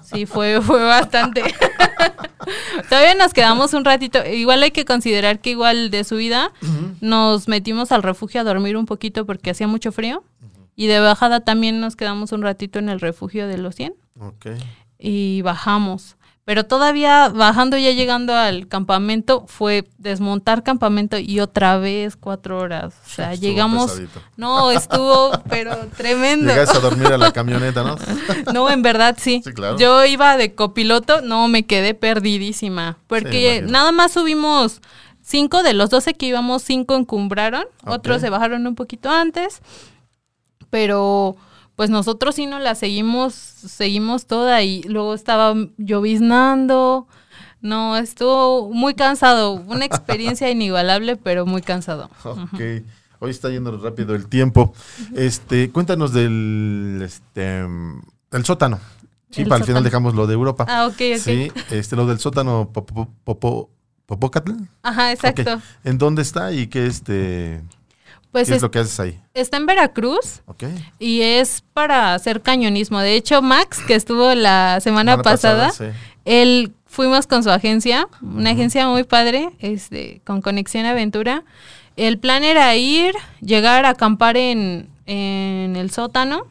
Sí, 0.05 0.27
fue, 0.27 0.61
fue 0.63 0.81
bastante. 0.85 1.43
Todavía 2.89 3.17
nos 3.17 3.35
quedamos 3.35 3.75
un 3.75 3.85
ratito. 3.85 4.25
Igual 4.25 4.63
hay 4.63 4.71
que 4.71 4.85
considerar 4.85 5.41
que 5.41 5.51
igual 5.51 5.91
de 5.91 6.05
subida 6.05 6.53
nos 7.01 7.49
metimos 7.49 7.91
al 7.91 8.05
refugio 8.05 8.43
a 8.43 8.45
dormir 8.45 8.77
un 8.77 8.87
poquito 8.87 9.27
porque 9.27 9.51
hacía 9.51 9.67
mucho 9.67 9.91
frío. 9.91 10.23
Y 10.77 10.87
de 10.87 11.01
bajada 11.01 11.41
también 11.41 11.81
nos 11.81 11.97
quedamos 11.97 12.31
un 12.31 12.43
ratito 12.43 12.79
en 12.79 12.89
el 12.91 13.01
refugio 13.01 13.49
de 13.49 13.59
los 13.59 13.75
100 13.75 13.97
Ok. 14.21 14.47
y 15.01 15.43
bajamos. 15.43 16.17
Pero 16.45 16.67
todavía 16.67 17.31
bajando, 17.31 17.79
ya 17.79 17.93
llegando 17.93 18.35
al 18.35 18.69
campamento, 18.69 19.47
fue 19.47 19.89
desmontar 19.97 20.63
campamento 20.63 21.17
y 21.17 21.41
otra 21.41 21.79
vez 21.79 22.17
cuatro 22.17 22.59
horas. 22.59 22.95
O 23.07 23.09
sea, 23.09 23.33
Estuvo 23.33 23.49
llegamos. 23.51 23.91
pesadito. 23.93 24.21
No, 24.37 24.71
estuvo, 24.71 25.33
pero 25.49 25.75
tremendo. 25.97 26.49
Llegaste 26.53 26.77
a 26.77 26.81
dormir 26.81 27.07
a 27.07 27.17
la 27.17 27.33
camioneta, 27.33 27.83
¿no? 27.83 27.97
No, 28.53 28.69
en 28.69 28.83
verdad 28.83 29.17
sí. 29.19 29.41
Sí, 29.43 29.53
claro. 29.55 29.79
Yo 29.79 30.05
iba 30.05 30.37
de 30.37 30.55
copiloto, 30.55 31.23
no, 31.23 31.49
me 31.49 31.65
quedé 31.65 31.95
perdidísima. 31.95 32.99
Porque 33.07 33.63
nada 33.67 33.91
más 33.91 34.13
subimos 34.13 34.83
cinco, 35.23 35.63
de 35.63 35.73
los 35.73 35.89
doce 35.89 36.13
que 36.13 36.27
íbamos, 36.27 36.63
cinco 36.63 36.95
encumbraron. 36.95 37.65
Otros 37.87 38.21
se 38.21 38.29
bajaron 38.29 38.67
un 38.67 38.75
poquito 38.75 39.11
antes. 39.11 39.63
Pero 40.69 41.37
pues 41.77 41.91
nosotros 41.91 42.35
sí 42.37 42.47
no 42.47 42.59
la 42.59 42.75
seguimos, 42.75 43.35
seguimos 43.35 44.27
toda 44.27 44.63
y 44.63 44.83
luego 44.85 45.15
estaba 45.15 45.55
lloviznando. 45.79 47.07
No, 47.61 47.97
estuvo 47.97 48.71
muy 48.73 48.95
cansado. 48.95 49.53
Una 49.55 49.85
experiencia 49.85 50.51
inigualable, 50.51 51.17
pero 51.17 51.47
muy 51.47 51.63
cansado. 51.63 52.11
Ok. 52.25 52.61
Hoy 53.21 53.31
está 53.31 53.49
yendo 53.49 53.77
rápido 53.79 54.15
el 54.15 54.27
tiempo. 54.29 54.75
Este, 55.15 55.71
cuéntanos 55.71 56.13
del 56.13 57.01
este 57.03 57.61
el 57.61 58.45
sótano. 58.45 58.79
Sí, 59.31 59.43
El 59.43 59.49
para 59.49 59.61
el 59.61 59.67
final 59.67 59.83
dejamos 59.83 60.15
lo 60.15 60.27
de 60.27 60.35
Europa. 60.35 60.67
Ah, 60.69 60.87
ok, 60.87 60.95
ok. 61.17 61.19
Sí, 61.21 61.51
este, 61.71 61.97
lo 61.97 62.07
del 62.07 62.19
sótano 62.21 62.71
Popo- 62.73 63.09
Popo- 63.25 63.71
Popocatl. 64.07 64.53
Ajá, 64.83 65.13
exacto. 65.13 65.55
Ok. 65.55 65.61
¿En 65.85 65.97
dónde 65.99 66.21
está 66.23 66.53
y 66.53 66.67
qué 66.67 66.87
este 66.87 67.63
Pues 68.35 68.49
qué 68.49 68.55
es 68.55 68.57
es- 68.57 68.63
lo 68.63 68.71
que 68.71 68.81
haces 68.81 68.99
ahí? 69.01 69.21
está 69.33 69.57
en 69.59 69.67
Veracruz. 69.67 70.43
Ok. 70.47 70.65
Y 70.99 71.23
es 71.23 71.63
para 71.73 72.15
hacer 72.15 72.43
cañonismo. 72.43 72.99
De 72.99 73.15
hecho, 73.15 73.41
Max, 73.43 73.81
que 73.87 73.95
estuvo 73.95 74.35
la 74.35 74.81
semana, 74.81 75.23
pasada, 75.23 75.71
sí. 75.71 75.85
él 76.25 76.73
fuimos 76.85 77.27
con 77.29 77.43
su 77.45 77.51
agencia, 77.51 78.09
una 78.21 78.51
agencia 78.51 78.89
muy 78.89 79.05
padre, 79.05 79.51
este, 79.61 80.21
con 80.25 80.43
Conexión 80.43 80.85
Aventura. 80.85 81.45
El 81.97 82.19
plan 82.19 82.43
era 82.43 82.75
ir, 82.77 83.15
llegar 83.41 83.85
a 83.87 83.91
acampar 83.91 84.37
en, 84.37 84.89
en 85.07 85.77
el 85.77 85.91
sótano. 85.93 86.47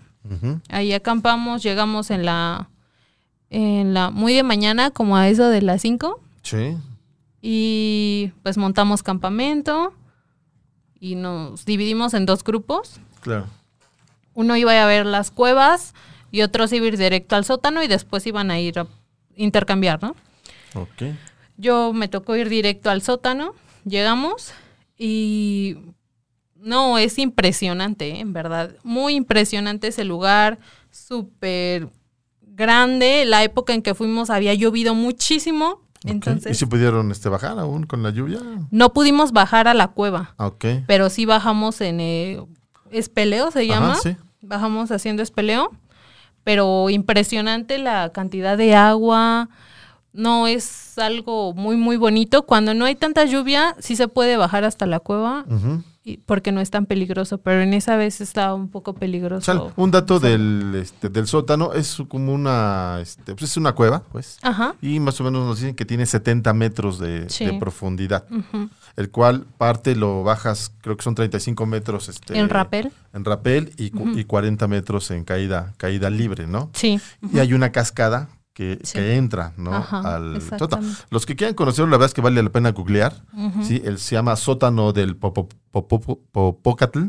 Ahí 0.70 0.94
acampamos, 0.94 1.64
llegamos 1.64 2.10
en 2.12 2.26
la, 2.26 2.70
en 3.50 3.94
la 3.94 4.10
muy 4.10 4.34
de 4.34 4.44
mañana, 4.44 4.90
como 4.90 5.18
a 5.18 5.28
eso 5.28 5.50
de 5.50 5.62
las 5.62 5.82
5. 5.82 6.20
Sí. 6.44 6.78
Y 7.42 8.32
pues 8.42 8.58
montamos 8.58 9.04
campamento 9.04 9.94
y 11.04 11.16
nos 11.16 11.66
dividimos 11.66 12.14
en 12.14 12.26
dos 12.26 12.46
grupos. 12.46 13.02
Claro. 13.20 13.48
Uno 14.36 14.56
iba 14.56 14.82
a 14.82 14.86
ver 14.86 15.06
las 15.06 15.32
cuevas 15.32 15.94
y 16.32 16.44
otros 16.44 16.72
iba 16.72 16.86
a 16.86 16.88
ir 16.88 16.98
directo 16.98 17.36
al 17.36 17.44
sótano 17.44 17.84
y 17.84 17.88
después 17.88 18.26
iban 18.26 18.50
a 18.52 18.62
ir 18.62 18.80
a 18.80 18.88
intercambiar, 19.36 20.02
¿no? 20.02 20.16
Ok. 20.76 21.14
Yo 21.58 21.92
me 21.92 22.08
tocó 22.08 22.38
ir 22.38 22.48
directo 22.48 22.90
al 22.90 23.02
sótano, 23.02 23.54
llegamos 23.84 24.54
y 24.98 25.76
no, 26.56 26.98
es 26.98 27.20
impresionante, 27.20 28.12
¿eh? 28.12 28.20
en 28.22 28.32
verdad, 28.32 28.74
muy 28.84 29.16
impresionante 29.16 29.88
ese 29.88 30.06
lugar, 30.06 30.58
súper 30.90 31.90
grande, 32.40 33.26
la 33.26 33.44
época 33.44 33.74
en 33.74 33.82
que 33.82 33.94
fuimos 33.94 34.30
había 34.30 34.54
llovido 34.54 34.96
muchísimo, 34.96 35.82
¿Y 36.06 36.54
si 36.54 36.66
pudieron 36.66 37.12
este, 37.12 37.30
bajar 37.30 37.58
aún 37.60 37.86
con 37.86 38.04
la 38.04 38.10
lluvia? 38.10 38.40
no 38.72 38.94
pudimos 38.94 39.32
bajar 39.32 39.68
a 39.68 39.74
la 39.74 39.88
cueva, 39.90 40.34
Ah, 40.38 40.48
Ok. 40.48 40.66
pero 40.88 41.10
sí 41.10 41.26
bajamos 41.26 41.80
en 41.82 42.00
eh, 42.00 42.44
espeleo, 42.92 43.52
se 43.52 43.60
Ajá, 43.60 43.68
llama. 43.82 43.96
sí. 43.96 44.16
bajamos 44.42 44.92
haciendo 44.92 45.24
espeleo, 45.24 45.72
pero 46.44 46.90
impresionante 46.90 47.78
la 47.78 48.12
cantidad 48.12 48.58
de 48.58 48.76
agua. 48.76 49.50
No 50.12 50.46
es 50.48 50.98
algo 51.00 51.54
muy 51.54 51.76
muy 51.76 51.98
bonito. 51.98 52.46
Cuando 52.46 52.74
no 52.76 52.86
hay 52.86 52.94
tanta 52.96 53.26
lluvia, 53.26 53.76
sí 53.80 53.96
se 53.96 54.08
puede 54.08 54.38
bajar 54.38 54.64
hasta 54.64 54.86
la 54.86 55.00
cueva 55.00 55.46
porque 56.26 56.52
no 56.52 56.60
es 56.62 56.70
tan 56.70 56.86
peligroso, 56.86 57.38
pero 57.38 57.62
en 57.62 57.74
esa 57.74 57.96
vez 57.96 58.20
estaba 58.22 58.54
un 58.54 58.70
poco 58.70 58.94
peligroso. 58.94 59.72
Un 59.78 59.92
dato 59.92 60.20
del, 60.20 60.74
este, 60.76 61.08
del 61.10 61.28
sótano 61.28 61.74
es 61.74 61.98
como 62.10 62.34
una, 62.34 63.00
este, 63.02 63.36
pues 63.36 63.52
es 63.52 63.58
una 63.58 63.74
cueva, 63.74 64.04
pues. 64.12 64.38
Ajá. 64.42 64.76
Y 64.82 65.00
más 65.00 65.20
o 65.22 65.24
menos 65.24 65.46
nos 65.48 65.60
dicen 65.60 65.76
que 65.76 65.86
tiene 65.86 66.06
70 66.06 66.54
metros 66.54 67.00
de, 67.00 67.30
Sí. 67.30 67.46
de 67.46 67.54
profundidad, 67.54 68.26
el 68.98 69.10
cual 69.12 69.46
parte 69.58 69.96
lo 69.96 70.24
bajas, 70.24 70.72
creo 70.82 70.98
que 70.98 71.04
son 71.04 71.16
35 71.16 71.66
metros 71.66 72.10
este, 72.10 72.38
En 72.38 72.50
rapel. 72.50 72.92
en 73.14 73.24
rapel 73.24 73.72
y, 73.78 73.92
y 74.20 74.24
40 74.26 74.68
metros 74.68 75.10
en 75.12 75.24
caída, 75.24 75.74
caída 75.78 76.10
libre, 76.10 76.48
¿no? 76.48 76.70
Sí. 76.74 77.00
Y 77.32 77.40
hay 77.40 77.54
una 77.54 77.72
cascada 77.72 78.30
que, 78.54 78.80
Sí. 78.84 78.94
que 78.94 79.16
entra, 79.16 79.54
¿no? 79.58 79.74
Ajá, 79.74 80.16
Al 80.16 80.42
sótano. 80.42 80.88
Los 81.10 81.26
que 81.26 81.36
quieran 81.36 81.56
conocerlo, 81.56 81.90
la 81.90 81.98
verdad 81.98 82.08
es 82.08 82.14
que 82.14 82.22
vale 82.22 82.42
la 82.44 82.50
pena 82.52 82.72
googlear. 82.72 83.14
¿sí? 83.64 83.82
Él 83.84 83.98
se 83.98 84.16
llama 84.16 84.36
sótano 84.36 84.94
del 84.94 85.16
Popo- 85.18 85.50
Popo- 85.72 86.20
Popocatl. 86.32 87.06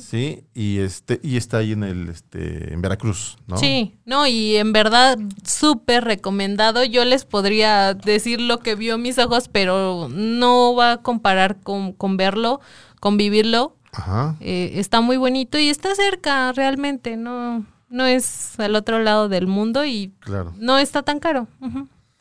¿sí? 0.00 0.44
Y 0.54 0.78
este 0.78 1.20
y 1.22 1.36
está 1.36 1.58
ahí 1.58 1.72
en 1.72 1.84
el 1.84 2.08
este 2.08 2.72
en 2.72 2.80
Veracruz, 2.80 3.36
¿no? 3.46 3.58
Sí, 3.58 3.94
no, 4.06 4.26
y 4.26 4.56
en 4.56 4.72
verdad 4.72 5.18
súper 5.44 6.04
recomendado. 6.04 6.82
Yo 6.84 7.04
les 7.04 7.24
podría 7.26 7.92
decir 7.94 8.40
lo 8.40 8.60
que 8.60 8.74
vio 8.74 8.96
mis 8.98 9.18
ojos, 9.18 9.48
pero 9.48 10.08
no 10.10 10.74
va 10.74 10.92
a 10.92 10.96
comparar 11.02 11.60
con, 11.60 11.92
con 11.92 12.16
verlo, 12.16 12.60
con 13.00 13.16
vivirlo. 13.18 13.76
Ajá. 13.92 14.36
Eh, 14.40 14.72
está 14.76 15.00
muy 15.00 15.16
bonito 15.16 15.58
y 15.58 15.68
está 15.68 15.94
cerca 15.94 16.52
realmente, 16.52 17.16
no, 17.16 17.64
no 17.88 18.04
es 18.04 18.58
al 18.58 18.74
otro 18.74 18.98
lado 19.00 19.28
del 19.28 19.46
mundo 19.46 19.84
y 19.84 20.12
Claro. 20.20 20.52
no 20.58 20.78
está 20.78 21.02
tan 21.02 21.20
caro 21.20 21.46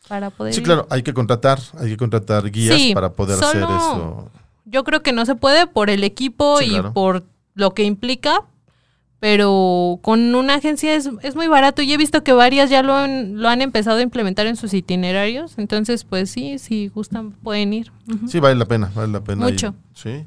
para 0.07 0.29
poder 0.29 0.53
Sí, 0.53 0.59
ir. 0.59 0.65
claro, 0.65 0.87
hay 0.89 1.01
que 1.03 1.13
contratar, 1.13 1.59
hay 1.79 1.89
que 1.89 1.97
contratar 1.97 2.49
guías 2.51 2.75
Sí, 2.77 2.93
para 2.93 3.11
poder 3.11 3.43
hacer 3.43 3.63
eso. 3.63 4.29
Yo 4.65 4.83
creo 4.83 5.01
que 5.03 5.11
no 5.13 5.25
se 5.25 5.35
puede 5.35 5.67
por 5.67 5.89
el 5.89 6.03
equipo 6.03 6.59
Sí, 6.59 6.65
y 6.65 6.69
claro. 6.69 6.93
por 6.93 7.23
lo 7.55 7.73
que 7.73 7.83
implica, 7.83 8.41
pero 9.19 9.99
con 10.03 10.35
una 10.35 10.55
agencia 10.55 10.93
es, 10.95 11.09
es 11.21 11.35
muy 11.35 11.47
barato 11.47 11.81
y 11.81 11.91
he 11.91 11.97
visto 11.97 12.23
que 12.23 12.33
varias 12.33 12.69
ya 12.69 12.83
lo 12.83 12.93
han, 12.93 13.41
lo 13.41 13.49
han 13.49 13.61
empezado 13.61 13.97
a 13.97 14.01
implementar 14.01 14.45
en 14.45 14.55
sus 14.55 14.73
itinerarios, 14.73 15.57
entonces 15.57 16.03
pues 16.03 16.29
sí, 16.29 16.59
si 16.59 16.89
gustan 16.89 17.31
pueden 17.31 17.73
ir. 17.73 17.91
Sí, 18.27 18.39
vale 18.39 18.55
la 18.55 18.65
pena, 18.65 18.91
vale 18.93 19.11
la 19.13 19.21
pena. 19.23 19.45
ir. 19.47 19.53
Mucho. 19.53 19.73
Sí. 19.93 20.25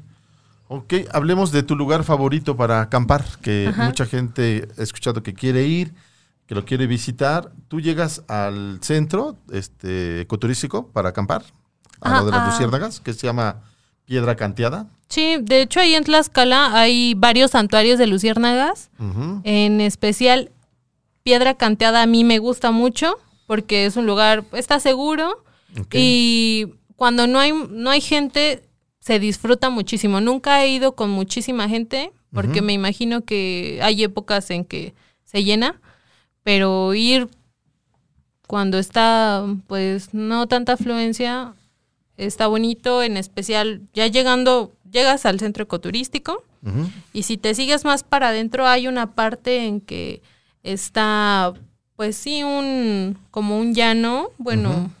Ok, 0.71 0.93
hablemos 1.11 1.51
de 1.51 1.63
tu 1.63 1.75
lugar 1.75 2.03
favorito 2.03 2.55
para 2.55 2.81
acampar, 2.81 3.25
que 3.41 3.69
Ajá. 3.69 3.85
mucha 3.85 4.05
gente 4.05 4.67
ha 4.77 4.83
escuchado 4.83 5.23
que 5.23 5.33
quiere 5.33 5.65
ir, 5.65 5.95
que 6.45 6.53
lo 6.53 6.63
quiere 6.63 6.85
visitar. 6.85 7.51
Tú 7.67 7.81
llegas 7.81 8.23
al 8.27 8.77
centro 8.83 9.35
este, 9.51 10.21
ecoturístico 10.21 10.85
para 10.91 11.09
acampar, 11.09 11.43
a 12.01 12.09
Ajá, 12.09 12.19
lo 12.19 12.25
de 12.27 12.31
las 12.33 12.41
ah. 12.41 12.51
luciérnagas, 12.51 12.99
que 12.99 13.15
se 13.15 13.25
llama 13.25 13.63
Piedra 14.05 14.35
Canteada. 14.35 14.85
Sí, 15.07 15.37
de 15.41 15.63
hecho 15.63 15.79
ahí 15.79 15.95
en 15.95 16.03
Tlaxcala 16.03 16.79
hay 16.79 17.15
varios 17.15 17.49
santuarios 17.49 17.97
de 17.97 18.05
luciérnagas. 18.05 18.91
En 19.43 19.81
especial, 19.81 20.51
Piedra 21.23 21.55
Canteada 21.55 22.03
a 22.03 22.05
mí 22.05 22.23
me 22.23 22.37
gusta 22.37 22.69
mucho 22.69 23.17
porque 23.47 23.87
es 23.87 23.97
un 23.97 24.05
lugar, 24.05 24.45
está 24.51 24.79
seguro 24.79 25.43
y 25.91 26.67
cuando 26.95 27.25
no 27.25 27.39
hay, 27.39 27.53
no 27.53 27.89
hay 27.89 28.01
gente 28.01 28.68
se 29.09 29.17
disfruta 29.17 29.71
muchísimo. 29.71 30.21
Nunca 30.21 30.63
he 30.63 30.69
ido 30.69 30.93
con 30.93 31.09
muchísima 31.09 31.67
gente 31.67 32.11
porque 32.31 32.61
me 32.61 32.73
imagino 32.73 33.21
que 33.21 33.79
hay 33.81 34.03
épocas 34.03 34.51
en 34.51 34.63
que 34.63 34.93
se 35.23 35.43
llena, 35.43 35.81
pero 36.43 36.93
ir 36.93 37.27
cuando 38.45 38.77
está 38.77 39.47
pues 39.65 40.13
no 40.13 40.47
tanta 40.47 40.73
afluencia 40.73 41.55
está 42.17 42.45
bonito, 42.45 43.01
en 43.01 43.17
especial 43.17 43.81
ya 43.95 44.05
llegando, 44.05 44.73
llegas 44.91 45.25
al 45.25 45.39
centro 45.39 45.63
ecoturístico. 45.63 46.43
Y 47.11 47.23
si 47.23 47.37
te 47.37 47.55
sigues 47.55 47.85
más 47.85 48.03
para 48.03 48.27
adentro, 48.27 48.67
hay 48.67 48.87
una 48.87 49.15
parte 49.15 49.65
en 49.65 49.81
que 49.81 50.21
está, 50.61 51.55
pues 51.95 52.15
sí, 52.15 52.43
un, 52.43 53.17
como 53.31 53.57
un 53.57 53.73
llano, 53.73 54.29
bueno, 54.37 54.91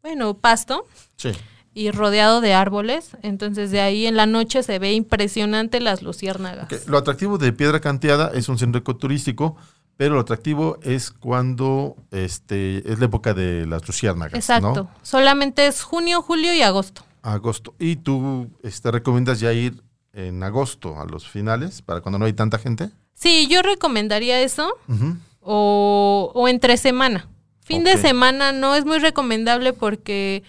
bueno, 0.00 0.32
pasto 0.32 0.86
Sí. 1.18 1.32
Y 1.74 1.90
rodeado 1.90 2.40
de 2.40 2.54
árboles. 2.54 3.10
Entonces 3.22 3.70
de 3.70 3.80
ahí 3.80 4.06
en 4.06 4.16
la 4.16 4.26
noche 4.26 4.62
se 4.62 4.78
ve 4.78 4.92
impresionante 4.92 5.80
las 5.80 6.02
luciérnagas. 6.02 6.86
Lo 6.86 6.96
atractivo 6.96 7.36
de 7.36 7.52
Piedra 7.52 7.80
Canteada 7.80 8.30
es 8.32 8.48
un 8.48 8.58
centro 8.58 8.80
ecoturístico, 8.80 9.56
pero 9.96 10.14
lo 10.14 10.20
atractivo 10.20 10.78
es 10.82 11.10
cuando 11.10 11.96
este, 12.10 12.90
es 12.90 12.98
la 12.98 13.06
época 13.06 13.34
de 13.34 13.66
las 13.66 13.86
luciérnagas. 13.86 14.34
Exacto. 14.34 14.74
¿no? 14.74 14.90
Solamente 15.02 15.66
es 15.66 15.82
junio, 15.82 16.22
julio 16.22 16.54
y 16.54 16.62
agosto. 16.62 17.04
Agosto. 17.22 17.74
Y 17.78 17.96
tú 17.96 18.48
este, 18.62 18.90
recomiendas 18.90 19.40
ya 19.40 19.52
ir 19.52 19.82
en 20.12 20.42
agosto 20.42 21.00
a 21.00 21.06
los 21.06 21.28
finales, 21.28 21.82
para 21.82 22.00
cuando 22.00 22.18
no 22.18 22.24
hay 22.24 22.32
tanta 22.32 22.58
gente. 22.58 22.90
Sí, 23.14 23.48
yo 23.48 23.62
recomendaría 23.62 24.40
eso. 24.40 24.74
Ujú. 24.88 25.16
o, 25.40 26.30
o 26.34 26.48
entre 26.48 26.76
semana. 26.76 27.28
Fin 27.60 27.82
de 27.82 27.96
semana 27.96 28.52
no 28.52 28.74
es 28.74 28.84
muy 28.84 28.98
recomendable 28.98 29.72
porque 29.72 30.42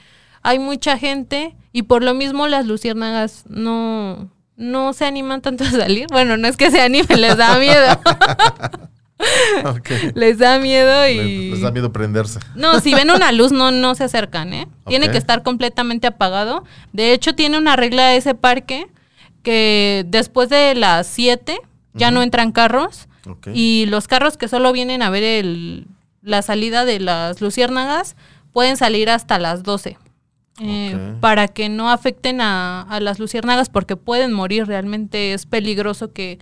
hay 0.45 0.59
mucha 0.59 0.99
gente 0.99 1.55
y 1.73 1.83
por 1.83 2.03
lo 2.03 2.13
mismo 2.13 2.47
las 2.47 2.67
luciérnagas 2.67 3.45
no, 3.47 4.29
no 4.55 4.93
se 4.93 5.05
animan 5.05 5.41
tanto 5.41 5.63
a 5.63 5.71
salir. 5.71 6.05
Bueno, 6.11 6.37
no 6.37 6.47
es 6.47 6.55
que 6.55 6.69
se 6.69 6.81
animen, 6.81 7.19
les 7.19 7.35
da 7.35 7.57
miedo. 7.57 7.99
Les 10.13 10.37
da 10.37 10.59
miedo 10.59 11.07
y... 11.07 11.51
Les, 11.51 11.61
da 11.61 11.71
miedo 11.71 11.91
prenderse. 11.93 12.39
No, 12.53 12.81
si 12.81 12.93
ven 12.93 13.09
una 13.09 13.31
luz 13.31 13.53
no, 13.53 13.71
no 13.71 13.95
se 13.95 14.03
acercan, 14.03 14.53
¿eh? 14.53 14.67
Tiene 14.87 15.09
que 15.09 15.17
estar 15.17 15.41
completamente 15.41 16.05
apagado. 16.05 16.65
De 16.91 17.13
hecho, 17.13 17.33
tiene 17.33 17.57
una 17.57 17.77
regla 17.77 18.13
ese 18.13 18.35
parque 18.35 18.87
que 19.41 20.03
después 20.07 20.49
de 20.49 20.75
las 20.75 21.07
7 21.07 21.57
ya 21.93 22.11
no 22.11 22.21
entran 22.21 22.51
carros 22.51 23.07
y 23.53 23.85
los 23.87 24.09
carros 24.09 24.35
que 24.35 24.49
solo 24.49 24.73
vienen 24.73 25.01
a 25.01 25.09
ver 25.09 25.23
el, 25.23 25.87
la 26.21 26.41
salida 26.41 26.83
de 26.83 26.99
las 26.99 27.39
luciérnagas 27.39 28.17
pueden 28.51 28.75
salir 28.75 29.09
hasta 29.09 29.39
las 29.39 29.63
12. 29.63 29.97
Eh. 30.59 31.15
Para 31.19 31.47
que 31.47 31.69
no 31.69 31.89
afecten 31.89 32.41
a, 32.41 32.81
a 32.83 32.99
las 32.99 33.19
luciérnagas 33.19 33.69
porque 33.69 33.95
pueden 33.95 34.31
morir. 34.33 34.67
Realmente 34.67 35.33
es 35.33 35.45
peligroso 35.45 36.13
que, 36.13 36.39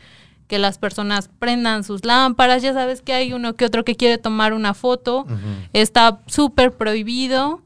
que 0.47 0.59
las 0.59 0.77
personas 0.77 1.29
prendan 1.39 1.83
sus 1.83 2.05
lámparas. 2.05 2.61
Ya 2.61 2.73
sabes 2.73 3.01
que 3.01 3.13
hay 3.13 3.33
uno 3.33 3.55
que 3.55 3.65
otro 3.65 3.83
que 3.83 3.95
quiere 3.95 4.17
tomar 4.17 4.53
una 4.53 4.73
foto. 4.73 5.25
Está 5.73 6.19
súper 6.27 6.73
prohibido 6.73 7.61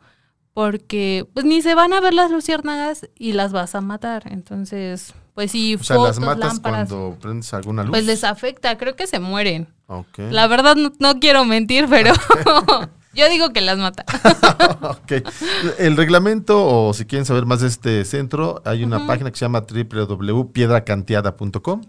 porque 0.54 1.28
pues 1.34 1.45
ni 1.45 1.62
se 1.62 1.76
van 1.76 1.93
a 1.93 2.00
ver 2.02 2.14
las 2.16 2.32
luciérnagas 2.32 3.08
y 3.18 3.34
las 3.34 3.52
vas 3.52 3.76
a 3.76 3.82
matar. 3.82 4.24
Entonces, 4.26 5.14
pues 5.36 5.52
sí, 5.52 5.76
O 5.76 5.84
sea, 5.84 5.98
fotos, 5.98 6.18
las 6.18 6.26
matas 6.26 6.54
lámparas, 6.54 6.89
cuando 6.89 7.18
prendes 7.20 7.54
alguna 7.54 7.84
luz. 7.84 7.91
pues 7.91 8.06
les 8.06 8.24
afecta, 8.24 8.76
creo 8.76 8.95
que 8.95 9.06
se 9.06 9.20
mueren. 9.20 9.68
La 10.18 10.48
verdad 10.48 10.76
no, 10.76 10.91
no 10.98 11.20
quiero 11.20 11.45
mentir, 11.45 11.86
pero 11.88 12.12
yo 13.14 13.30
digo 13.30 13.51
que 13.51 13.62
las 13.62 13.78
mata. 13.78 14.05
El 15.78 15.95
reglamento, 15.97 16.66
o 16.66 16.93
si 16.93 17.05
quieren 17.05 17.26
saber 17.26 17.45
más 17.45 17.62
de 17.62 17.68
este 17.68 18.03
centro, 18.05 18.62
hay 18.66 18.84
una 18.84 19.05
página 19.08 19.32
que 19.32 19.38
se 19.38 19.45
llama 19.45 19.62
www.piedracanteada.com. 19.62 21.82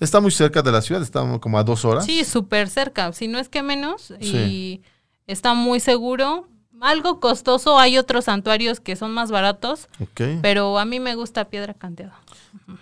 Está 0.00 0.20
muy 0.20 0.30
cerca 0.30 0.62
de 0.62 0.72
la 0.72 0.82
ciudad, 0.82 1.02
está 1.02 1.38
como 1.40 1.58
a 1.58 1.64
dos 1.64 1.84
horas. 1.84 2.04
Sí, 2.06 2.24
súper 2.24 2.68
cerca, 2.68 3.12
si 3.12 3.28
no 3.28 3.38
es 3.38 3.48
que 3.48 3.62
menos, 3.62 4.12
y 4.20 4.30
Sí. 4.30 4.82
está 5.26 5.54
muy 5.54 5.80
seguro. 5.80 6.48
Algo 6.80 7.18
costoso, 7.18 7.76
hay 7.78 7.98
otros 7.98 8.26
santuarios 8.26 8.78
que 8.78 8.94
son 8.94 9.10
más 9.12 9.32
baratos, 9.32 9.88
Ok. 10.00 10.20
pero 10.42 10.78
a 10.78 10.84
mí 10.84 11.00
me 11.00 11.16
gusta 11.16 11.46
Piedra 11.46 11.74
Canteada. 11.74 12.14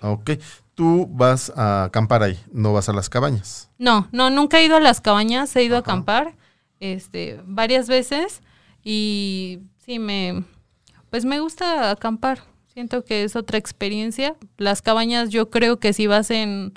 Ok. 0.02 0.32
Tú 0.74 1.08
vas 1.10 1.50
a 1.56 1.84
acampar 1.84 2.22
ahí, 2.22 2.38
no 2.52 2.74
vas 2.74 2.90
a 2.90 2.92
las 2.92 3.08
cabañas. 3.08 3.70
No, 3.78 4.06
no, 4.12 4.28
nunca 4.28 4.58
he 4.60 4.66
ido 4.66 4.76
a 4.76 4.80
las 4.80 5.00
cabañas, 5.00 5.56
he 5.56 5.62
ido 5.62 5.76
a 5.76 5.78
acampar 5.80 6.34
este, 6.80 7.40
varias 7.44 7.88
veces 7.88 8.42
y 8.82 9.60
sí, 9.84 9.98
me, 9.98 10.44
pues 11.10 11.24
me 11.24 11.40
gusta 11.40 11.90
acampar. 11.90 12.40
Siento 12.72 13.04
que 13.04 13.24
es 13.24 13.36
otra 13.36 13.58
experiencia. 13.58 14.36
Las 14.58 14.82
cabañas 14.82 15.30
yo 15.30 15.50
creo 15.50 15.78
que 15.78 15.92
si 15.94 16.06
vas 16.06 16.30
en, 16.30 16.74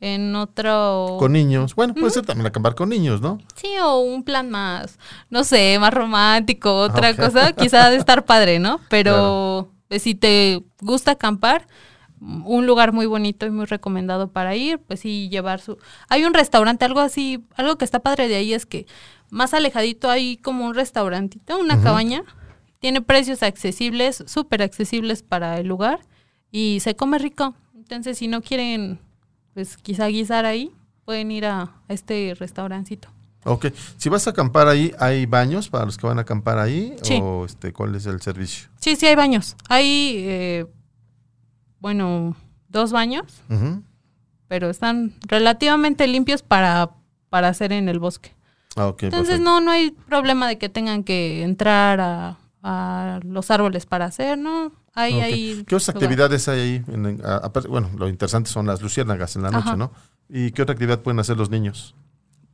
en 0.00 0.36
otro... 0.36 1.16
Con 1.18 1.32
niños. 1.32 1.74
Bueno, 1.74 1.94
puede 1.94 2.10
ser 2.10 2.24
también 2.24 2.46
acampar 2.46 2.74
con 2.76 2.88
niños, 2.88 3.20
¿no? 3.20 3.38
Sí, 3.56 3.68
o 3.82 3.98
un 3.98 4.22
plan 4.22 4.48
más, 4.48 4.98
no 5.28 5.42
sé, 5.44 5.76
más 5.80 5.92
romántico, 5.92 6.74
otra 6.76 7.10
Ok. 7.10 7.16
cosa, 7.16 7.52
quizá 7.52 7.90
de 7.90 7.96
estar 7.96 8.24
padre, 8.24 8.60
¿no? 8.60 8.80
Pero 8.88 9.72
pues, 9.88 10.02
si 10.02 10.14
te 10.14 10.62
gusta 10.80 11.12
acampar, 11.12 11.66
un 12.20 12.66
lugar 12.66 12.92
muy 12.92 13.06
bonito 13.06 13.46
y 13.46 13.50
muy 13.50 13.64
recomendado 13.64 14.30
para 14.30 14.54
ir, 14.54 14.78
pues 14.78 15.00
sí, 15.00 15.28
llevar 15.30 15.60
su... 15.60 15.78
Hay 16.08 16.24
un 16.24 16.34
restaurante, 16.34 16.84
algo 16.84 17.00
así, 17.00 17.44
algo 17.56 17.76
que 17.76 17.84
está 17.84 18.00
padre 18.00 18.28
de 18.28 18.36
ahí 18.36 18.54
es 18.54 18.66
que 18.66 18.86
más 19.30 19.54
alejadito 19.54 20.10
hay 20.10 20.36
como 20.36 20.66
un 20.66 20.74
restaurantito, 20.74 21.58
una 21.58 21.80
cabaña, 21.82 22.22
tiene 22.78 23.00
precios 23.02 23.42
accesibles, 23.42 24.24
súper 24.26 24.62
accesibles 24.62 25.22
para 25.22 25.58
el 25.58 25.66
lugar 25.68 26.00
y 26.50 26.78
se 26.80 26.96
come 26.96 27.18
rico. 27.18 27.54
Entonces, 27.74 28.18
si 28.18 28.28
no 28.28 28.42
quieren, 28.42 28.98
pues 29.54 29.76
quizá 29.76 30.06
guisar 30.06 30.44
ahí, 30.44 30.72
pueden 31.04 31.30
ir 31.30 31.46
a, 31.46 31.62
a 31.62 31.92
este 31.92 32.34
restaurancito. 32.38 33.08
Ok. 33.44 33.66
Si 33.96 34.08
vas 34.08 34.26
a 34.26 34.30
acampar 34.30 34.68
ahí, 34.68 34.92
¿hay 34.98 35.26
baños 35.26 35.68
para 35.68 35.86
los 35.86 35.96
que 35.96 36.06
van 36.06 36.18
a 36.18 36.22
acampar 36.22 36.58
ahí? 36.58 36.94
Sí. 37.02 37.18
¿O 37.22 37.46
este, 37.46 37.72
cuál 37.72 37.94
es 37.94 38.06
el 38.06 38.20
servicio? 38.20 38.68
Sí, 38.80 38.96
sí 38.96 39.06
hay 39.06 39.14
baños. 39.14 39.56
Hay, 39.68 40.14
eh, 40.18 40.66
bueno, 41.80 42.36
dos 42.68 42.92
baños, 42.92 43.24
pero 44.46 44.68
están 44.70 45.14
relativamente 45.22 46.06
limpios 46.06 46.42
para, 46.42 46.90
para 47.30 47.48
hacer 47.48 47.72
en 47.72 47.88
el 47.88 47.98
bosque. 47.98 48.34
Ah. 48.76 48.88
Entonces 49.00 49.10
perfecto. 49.10 49.42
no, 49.44 49.60
no 49.60 49.70
hay 49.70 49.90
problema 49.90 50.48
de 50.48 50.58
que 50.58 50.68
tengan 50.68 51.02
que 51.04 51.42
entrar 51.42 52.00
a, 52.00 52.38
a 52.62 53.20
los 53.24 53.50
árboles 53.50 53.86
para 53.86 54.04
hacer, 54.06 54.38
¿no? 54.38 54.72
Hay 54.94 55.20
ahí 55.20 55.64
¿Qué 55.66 55.74
otras 55.76 55.88
lugar. 55.88 56.02
actividades 56.04 56.48
hay 56.48 56.60
ahí? 56.60 56.84
En- 56.88 57.06
en- 57.06 57.24
a- 57.26 57.36
aparte- 57.38 57.68
bueno, 57.68 57.90
lo 57.96 58.08
interesante 58.08 58.50
son 58.50 58.66
las 58.66 58.80
luciérnagas 58.82 59.36
en 59.36 59.42
la 59.42 59.50
noche, 59.50 59.68
Ajá. 59.68 59.76
¿no? 59.76 59.92
¿Y 60.28 60.50
qué 60.52 60.62
otra 60.62 60.72
actividad 60.74 61.00
pueden 61.00 61.18
hacer 61.20 61.36
los 61.36 61.50
niños? 61.50 61.94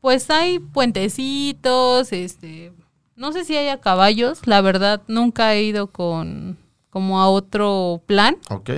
Pues 0.01 0.31
hay 0.31 0.59
puentecitos, 0.59 2.12
este, 2.12 2.73
no 3.17 3.33
sé 3.33 3.45
si 3.45 3.57
haya 3.57 3.81
caballos, 3.81 4.47
la 4.47 4.61
verdad 4.61 5.03
nunca 5.09 5.55
he 5.55 5.62
ido 5.64 5.89
con 5.89 6.57
como 6.91 7.21
a 7.21 7.29
otro 7.29 8.03
plan, 8.07 8.37
Ok. 8.51 8.71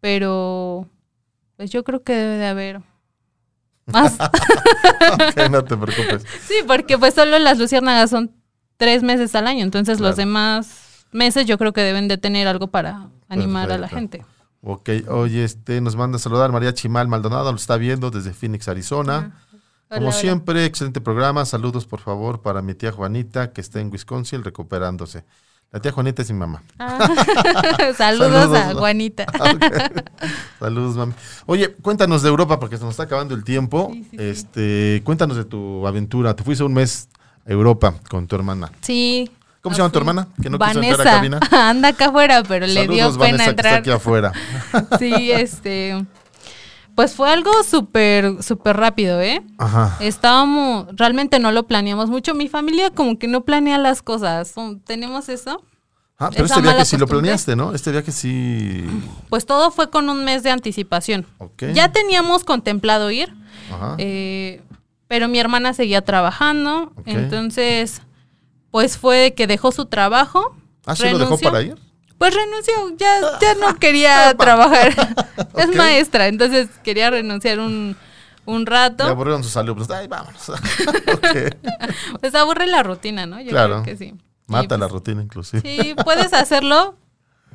pero 0.00 0.88
pues 1.56 1.70
yo 1.70 1.84
creo 1.84 2.02
que 2.02 2.12
debe 2.14 2.36
de 2.36 2.46
haber 2.46 2.82
más. 3.86 4.16
Ok, 5.12 5.50
no 5.50 5.62
te 5.64 5.76
preocupes. 5.76 6.24
Sí, 6.46 6.54
porque 6.66 6.98
pues 6.98 7.14
solo 7.14 7.38
las 7.38 7.58
luciérnagas 7.58 8.10
son 8.10 8.32
tres 8.76 9.02
meses 9.02 9.34
al 9.34 9.46
año, 9.46 9.62
entonces 9.62 10.00
los 10.00 10.16
demás 10.16 11.06
meses 11.12 11.46
yo 11.46 11.58
creo 11.58 11.72
que 11.72 11.80
deben 11.80 12.08
de 12.08 12.18
tener 12.18 12.48
algo 12.48 12.68
para 12.68 13.08
animar 13.28 13.70
a 13.70 13.78
la 13.78 13.88
gente. 13.88 14.24
Ok, 14.62 14.90
oye, 15.08 15.44
este, 15.44 15.80
nos 15.80 15.94
manda 15.94 16.16
a 16.16 16.18
saludar 16.18 16.50
María 16.50 16.74
Chimal 16.74 17.08
Maldonado, 17.08 17.50
lo 17.52 17.56
está 17.56 17.76
viendo 17.76 18.10
desde 18.10 18.32
Phoenix, 18.32 18.66
Arizona. 18.68 19.18
Hola, 19.88 19.98
Como 19.98 20.08
hola. 20.08 20.12
siempre, 20.16 20.64
excelente 20.64 21.00
programa. 21.00 21.44
Saludos, 21.44 21.86
por 21.86 22.00
favor, 22.00 22.42
para 22.42 22.62
mi 22.62 22.74
tía 22.74 22.90
Juanita, 22.90 23.52
que 23.52 23.60
está 23.60 23.80
en 23.80 23.92
Wisconsin 23.92 24.42
recuperándose. 24.42 25.24
La 25.72 25.80
tía 25.80 25.92
Juanita 25.92 26.22
es 26.22 26.30
mi 26.30 26.38
mamá. 26.38 26.62
Ah, 26.78 27.06
Saludos, 27.98 28.56
a. 28.56 28.74
Juanita. 28.74 29.26
Saludos, 30.58 30.96
mami. 30.96 31.12
Oye, 31.46 31.74
cuéntanos 31.82 32.22
de 32.22 32.28
Europa, 32.28 32.58
porque 32.58 32.76
se 32.78 32.84
nos 32.84 32.92
está 32.92 33.02
acabando 33.02 33.34
el 33.34 33.44
tiempo. 33.44 33.90
Sí, 33.92 34.04
sí, 34.04 34.08
sí. 34.10 34.16
este, 34.24 35.02
cuéntanos 35.04 35.36
de 35.36 35.44
tu 35.44 35.86
aventura. 35.86 36.34
Te 36.34 36.44
fuiste 36.44 36.64
un 36.64 36.72
mes 36.72 37.08
a 37.46 37.50
Europa 37.52 37.94
con 38.08 38.26
tu 38.26 38.36
hermana. 38.36 38.70
Sí. 38.80 39.30
¿Cómo 39.60 39.74
se 39.74 39.82
llama 39.82 39.90
tu 39.90 39.98
fui- 39.98 40.08
hermana? 40.08 40.28
Que 40.40 40.48
no 40.48 40.58
quiso 40.58 40.74
Vanessa. 40.74 40.88
entrar 40.94 41.08
a 41.08 41.16
cabina. 41.16 41.40
Anda 41.70 41.88
acá 41.88 42.06
afuera, 42.06 42.42
pero 42.46 42.66
le 42.66 42.86
dio 42.88 43.10
pena 43.12 43.18
Vanessa, 43.18 43.18
que 43.18 43.32
está 43.34 43.50
entrar. 43.50 43.74
aquí 43.74 43.90
afuera. 43.90 44.32
Sí, 44.98 45.30
este. 45.32 46.06
Pues 46.96 47.14
fue 47.14 47.30
algo 47.30 47.50
súper, 47.62 48.42
súper 48.42 48.78
rápido, 48.78 49.20
¿eh? 49.20 49.44
Ajá. 49.58 49.98
Estábamos, 50.00 50.86
realmente 50.96 51.38
no 51.38 51.52
lo 51.52 51.66
planeamos 51.66 52.08
mucho. 52.08 52.34
Mi 52.34 52.48
familia 52.48 52.90
como 52.90 53.18
que 53.18 53.28
no 53.28 53.44
planea 53.44 53.76
las 53.76 54.00
cosas. 54.00 54.54
Tenemos 54.84 55.28
eso. 55.28 55.62
Ah, 56.18 56.30
pero 56.30 56.46
esa 56.46 56.54
este 56.54 56.62
viaje 56.62 56.84
sí 56.86 56.96
lo 56.96 57.06
planeaste, 57.06 57.54
¿no? 57.54 57.74
Este 57.74 57.92
viaje 57.92 58.10
sí. 58.10 58.82
Pues 59.28 59.44
todo 59.44 59.70
fue 59.70 59.90
con 59.90 60.08
un 60.08 60.24
mes 60.24 60.42
de 60.42 60.50
anticipación. 60.50 61.26
Ok. 61.36 61.64
Ya 61.74 61.92
teníamos 61.92 62.44
contemplado 62.44 63.10
ir, 63.10 63.34
Ajá. 63.70 63.96
eh, 63.98 64.62
pero 65.06 65.28
mi 65.28 65.38
hermana 65.38 65.74
seguía 65.74 66.00
trabajando. 66.02 66.94
Entonces, 67.04 68.00
pues 68.70 68.96
fue 68.96 69.18
de 69.18 69.34
que 69.34 69.46
dejó 69.46 69.70
su 69.70 69.84
trabajo. 69.84 70.56
¿Ah, 70.86 70.96
sí 70.96 71.10
lo 71.10 71.18
dejó 71.18 71.36
para 71.36 71.60
ir? 71.60 71.76
Pues 72.18 72.34
renunció, 72.34 72.74
ya, 72.96 73.38
ya 73.40 73.54
no 73.54 73.74
quería 73.78 74.34
trabajar. 74.34 74.94
Es 75.56 75.74
maestra, 75.74 76.28
entonces 76.28 76.68
quería 76.82 77.10
renunciar 77.10 77.60
un, 77.60 77.96
un 78.46 78.60
Le 78.64 78.70
rato. 78.70 79.04
aburrieron 79.04 79.42
sus 79.44 79.56
alumnos. 79.56 79.90
Ay, 79.90 80.06
vámonos. 80.08 80.50
Pues 82.20 82.34
aburre 82.34 82.66
la 82.66 82.82
rutina, 82.82 83.26
¿no? 83.26 83.40
Yo 83.40 83.50
Claro. 83.50 83.82
creo 83.82 83.96
que 83.96 84.04
sí. 84.04 84.14
Mata 84.46 84.76
Y, 84.76 84.78
la 84.78 84.86
pues, 84.86 84.92
rutina, 84.92 85.22
inclusive. 85.22 85.60
Sí, 85.62 85.94
puedes 86.04 86.32
hacerlo. 86.32 86.96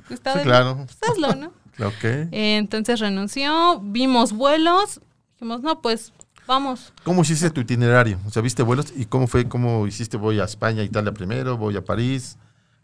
Está 0.10 0.34
Sí, 0.34 0.40
de- 0.40 0.44
claro. 0.46 0.86
pues, 0.86 0.98
hazlo, 1.10 1.36
¿no? 1.36 1.48
Ok. 1.86 2.04
Eh, 2.04 2.58
Entonces 2.58 3.00
renunció, 3.00 3.80
vimos 3.82 4.34
vuelos, 4.34 5.00
dijimos, 5.36 5.62
no, 5.62 5.82
pues 5.82 6.12
vamos. 6.48 6.92
¿Cómo 7.04 7.22
hiciste 7.22 7.50
tu 7.50 7.62
itinerario? 7.62 8.20
O 8.28 8.30
sea, 8.32 8.42
¿viste 8.42 8.62
vuelos? 8.62 8.88
¿Y 8.96 9.06
cómo 9.06 9.28
fue? 9.28 9.48
¿Cómo 9.48 9.88
hiciste? 9.88 10.18
¿Voy 10.18 10.40
a 10.40 10.44
España, 10.44 10.84
Italia 10.84 11.12
primero? 11.14 11.58
¿Voy 11.58 11.78
a 11.78 11.84
París? 11.84 12.38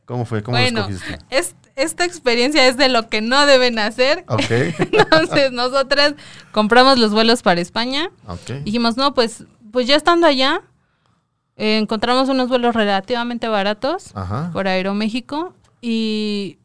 ¿Cómo 0.07 0.25
fue? 0.25 0.41
¿Cómo 0.41 0.57
lo 0.57 0.63
bueno, 0.63 0.87
escogiste? 0.87 1.19
es- 1.29 1.55
esta 1.75 2.05
experiencia 2.05 2.65
es 2.67 2.75
de 2.77 2.89
lo 2.89 3.07
que 3.07 3.21
no 3.21 3.45
deben 3.45 3.77
hacer. 3.77 4.25
Ok. 4.29 4.41
Entonces 4.91 5.51
nosotras 5.51 6.15
compramos 6.51 6.97
los 6.97 7.11
vuelos 7.11 7.43
para 7.43 7.61
España. 7.61 8.09
ok. 8.27 8.63
Dijimos, 8.63 8.97
no, 8.97 9.13
pues, 9.13 9.43
pues 9.71 9.85
ya 9.85 9.95
estando 9.95 10.25
allá, 10.25 10.61
eh, 11.55 11.77
encontramos 11.77 12.29
unos 12.29 12.49
vuelos 12.49 12.73
relativamente 12.73 13.47
baratos 13.47 14.11
Ajá. 14.15 14.49
por 14.53 14.67
Aeroméxico 14.67 15.53
y 15.81 16.57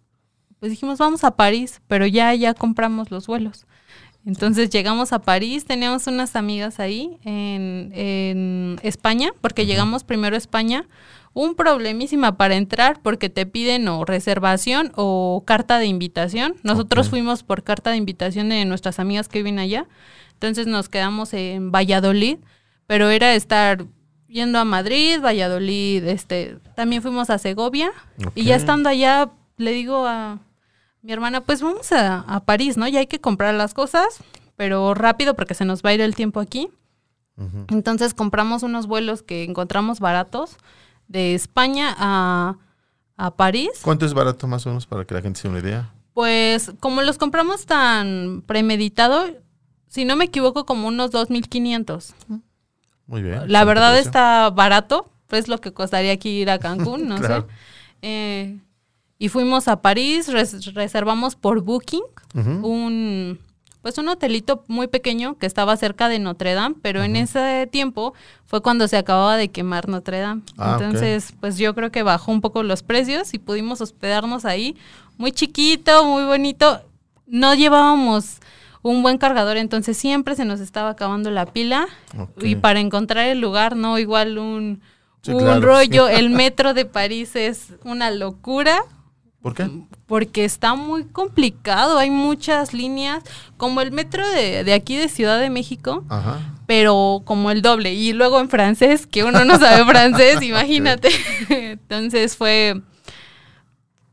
pues 0.61 0.71
dijimos, 0.71 0.99
vamos 0.99 1.25
a 1.25 1.33
París, 1.33 1.83
pero 1.89 2.07
ya, 2.07 2.33
ya 2.35 2.55
compramos 2.55 3.11
los 3.11 3.27
vuelos. 3.27 3.67
Entonces 4.25 4.71
llegamos 4.71 5.13
a 5.13 5.19
París, 5.19 5.65
teníamos 5.65 6.07
unas 6.07 6.37
amigas 6.37 6.79
ahí 6.79 7.19
en, 7.25 7.91
en 7.95 8.79
España, 8.85 9.33
porque 9.41 9.67
llegamos 9.67 10.05
primero 10.05 10.37
a 10.37 10.39
España. 10.39 10.87
Un 11.35 11.55
problemísima 11.55 12.37
para 12.37 12.57
entrar 12.57 13.01
porque 13.03 13.31
te 13.31 13.47
piden 13.47 13.89
o 13.89 14.05
reservación 14.05 14.93
o 14.97 15.43
carta 15.47 15.79
de 15.79 15.87
invitación. 15.87 16.57
Nosotros 16.63 17.09
fuimos 17.09 17.43
por 17.43 17.63
carta 17.63 17.91
de 17.91 17.97
invitación 17.97 18.51
de 18.51 18.65
nuestras 18.65 18.99
amigas 18.99 19.29
que 19.29 19.39
viven 19.39 19.59
allá. 19.59 19.87
Entonces 20.35 20.67
nos 20.67 20.89
quedamos 20.89 21.33
en 21.33 21.73
Valladolid, 21.73 22.39
pero 22.87 23.09
era 23.11 23.35
estar 23.35 23.87
yendo 24.29 24.59
a 24.59 24.65
Madrid, 24.65 25.21
Valladolid, 25.23 26.05
este, 26.05 26.59
también 26.75 27.03
fuimos 27.03 27.31
a 27.31 27.39
Segovia 27.39 27.93
y 28.35 28.45
ya 28.45 28.57
estando 28.57 28.89
allá 28.89 29.31
le 29.57 29.73
digo 29.73 30.07
a 30.07 30.41
mi 31.03 31.13
hermana, 31.13 31.43
pues 31.43 31.63
vamos 31.63 31.93
a, 31.93 32.21
a 32.21 32.45
París, 32.45 32.77
¿no? 32.77 32.89
Ya 32.89 33.01
hay 33.01 33.07
que 33.07 33.21
comprar 33.21 33.55
las 33.55 33.75
cosas, 33.75 34.23
pero 34.57 34.95
rápido 34.95 35.35
porque 35.35 35.55
se 35.55 35.65
nos 35.65 35.83
va 35.83 35.91
a 35.91 35.95
ir 35.95 36.01
el 36.01 36.15
tiempo 36.15 36.41
aquí. 36.41 36.69
Entonces 37.71 38.15
compramos 38.15 38.63
unos 38.63 38.87
vuelos 38.87 39.23
que 39.23 39.43
encontramos 39.43 39.99
baratos 39.99 40.59
de 41.13 41.35
España 41.35 41.95
a, 41.99 42.57
a 43.17 43.37
París. 43.37 43.71
¿Cuánto 43.83 44.07
es 44.07 44.15
barato 44.15 44.47
más 44.47 44.65
o 44.67 44.71
menos 44.71 44.87
para 44.87 45.05
que 45.05 45.15
la 45.15 45.21
gente 45.23 45.41
se 45.41 45.49
una 45.49 45.59
idea? 45.61 45.93
Pues 46.15 46.73
como 46.81 47.03
los 47.03 47.19
compramos 47.19 47.67
tan 47.67 48.43
premeditado, 48.47 49.27
si 49.89 50.05
no 50.05 50.17
me 50.17 50.25
equivoco, 50.25 50.65
como 50.67 50.89
unos 50.89 51.11
2.500. 51.13 52.15
Muy 53.07 53.23
bien. 53.23 53.41
La 53.47 53.65
verdad 53.65 53.99
está 53.99 54.51
barato, 54.51 55.11
pues 55.27 55.49
lo 55.49 55.59
que 55.59 55.73
costaría 55.73 56.13
aquí 56.13 56.31
ir 56.31 56.51
a 56.51 56.59
Cancún, 56.59 57.07
no 57.09 57.17
Claro. 57.19 57.43
sé. 57.43 57.55
Eh, 58.03 58.59
y 59.19 59.29
fuimos 59.29 59.69
a 59.69 59.81
París, 59.83 60.33
res- 60.33 60.75
reservamos 60.75 61.37
por 61.37 61.61
Booking 61.63 62.03
Ujú. 62.35 62.51
un 62.67 63.39
pues 63.83 63.99
un 63.99 64.09
hotelito 64.09 64.65
muy 64.69 64.87
pequeño 64.87 65.37
que 65.39 65.47
estaba 65.47 65.77
cerca 65.77 66.09
de 66.09 66.21
Notre 66.21 66.55
Dame, 66.55 66.77
pero 66.81 67.03
en 67.03 67.17
ese 67.17 67.69
tiempo 67.71 68.15
fue 68.47 68.63
cuando 68.63 68.87
se 68.89 68.97
acababa 68.97 69.37
de 69.37 69.51
quemar 69.51 69.89
Notre 69.89 70.21
Dame. 70.21 70.43
Ah. 70.57 70.79
Entonces, 70.79 71.35
pues 71.41 71.59
yo 71.59 71.75
creo 71.75 71.91
que 71.91 72.03
bajó 72.03 72.31
un 72.31 72.41
poco 72.41 72.63
los 72.63 72.83
precios 72.83 73.35
y 73.35 73.39
pudimos 73.39 73.81
hospedarnos 73.81 74.45
ahí. 74.45 74.77
Muy 75.19 75.33
chiquito, 75.33 76.05
muy 76.05 76.25
bonito. 76.25 76.81
No 77.27 77.55
llevábamos 77.55 78.39
un 78.83 79.03
buen 79.03 79.19
cargador, 79.19 79.57
entonces 79.57 79.97
siempre 79.97 80.37
se 80.37 80.45
nos 80.45 80.61
estaba 80.61 80.91
acabando 80.91 81.31
la 81.31 81.47
pila. 81.47 81.89
Y 82.41 82.57
para 82.57 82.81
encontrar 82.81 83.27
el 83.27 83.41
lugar, 83.41 83.77
no 83.77 83.99
igual 83.99 84.39
un, 84.39 84.81
Sí, 85.23 85.33
un 85.33 85.41
claro, 85.41 85.61
rollo. 85.61 86.09
El 86.09 86.31
metro 86.31 86.75
de 86.75 86.85
París 86.85 87.37
es 87.37 87.75
una 87.85 88.11
locura 88.11 88.83
¿Por 89.43 89.55
qué? 89.55 89.69
Porque 90.07 90.45
está 90.45 90.75
muy 90.75 91.05
complicado, 91.05 91.99
hay 91.99 92.11
muchas 92.11 92.75
líneas, 92.75 93.23
como 93.57 93.81
el 93.81 93.93
metro 93.93 94.29
de, 94.29 94.65
de 94.65 94.75
aquí 94.75 94.97
de 94.97 95.09
Ciudad 95.09 95.39
de 95.41 95.49
México, 95.49 96.05
Ajá. 96.09 96.41
pero 96.67 97.23
como 97.25 97.51
el 97.51 97.63
doble, 97.63 97.95
y 97.95 98.13
luego 98.13 98.41
en 98.41 98.49
francés, 98.51 99.07
que 99.07 99.25
uno 99.25 99.45
no 99.45 99.59
sabe 99.59 99.85
francés, 99.85 100.43
imagínate. 100.43 101.11
Entonces 101.49 102.37
fue, 102.37 102.83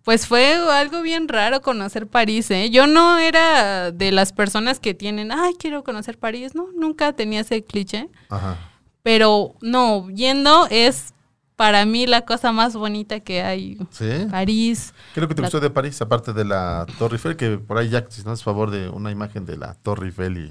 pues 0.03 0.25
fue 0.27 0.53
algo 0.71 1.01
bien 1.01 1.27
raro 1.27 1.61
conocer 1.61 2.07
París, 2.07 2.49
¿eh? 2.51 2.69
Yo 2.69 2.87
no 2.87 3.17
era 3.17 3.91
de 3.91 4.11
las 4.11 4.31
personas 4.31 4.79
que 4.79 4.93
tienen, 4.93 5.31
ay, 5.31 5.53
quiero 5.59 5.83
conocer 5.83 6.17
París, 6.17 6.55
no, 6.55 6.67
nunca 6.75 7.13
tenía 7.13 7.41
ese 7.41 7.63
cliché, 7.63 8.09
Ajá. 8.29 8.57
pero 9.03 9.55
no, 9.61 10.09
yendo 10.09 10.67
es 10.69 11.13
para 11.59 11.83
mí 11.85 12.07
la 12.07 12.21
cosa 12.21 12.53
más 12.53 12.73
bonita 12.73 13.19
que 13.19 13.41
hay. 13.41 13.77
¿Sí? 13.91 14.05
París. 14.31 14.93
¿Qué 15.13 15.19
es 15.19 15.21
lo 15.21 15.27
que 15.27 15.35
te 15.35 15.41
La- 15.41 15.49
gustó 15.49 15.59
de 15.59 15.69
París? 15.69 16.01
Aparte 16.01 16.31
de 16.31 16.45
la 16.45 16.85
Torre 16.97 17.15
Eiffel, 17.17 17.35
que 17.35 17.57
por 17.57 17.77
ahí 17.77 17.89
ya, 17.89 18.05
si 18.09 18.23
no 18.23 18.31
es 18.31 18.43
favor 18.43 18.71
de 18.71 18.87
una 18.87 19.11
imagen 19.11 19.45
de 19.45 19.57
la 19.57 19.73
Torre 19.73 20.05
Eiffel 20.05 20.37
y, 20.37 20.49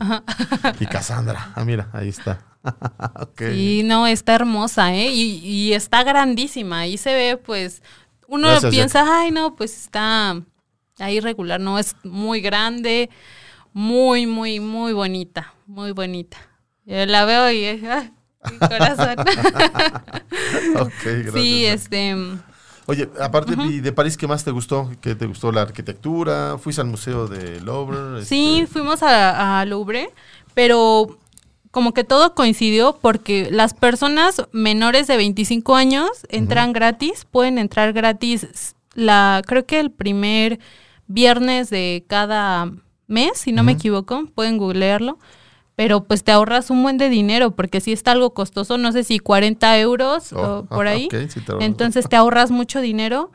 y 0.85 0.87
Cassandra. 0.87 1.53
Ah, 1.55 1.65
mira, 1.65 1.89
ahí 1.95 2.11
está. 2.11 2.45
ok. 3.21 3.41
Sí, 3.41 3.83
no, 3.87 4.07
está 4.07 4.35
hermosa, 4.35 4.95
¿eh? 4.95 5.11
Y, 5.11 5.39
y 5.43 5.73
está 5.73 6.05
grandísima. 6.05 6.81
Ahí 6.81 6.99
se 6.99 7.15
ve, 7.15 7.39
pues, 7.39 7.83
uno 8.27 8.49
Gracias, 8.49 8.71
piensa, 8.71 9.07
ay, 9.23 9.31
no, 9.31 9.57
pues 9.57 9.75
está 9.81 10.39
ahí 10.99 11.21
regular. 11.21 11.59
No, 11.59 11.79
es 11.79 11.97
muy 12.05 12.43
grande, 12.43 13.09
muy, 13.73 14.27
muy, 14.27 14.61
muy 14.61 14.93
bonita, 14.93 15.55
muy 15.67 15.93
bonita. 15.93 16.37
Yo 16.85 17.07
la 17.07 17.25
veo 17.25 17.51
y, 17.51 17.65
ay, 17.65 18.13
mi 18.45 18.59
corazón. 18.59 19.17
Ok, 20.77 20.93
gracias. 21.05 21.35
sí, 21.35 21.67
este, 21.67 22.15
Oye, 22.87 23.09
aparte 23.21 23.55
de 23.57 23.93
París, 23.93 24.17
¿qué 24.17 24.27
más 24.27 24.45
te 24.45 24.51
gustó? 24.51 24.91
¿Qué 25.01 25.15
te 25.15 25.27
gustó 25.27 25.53
la 25.53 25.63
arquitectura? 25.63 26.57
¿Fuiste 26.59 26.81
al 26.81 26.87
museo 26.87 27.27
de 27.27 27.61
Louvre? 27.61 28.25
sí, 28.25 28.61
Este, 28.61 28.73
fuimos 28.73 29.03
a, 29.03 29.61
a 29.61 29.65
Louvre, 29.67 30.11
pero 30.55 31.19
como 31.71 31.93
que 31.93 32.05
todo 32.05 32.35
coincidió 32.35 32.99
porque 33.01 33.49
las 33.51 33.75
personas 33.75 34.43
menores 34.53 35.07
de 35.07 35.17
25 35.17 35.77
años 35.77 36.09
entran 36.31 36.73
gratis, 36.73 37.27
pueden 37.31 37.59
entrar 37.59 37.93
gratis 37.93 38.75
la 38.95 39.43
creo 39.47 39.67
que 39.67 39.81
el 39.81 39.91
primer 39.91 40.59
viernes 41.07 41.71
de 41.71 42.05
cada 42.09 42.73
mes, 43.07 43.33
si 43.39 43.53
no 43.53 43.63
me 43.65 43.73
equivoco, 43.73 44.27
pueden 44.35 44.59
googlearlo. 44.59 45.19
Pero 45.79 46.03
pues 46.03 46.25
te 46.25 46.33
ahorras 46.33 46.71
un 46.71 46.83
buen 46.83 46.99
de 46.99 47.09
dinero 47.09 47.53
porque 47.55 47.81
si 47.81 47.93
está 47.93 48.11
algo 48.11 48.35
costoso, 48.35 48.79
no 48.79 48.91
sé 48.91 49.05
si 49.05 49.21
40 49.21 49.79
euros 49.79 50.33
oh, 50.33 50.41
o 50.41 50.65
por 50.65 50.89
ajá, 50.89 50.97
ahí. 50.97 51.09
sí 51.29 51.41
te. 51.41 51.53
Entonces 51.65 52.09
te 52.09 52.17
ahorras 52.17 52.51
mucho 52.51 52.81
dinero 52.81 53.31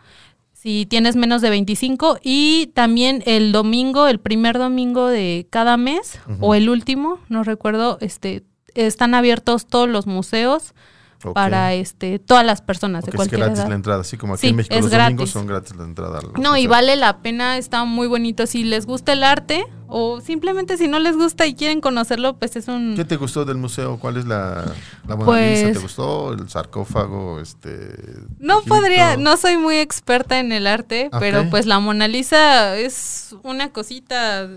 si 0.51 0.85
tienes 0.85 1.15
menos 1.15 1.41
de 1.41 1.49
25 1.49 2.17
y 2.21 2.71
también 2.73 3.23
el 3.27 3.53
domingo, 3.53 4.07
el 4.07 4.19
primer 4.19 4.57
domingo 4.57 5.07
de 5.07 5.47
cada 5.51 5.77
mes 5.77 6.19
o 6.41 6.53
el 6.53 6.67
último, 6.67 7.19
no 7.29 7.45
recuerdo, 7.45 7.97
este 8.01 8.43
están 8.75 9.13
abiertos 9.13 9.65
todos 9.65 9.87
los 9.87 10.05
museos 10.05 10.73
Ok. 11.25 11.33
para 11.35 11.73
este 11.73 12.19
todas 12.19 12.45
las 12.45 12.61
personas 12.61 13.03
Ok, 13.03 13.05
de 13.05 13.09
es 13.11 13.15
cualquier 13.15 13.41
gratis 13.41 13.59
edad. 13.59 13.69
la 13.69 13.75
entrada, 13.75 14.01
así 14.01 14.17
como 14.17 14.33
aquí 14.33 14.41
Sí, 14.41 14.47
en 14.47 14.55
México 14.57 14.75
es 14.75 14.81
los 14.83 14.91
domingos 14.91 15.15
gratis. 15.15 15.29
son 15.31 15.47
gratis 15.47 15.75
la 15.75 15.83
entrada. 15.83 16.19
al 16.19 16.41
No, 16.41 16.57
y 16.57 16.67
vale 16.67 16.95
la 16.95 17.19
pena, 17.21 17.57
está 17.57 17.83
muy 17.85 18.07
bonito. 18.07 18.45
Si 18.47 18.63
les 18.63 18.85
gusta 18.85 19.13
el 19.13 19.23
arte 19.23 19.65
o 19.95 20.21
simplemente 20.21 20.75
si 20.77 20.87
no 20.87 20.97
les 20.99 21.15
gusta 21.15 21.45
y 21.45 21.53
quieren 21.53 21.79
conocerlo, 21.79 22.37
pues 22.39 22.55
es 22.55 22.67
un... 22.67 22.95
¿Qué 22.95 23.05
te 23.05 23.15
gustó 23.15 23.45
del 23.45 23.57
museo? 23.57 23.99
¿Cuál 23.99 24.17
es 24.17 24.25
la, 24.25 24.65
la 25.07 25.15
Mona 25.15 25.25
Pues- 25.25 25.59
Lisa? 25.67 25.73
¿Te 25.73 25.79
gustó? 25.79 26.33
¿El 26.33 26.49
sarcófago? 26.49 27.39
Este, 27.39 27.95
No 28.39 28.59
Egipto? 28.59 28.75
podría, 28.75 29.17
no 29.17 29.37
soy 29.37 29.57
muy 29.57 29.77
experta 29.77 30.39
en 30.39 30.51
el 30.51 30.65
arte, 30.65 31.09
Ok. 31.13 31.19
pero 31.19 31.47
pues 31.51 31.65
la 31.67 31.79
Mona 31.79 32.07
Lisa 32.07 32.75
es 32.77 33.35
una 33.43 33.69
cosita, 33.71 34.47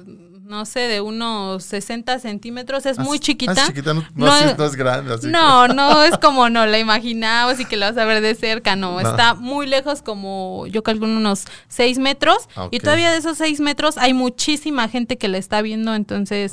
no 0.46 0.64
sé, 0.64 0.80
de 0.80 1.00
unos 1.00 1.64
60 1.64 2.18
centímetros, 2.20 2.86
es 2.86 2.98
Ah, 2.98 3.02
muy 3.02 3.18
ah, 3.18 3.20
chiquita. 3.20 3.54
no, 3.94 4.04
no, 4.14 4.36
es- 4.36 4.56
no 4.56 4.64
es 4.64 4.76
grande. 4.76 5.14
Así 5.14 5.26
No, 5.26 5.68
no 5.68 6.02
es 6.04 6.16
como 6.18 6.48
no 6.48 6.64
la 6.66 6.78
imaginamos 6.78 7.58
y 7.60 7.64
que 7.64 7.76
la 7.76 7.90
vas 7.90 7.98
a 7.98 8.04
ver 8.04 8.22
de 8.22 8.34
cerca, 8.34 8.76
no, 8.76 9.00
está 9.00 9.34
muy 9.34 9.66
lejos 9.66 10.02
como 10.02 10.66
yo 10.68 10.82
calculo 10.82 11.12
unos 11.16 11.44
6 11.68 11.98
metros 11.98 12.48
y 12.70 12.78
todavía 12.80 13.10
de 13.10 13.18
esos 13.18 13.38
6 13.38 13.60
metros 13.60 13.98
hay 13.98 14.14
muchísima 14.14 14.88
gente 14.88 15.18
que 15.18 15.28
la 15.28 15.38
está 15.38 15.62
viendo, 15.62 15.94
entonces 15.94 16.52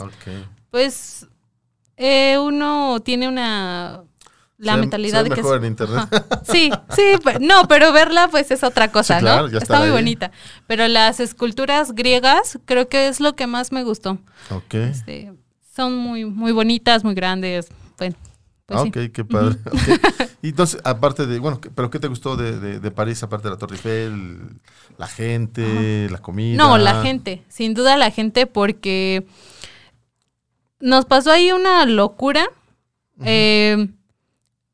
pues 0.71 1.27
eh, 1.97 2.37
uno 2.39 2.99
tiene 3.03 3.27
una 3.27 4.01
la 4.63 4.73
Se 4.73 4.79
mentalidad 4.79 5.17
se 5.19 5.23
de 5.25 5.29
que 5.29 5.39
es- 5.41 5.45
mejor 5.45 5.57
en 5.59 5.65
internet. 5.65 6.07
Sí, 6.51 6.71
sí, 6.95 7.03
pe- 7.23 7.39
no, 7.39 7.67
pero 7.67 7.91
verla 7.93 8.27
pues 8.29 8.49
es 8.51 8.63
otra 8.63 8.91
cosa, 8.91 9.15
Sí, 9.19 9.21
claro, 9.21 9.43
¿no? 9.47 9.51
ya 9.53 9.59
Está 9.59 9.77
muy 9.79 9.87
ahí. 9.87 9.93
bonita. 9.93 10.31
Pero 10.67 10.87
las 10.87 11.19
esculturas 11.19 11.93
griegas 11.93 12.59
creo 12.65 12.87
que 12.89 13.07
es 13.07 13.19
lo 13.19 13.35
que 13.35 13.47
más 13.47 13.71
me 13.71 13.83
gustó. 13.83 14.17
ok. 14.49 14.73
Este, 14.73 15.31
son 15.75 15.95
muy, 15.97 16.25
muy 16.25 16.51
bonitas, 16.51 17.03
muy 17.03 17.13
grandes. 17.15 17.69
Bueno, 17.97 18.15
pues 18.65 18.79
Ah, 18.79 18.83
sí. 18.83 18.89
ok, 18.89 19.11
qué 19.13 19.25
padre. 19.25 19.57
ok. 19.65 20.29
Y 20.41 20.49
entonces, 20.49 20.79
aparte 20.83 21.25
de, 21.25 21.39
bueno, 21.39 21.59
¿qué- 21.61 21.69
¿pero 21.69 21.89
qué 21.89 21.99
te 21.99 22.07
gustó 22.07 22.35
de, 22.37 22.59
de- 22.59 22.79
de 22.79 22.91
París, 22.91 23.21
aparte 23.23 23.47
de 23.47 23.51
la 23.53 23.57
Torre 23.57 23.75
Eiffel? 23.75 24.59
La 24.97 25.07
gente, 25.07 26.07
la 26.11 26.17
comida. 26.19 26.57
No, 26.57 26.77
la 26.77 27.01
gente, 27.01 27.43
sin 27.49 27.73
duda 27.73 27.97
la 27.97 28.11
gente, 28.11 28.45
porque 28.45 29.25
nos 30.79 31.05
pasó 31.05 31.31
ahí 31.31 31.51
una 31.51 31.85
locura. 31.85 32.45
Eh, 33.25 33.87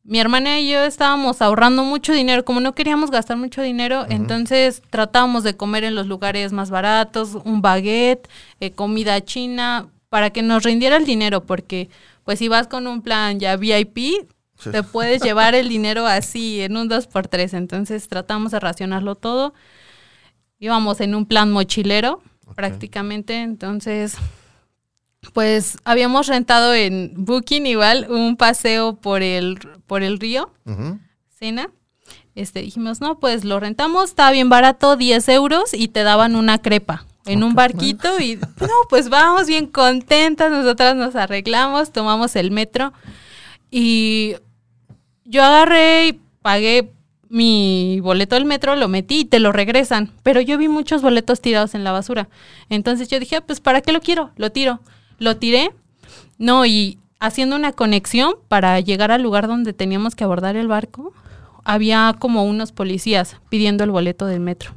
mi 0.09 0.19
hermana 0.19 0.59
y 0.59 0.69
yo 0.69 0.83
estábamos 0.83 1.41
ahorrando 1.41 1.83
mucho 1.83 2.13
dinero, 2.13 2.43
como 2.43 2.59
no 2.59 2.73
queríamos 2.73 3.11
gastar 3.11 3.37
mucho 3.37 3.61
dinero, 3.61 4.05
entonces 4.09 4.81
tratábamos 4.89 5.43
de 5.43 5.55
comer 5.55 5.83
en 5.83 5.93
los 5.93 6.07
lugares 6.07 6.51
más 6.51 6.71
baratos, 6.71 7.35
un 7.45 7.61
baguette, 7.61 8.27
eh, 8.59 8.71
comida 8.71 9.21
china, 9.23 9.87
para 10.09 10.31
que 10.31 10.41
nos 10.41 10.63
rindiera 10.63 10.97
el 10.97 11.05
dinero, 11.05 11.45
porque 11.45 11.89
pues 12.23 12.39
si 12.39 12.47
vas 12.47 12.67
con 12.67 12.87
un 12.87 13.01
plan 13.03 13.39
ya 13.39 13.55
VIP, 13.55 14.27
Sí. 14.57 14.71
te 14.71 14.83
puedes 14.83 15.21
llevar 15.21 15.55
el 15.55 15.69
dinero 15.69 16.05
así 16.05 16.59
en 16.59 16.75
un 16.75 16.89
2x3, 16.89 17.53
entonces 17.53 18.09
tratamos 18.09 18.51
de 18.51 18.59
racionarlo 18.59 19.15
todo. 19.15 19.53
Íbamos 20.59 20.99
en 20.99 21.15
un 21.15 21.25
plan 21.25 21.49
mochilero 21.51 22.21
prácticamente, 22.55 23.39
entonces 23.41 24.17
pues 25.33 25.77
habíamos 25.83 26.27
rentado 26.27 26.73
en 26.73 27.13
Booking 27.15 27.65
igual 27.65 28.07
un 28.09 28.35
paseo 28.37 28.95
por 28.95 29.21
el 29.21 29.59
por 29.87 30.03
el 30.03 30.19
río. 30.19 30.51
Sena. 31.37 31.69
Este 32.35 32.61
dijimos, 32.61 33.01
no, 33.01 33.19
pues 33.19 33.43
lo 33.43 33.59
rentamos, 33.59 34.09
estaba 34.09 34.31
bien 34.31 34.49
barato, 34.49 34.95
10 34.95 35.27
euros 35.29 35.73
y 35.73 35.89
te 35.89 36.03
daban 36.03 36.35
una 36.35 36.59
crepa. 36.59 37.05
en 37.25 37.43
un 37.43 37.53
barquito 37.53 38.19
y 38.19 38.37
no, 38.37 38.67
pues 38.89 39.09
vamos 39.09 39.47
bien 39.47 39.67
contentas, 39.67 40.51
nosotras 40.51 40.95
nos 40.95 41.15
arreglamos, 41.15 41.91
tomamos 41.91 42.35
el 42.35 42.49
metro 42.49 42.93
y 43.69 44.35
yo 45.25 45.43
agarré 45.43 46.07
y 46.07 46.19
pagué 46.41 46.91
mi 47.29 47.99
boleto 48.01 48.35
del 48.35 48.45
metro, 48.45 48.75
lo 48.75 48.87
metí 48.87 49.19
y 49.19 49.25
te 49.25 49.39
lo 49.39 49.51
regresan, 49.51 50.11
pero 50.23 50.41
yo 50.41 50.57
vi 50.57 50.67
muchos 50.67 51.01
boletos 51.01 51.41
tirados 51.41 51.75
en 51.75 51.83
la 51.83 51.91
basura. 51.91 52.29
Entonces 52.69 53.09
yo 53.09 53.19
dije, 53.19 53.35
ah, 53.37 53.41
pues 53.41 53.59
¿para 53.59 53.81
qué 53.81 53.91
lo 53.91 54.01
quiero? 54.01 54.31
Lo 54.35 54.51
tiro. 54.51 54.79
Lo 55.19 55.37
tiré. 55.37 55.71
No, 56.37 56.65
y 56.65 56.97
haciendo 57.19 57.55
una 57.55 57.73
conexión 57.73 58.33
para 58.47 58.79
llegar 58.79 59.11
al 59.11 59.21
lugar 59.21 59.47
donde 59.47 59.73
teníamos 59.73 60.15
que 60.15 60.23
abordar 60.23 60.55
el 60.55 60.67
barco, 60.67 61.13
había 61.63 62.15
como 62.17 62.45
unos 62.45 62.71
policías 62.71 63.37
pidiendo 63.49 63.83
el 63.83 63.91
boleto 63.91 64.25
del 64.25 64.39
metro. 64.39 64.73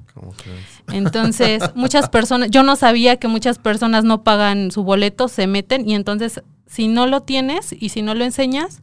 Entonces, 0.93 1.63
muchas 1.75 2.09
personas, 2.09 2.51
yo 2.51 2.63
no 2.63 2.77
sabía 2.77 3.17
que 3.17 3.29
muchas 3.29 3.59
personas 3.59 4.05
no 4.05 4.23
pagan 4.23 4.71
su 4.71 4.83
boleto, 4.83 5.29
se 5.29 5.47
meten 5.47 5.89
y 5.89 5.95
entonces 5.95 6.43
si 6.67 6.89
no 6.89 7.07
lo 7.07 7.23
tienes 7.23 7.75
y 7.79 7.91
si 7.91 8.03
no 8.03 8.15
lo 8.15 8.25
enseñas, 8.25 8.81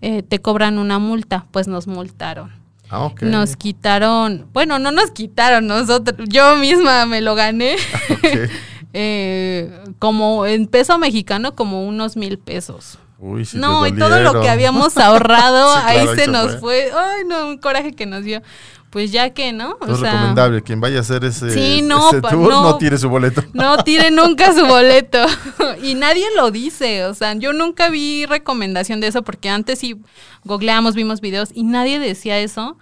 eh, 0.00 0.22
te 0.22 0.40
cobran 0.40 0.78
una 0.78 0.98
multa, 0.98 1.46
pues 1.50 1.66
nos 1.66 1.86
multaron. 1.86 2.52
Ah, 2.90 3.10
nos 3.20 3.56
quitaron, 3.56 4.46
bueno, 4.52 4.78
no 4.78 4.92
nos 4.92 5.10
quitaron, 5.10 5.66
nosotros, 5.66 6.28
yo 6.30 6.56
misma 6.56 7.06
me 7.06 7.20
lo 7.20 7.34
gané. 7.34 7.76
eh, 9.00 9.70
como 10.00 10.44
en 10.44 10.66
peso 10.66 10.98
mexicano, 10.98 11.54
como 11.54 11.86
unos 11.86 12.16
mil 12.16 12.36
pesos. 12.38 12.98
Uy, 13.20 13.44
si 13.44 13.56
no, 13.58 13.86
y 13.86 13.92
todo 13.92 14.18
lo 14.20 14.40
que 14.40 14.48
habíamos 14.48 14.96
ahorrado, 14.98 15.72
Sí, 15.76 15.82
ahí 15.84 15.96
claro, 15.96 16.10
ahí 16.10 16.16
se 16.18 16.26
nos 16.28 16.46
fue. 16.56 16.88
fue. 16.90 17.00
Ay, 17.00 17.22
no, 17.28 17.46
un 17.46 17.58
coraje 17.58 17.92
que 17.92 18.06
nos 18.06 18.24
dio. 18.24 18.42
Pues 18.90 19.12
ya 19.12 19.30
que, 19.30 19.52
¿no? 19.52 19.76
O 19.80 19.92
es 19.92 20.00
sea, 20.00 20.12
recomendable. 20.12 20.62
Quien 20.62 20.80
vaya 20.80 20.98
a 20.98 21.00
hacer 21.02 21.22
ese, 21.24 21.50
Sí, 21.52 21.82
no, 21.82 22.08
ese 22.08 22.22
tour 22.22 22.48
no. 22.50 22.62
no. 22.62 22.78
tire 22.78 22.96
su 22.98 23.08
boleto. 23.08 23.44
No 23.52 23.76
tire 23.84 24.10
nunca 24.10 24.52
su 24.54 24.66
boleto. 24.66 25.18
y 25.82 25.94
nadie 25.94 26.24
lo 26.36 26.50
dice. 26.50 27.04
O 27.04 27.14
sea, 27.14 27.34
yo 27.34 27.52
nunca 27.52 27.88
vi 27.90 28.24
recomendación 28.26 29.00
de 29.00 29.08
eso 29.08 29.22
porque 29.22 29.48
antes 29.50 29.78
sí 29.78 30.00
googleamos, 30.44 30.94
vimos 30.94 31.20
videos 31.20 31.50
y 31.54 31.62
nadie 31.64 31.98
decía 32.00 32.38
eso. 32.40 32.78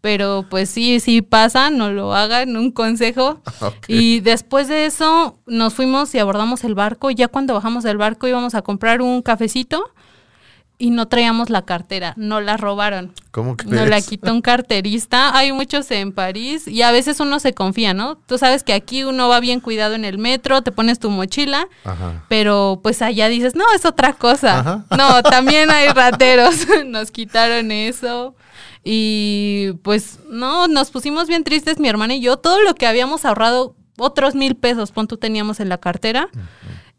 Pero 0.00 0.46
pues 0.48 0.70
sí, 0.70 0.98
sí 1.00 1.20
pasa, 1.20 1.70
no 1.70 1.90
lo 1.90 2.14
hagan, 2.14 2.56
un 2.56 2.70
consejo. 2.70 3.40
Y 3.88 4.20
después 4.20 4.68
de 4.68 4.86
eso 4.86 5.38
nos 5.46 5.74
fuimos 5.74 6.14
y 6.14 6.18
abordamos 6.18 6.64
el 6.64 6.74
barco. 6.74 7.10
Ya 7.10 7.28
cuando 7.28 7.54
bajamos 7.54 7.84
del 7.84 7.98
barco 7.98 8.28
íbamos 8.28 8.54
a 8.54 8.62
comprar 8.62 9.02
un 9.02 9.20
cafecito 9.22 9.92
y 10.80 10.88
no 10.88 11.08
traíamos 11.08 11.50
la 11.50 11.66
cartera, 11.66 12.14
no 12.16 12.40
la 12.40 12.56
robaron. 12.56 13.12
¿Cómo 13.32 13.54
crees? 13.54 13.72
Nos 13.74 13.88
la 13.88 14.00
quitó 14.00 14.32
un 14.32 14.40
carterista. 14.40 15.36
Hay 15.36 15.52
muchos 15.52 15.90
en 15.90 16.10
París 16.10 16.66
y 16.66 16.80
a 16.80 16.90
veces 16.90 17.20
uno 17.20 17.38
se 17.38 17.52
confía, 17.52 17.92
¿no? 17.92 18.16
Tú 18.16 18.38
sabes 18.38 18.64
que 18.64 18.72
aquí 18.72 19.04
uno 19.04 19.28
va 19.28 19.40
bien 19.40 19.60
cuidado 19.60 19.94
en 19.94 20.06
el 20.06 20.16
metro, 20.16 20.62
te 20.62 20.72
pones 20.72 20.98
tu 20.98 21.10
mochila, 21.10 21.68
Ajá. 21.84 22.24
pero 22.30 22.80
pues 22.82 23.02
allá 23.02 23.28
dices, 23.28 23.54
no, 23.54 23.64
es 23.74 23.84
otra 23.84 24.14
cosa. 24.14 24.60
Ajá. 24.60 24.84
No, 24.96 25.22
también 25.22 25.70
hay 25.70 25.88
rateros. 25.88 26.66
Nos 26.86 27.10
quitaron 27.10 27.70
eso. 27.72 28.34
Y 28.84 29.72
pues 29.82 30.20
no, 30.28 30.68
nos 30.68 30.90
pusimos 30.90 31.28
bien 31.28 31.44
tristes 31.44 31.78
mi 31.78 31.88
hermana 31.88 32.14
y 32.14 32.20
yo. 32.20 32.36
Todo 32.38 32.60
lo 32.62 32.74
que 32.74 32.86
habíamos 32.86 33.24
ahorrado, 33.24 33.76
otros 33.98 34.34
mil 34.34 34.56
pesos, 34.56 34.90
pon 34.92 35.06
tú 35.06 35.16
teníamos 35.16 35.60
en 35.60 35.68
la 35.68 35.78
cartera. 35.78 36.28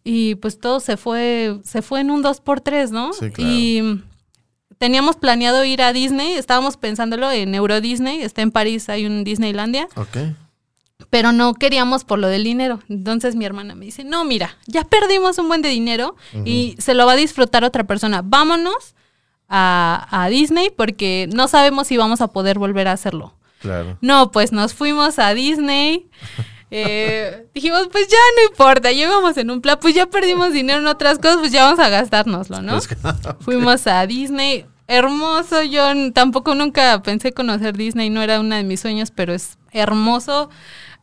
Y 0.04 0.36
pues 0.36 0.60
todo 0.60 0.80
se 0.80 0.98
fue, 0.98 1.60
se 1.64 1.82
fue 1.82 2.00
en 2.00 2.10
un 2.12 2.22
2 2.24 2.42
por 2.42 2.60
3 2.62 2.92
¿no? 2.92 3.14
Sí, 3.14 3.30
claro. 3.30 3.52
Y 3.52 4.04
teníamos 4.80 5.16
planeado 5.16 5.64
ir 5.64 5.82
a 5.84 5.94
Disney, 5.94 6.34
estábamos 6.34 6.76
pensándolo 6.78 7.32
en 7.32 7.54
Euro 7.54 7.82
Disney, 7.82 8.22
está 8.24 8.42
en 8.42 8.50
París, 8.52 8.90
hay 8.90 9.06
un 9.06 9.24
Disneylandia, 9.24 9.88
Ok. 9.96 10.18
pero 11.12 11.32
no 11.34 11.54
queríamos 11.54 12.04
por 12.04 12.18
lo 12.18 12.28
del 12.30 12.44
dinero. 12.44 12.80
Entonces 12.90 13.36
mi 13.36 13.46
hermana 13.46 13.76
me 13.76 13.86
dice, 13.86 14.04
no, 14.04 14.26
mira, 14.26 14.58
ya 14.66 14.84
perdimos 14.84 15.38
un 15.38 15.48
buen 15.50 15.62
de 15.62 15.70
dinero 15.70 16.16
y 16.46 16.76
se 16.80 16.96
lo 16.96 17.06
va 17.06 17.12
a 17.12 17.16
disfrutar 17.16 17.64
otra 17.64 17.84
persona. 17.86 18.24
Vámonos 18.24 18.96
a, 19.52 20.08
a 20.10 20.30
Disney 20.30 20.70
porque 20.76 21.30
no 21.34 21.49
sabemos 21.49 21.88
si 21.88 21.97
vamos 21.97 22.22
a 22.22 22.28
poder 22.28 22.58
volver 22.58 22.88
a 22.88 22.93
hacerlo. 22.93 23.36
Claro. 23.60 23.97
No, 24.02 24.32
pues 24.32 24.52
nos 24.52 24.74
fuimos 24.74 25.20
a 25.20 25.34
Disney. 25.34 26.08
eh, 26.72 27.47
dijimos, 27.54 27.89
pues 27.91 28.08
ya 28.08 28.18
no 28.38 28.49
importa, 28.49 28.91
ya 28.91 29.04
íbamos 29.08 29.38
en 29.38 29.52
un 29.52 29.62
plan, 29.62 29.78
pues 29.80 29.93
ya 29.93 30.08
perdimos 30.08 30.54
dinero 30.54 30.80
en 30.80 30.88
otras 30.88 31.20
cosas, 31.20 31.38
pues 31.39 31.52
ya 31.52 31.66
vamos 31.66 31.80
a 31.80 31.89
gastárnoslo, 31.89 32.62
¿no? 32.62 32.74
Pues, 32.74 32.89
Fuimos 33.41 33.86
a 33.88 34.08
Disney, 34.08 34.66
hermoso, 34.88 35.64
yo 35.64 35.84
tampoco 36.14 36.56
nunca 36.56 37.04
pensé 37.04 37.34
conocer 37.34 37.76
Disney, 37.76 38.10
no 38.10 38.22
era 38.22 38.39
uno 38.39 38.56
de 38.56 38.64
mis 38.64 38.80
sueños, 38.80 39.12
pero 39.12 39.34
es 39.34 39.58
hermoso 39.74 40.49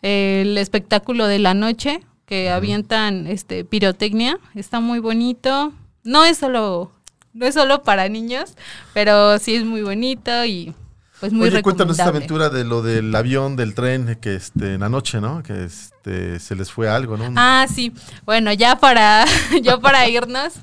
eh, 0.02 0.40
el 0.46 0.56
espectáculo 0.56 1.26
de 1.26 1.38
la 1.38 1.52
noche 1.52 2.00
que 2.24 2.50
avientan 2.50 3.26
este 3.26 3.64
pirotecnia, 3.64 4.38
está 4.54 4.80
muy 4.80 4.98
bonito. 4.98 5.72
No 6.04 6.24
es 6.24 6.38
solo 6.38 6.92
no 7.32 7.46
es 7.46 7.54
solo 7.54 7.82
para 7.82 8.08
niños, 8.08 8.54
pero 8.94 9.38
sí 9.38 9.56
es 9.56 9.64
muy 9.64 9.82
bonito 9.82 10.44
y 10.44 10.74
pues 11.20 11.32
muy 11.32 11.48
Oye, 11.48 11.62
cuéntanos 11.62 11.98
esta 11.98 12.10
aventura 12.10 12.48
de 12.48 12.64
lo 12.64 12.82
del 12.82 13.14
avión, 13.14 13.56
del 13.56 13.74
tren, 13.74 14.16
que 14.20 14.36
este, 14.36 14.74
en 14.74 14.80
la 14.80 14.88
noche, 14.88 15.20
¿no? 15.20 15.42
Que 15.42 15.64
este, 15.64 16.38
se 16.38 16.54
les 16.54 16.70
fue 16.70 16.88
algo, 16.88 17.16
¿no? 17.16 17.32
Ah, 17.36 17.66
sí. 17.72 17.92
Bueno, 18.24 18.52
ya 18.52 18.78
para, 18.78 19.24
ya 19.62 19.78
para 19.78 20.08
irnos, 20.08 20.54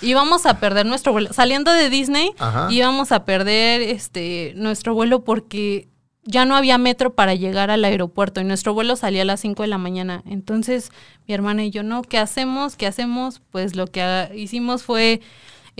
íbamos 0.00 0.46
a 0.46 0.60
perder 0.60 0.86
nuestro 0.86 1.12
vuelo. 1.12 1.32
Saliendo 1.32 1.72
de 1.72 1.90
Disney, 1.90 2.32
Ajá. 2.38 2.68
íbamos 2.70 3.10
a 3.10 3.24
perder 3.24 3.82
este 3.82 4.52
nuestro 4.56 4.94
vuelo 4.94 5.24
porque 5.24 5.88
ya 6.22 6.44
no 6.44 6.54
había 6.54 6.78
metro 6.78 7.14
para 7.14 7.34
llegar 7.34 7.70
al 7.70 7.84
aeropuerto 7.84 8.40
y 8.40 8.44
nuestro 8.44 8.74
vuelo 8.74 8.96
salía 8.96 9.22
a 9.22 9.24
las 9.24 9.40
5 9.40 9.62
de 9.62 9.68
la 9.68 9.78
mañana. 9.78 10.22
Entonces, 10.26 10.92
mi 11.26 11.34
hermana 11.34 11.64
y 11.64 11.70
yo, 11.70 11.82
no, 11.82 12.02
¿qué 12.02 12.18
hacemos? 12.18 12.76
¿Qué 12.76 12.86
hacemos? 12.86 13.40
Pues 13.50 13.74
lo 13.74 13.86
que 13.86 14.02
ah, 14.02 14.30
hicimos 14.34 14.82
fue 14.82 15.22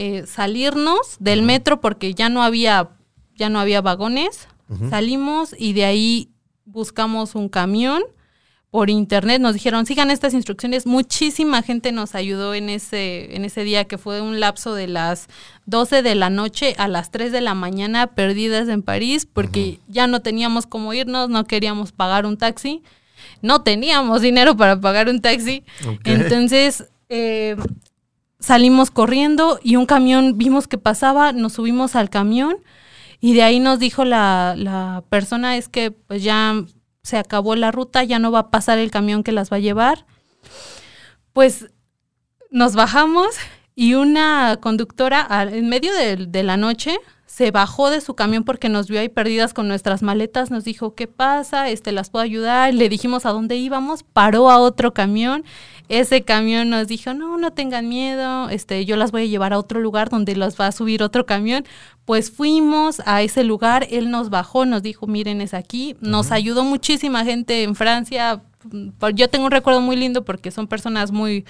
eh, 0.00 0.26
salirnos 0.26 1.16
del 1.18 1.42
metro 1.42 1.80
porque 1.80 2.14
ya 2.14 2.28
no 2.28 2.44
había, 2.44 2.90
ya 3.34 3.48
no 3.50 3.58
había 3.58 3.80
vagones. 3.80 4.46
Salimos 4.90 5.56
y 5.58 5.72
de 5.72 5.86
ahí 5.86 6.28
buscamos 6.66 7.34
un 7.34 7.48
camión 7.48 8.02
por 8.70 8.90
internet. 8.90 9.40
Nos 9.40 9.54
dijeron 9.54 9.86
sigan 9.86 10.12
estas 10.12 10.34
instrucciones 10.34 10.86
muchísima 10.86 11.62
gente 11.62 11.90
nos 11.90 12.14
ayudó 12.14 12.54
en 12.54 12.68
ese 12.68 13.34
en 13.34 13.44
ese 13.44 13.64
día 13.64 13.86
que 13.86 13.98
fue 13.98 14.20
un 14.20 14.38
lapso 14.38 14.74
de 14.74 14.86
las 14.86 15.26
12 15.66 16.02
de 16.02 16.14
la 16.14 16.30
noche 16.30 16.74
a 16.78 16.86
las 16.86 17.10
3 17.10 17.32
de 17.32 17.40
la 17.40 17.54
mañana 17.54 18.08
perdidas 18.08 18.68
en 18.68 18.82
París 18.82 19.26
porque 19.26 19.80
ya 19.88 20.06
no 20.06 20.20
teníamos 20.20 20.66
cómo 20.66 20.92
irnos 20.92 21.30
no 21.30 21.44
queríamos 21.46 21.92
pagar 21.92 22.26
un 22.26 22.36
taxi 22.36 22.82
no 23.42 23.62
teníamos 23.62 24.20
dinero 24.20 24.56
para 24.56 24.80
pagar 24.80 25.08
un 25.08 25.20
taxi. 25.20 25.64
Entonces 26.04 26.84
eh, 27.08 27.56
salimos 28.40 28.90
corriendo 28.90 29.58
y 29.62 29.76
un 29.76 29.86
camión 29.86 30.38
vimos 30.38 30.68
que 30.68 30.78
pasaba 30.78 31.32
nos 31.32 31.54
subimos 31.54 31.96
al 31.96 32.10
camión 32.10 32.56
y 33.20 33.34
de 33.34 33.42
ahí 33.42 33.58
nos 33.58 33.78
dijo 33.78 34.04
la, 34.04 34.54
la 34.56 35.02
persona 35.08 35.56
es 35.56 35.68
que 35.68 35.90
pues 35.90 36.22
ya 36.22 36.54
se 37.02 37.16
acabó 37.16 37.56
la 37.56 37.72
ruta, 37.72 38.04
ya 38.04 38.18
no 38.18 38.30
va 38.30 38.40
a 38.40 38.50
pasar 38.50 38.78
el 38.78 38.90
camión 38.90 39.22
que 39.22 39.32
las 39.32 39.50
va 39.50 39.56
a 39.56 39.60
llevar. 39.60 40.04
Pues 41.32 41.70
nos 42.50 42.74
bajamos 42.74 43.28
y 43.74 43.94
una 43.94 44.58
conductora 44.60 45.26
en 45.50 45.68
medio 45.68 45.92
de 45.94 46.42
la 46.42 46.56
noche 46.56 46.98
se 47.28 47.50
bajó 47.50 47.90
de 47.90 48.00
su 48.00 48.14
camión 48.14 48.42
porque 48.42 48.70
nos 48.70 48.88
vio 48.88 48.98
ahí 48.98 49.10
perdidas 49.10 49.52
con 49.52 49.68
nuestras 49.68 50.02
maletas, 50.02 50.50
nos 50.50 50.64
dijo, 50.64 50.94
¿qué 50.94 51.06
pasa? 51.06 51.68
Este, 51.68 51.92
¿Las 51.92 52.08
puedo 52.08 52.22
ayudar? 52.24 52.72
Le 52.72 52.88
dijimos 52.88 53.26
a 53.26 53.32
dónde 53.32 53.56
íbamos, 53.56 54.02
paró 54.02 54.50
a 54.50 54.58
otro 54.58 54.94
camión, 54.94 55.44
ese 55.90 56.22
camión 56.22 56.70
nos 56.70 56.88
dijo, 56.88 57.12
no, 57.12 57.36
no 57.36 57.52
tengan 57.52 57.86
miedo, 57.86 58.48
este, 58.48 58.86
yo 58.86 58.96
las 58.96 59.12
voy 59.12 59.22
a 59.22 59.26
llevar 59.26 59.52
a 59.52 59.58
otro 59.58 59.78
lugar 59.78 60.08
donde 60.08 60.36
las 60.36 60.58
va 60.58 60.68
a 60.68 60.72
subir 60.72 61.02
otro 61.02 61.26
camión. 61.26 61.64
Pues 62.06 62.30
fuimos 62.30 63.02
a 63.04 63.20
ese 63.20 63.44
lugar, 63.44 63.86
él 63.90 64.10
nos 64.10 64.30
bajó, 64.30 64.64
nos 64.64 64.82
dijo, 64.82 65.06
miren, 65.06 65.42
es 65.42 65.52
aquí, 65.52 65.96
nos 66.00 66.32
ayudó 66.32 66.64
muchísima 66.64 67.26
gente 67.26 67.62
en 67.62 67.74
Francia, 67.74 68.40
yo 69.14 69.28
tengo 69.28 69.44
un 69.44 69.50
recuerdo 69.50 69.82
muy 69.82 69.96
lindo 69.96 70.24
porque 70.24 70.50
son 70.50 70.66
personas 70.66 71.12
muy, 71.12 71.44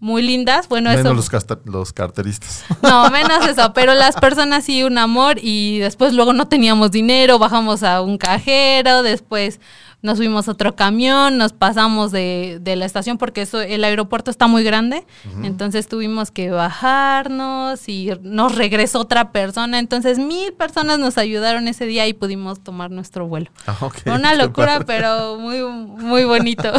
muy 0.00 0.22
lindas. 0.22 0.66
Bueno, 0.68 0.90
Menos 0.90 1.04
eso. 1.04 1.14
los, 1.14 1.30
casta- 1.30 1.60
los 1.64 1.92
carteristas. 1.92 2.64
No, 2.82 3.08
menos 3.10 3.46
eso, 3.46 3.72
pero 3.74 3.94
las 3.94 4.16
personas 4.16 4.64
sí, 4.64 4.82
un 4.82 4.98
amor 4.98 5.36
y 5.40 5.78
después 5.78 6.12
luego 6.14 6.32
no 6.32 6.48
teníamos 6.48 6.90
dinero, 6.90 7.38
bajamos 7.38 7.82
a 7.82 8.00
un 8.00 8.16
cajero, 8.18 9.02
después 9.02 9.60
nos 10.02 10.16
subimos 10.18 10.48
a 10.48 10.52
otro 10.52 10.74
camión, 10.76 11.36
nos 11.38 11.52
pasamos 11.52 12.10
de, 12.12 12.58
de 12.60 12.76
la 12.76 12.86
estación 12.86 13.18
porque 13.18 13.42
eso, 13.42 13.60
el 13.60 13.84
aeropuerto 13.84 14.30
está 14.30 14.46
muy 14.46 14.62
grande, 14.64 15.04
entonces 15.42 15.88
tuvimos 15.88 16.30
que 16.30 16.50
bajarnos 16.50 17.88
y 17.88 18.10
nos 18.22 18.54
regresó 18.54 19.00
otra 19.00 19.32
persona, 19.32 19.78
entonces 19.78 20.18
mil 20.18 20.52
personas 20.54 20.98
nos 20.98 21.18
ayudaron 21.18 21.68
ese 21.68 21.86
día 21.86 22.06
y 22.06 22.12
pudimos 22.14 22.60
tomar 22.60 22.90
nuestro 22.90 23.26
vuelo. 23.26 23.50
Ah, 23.66 23.76
Una 24.06 24.34
locura, 24.34 24.80
pero 24.86 25.36
muy, 25.38 25.60
muy 25.62 26.24
bonito. 26.24 26.72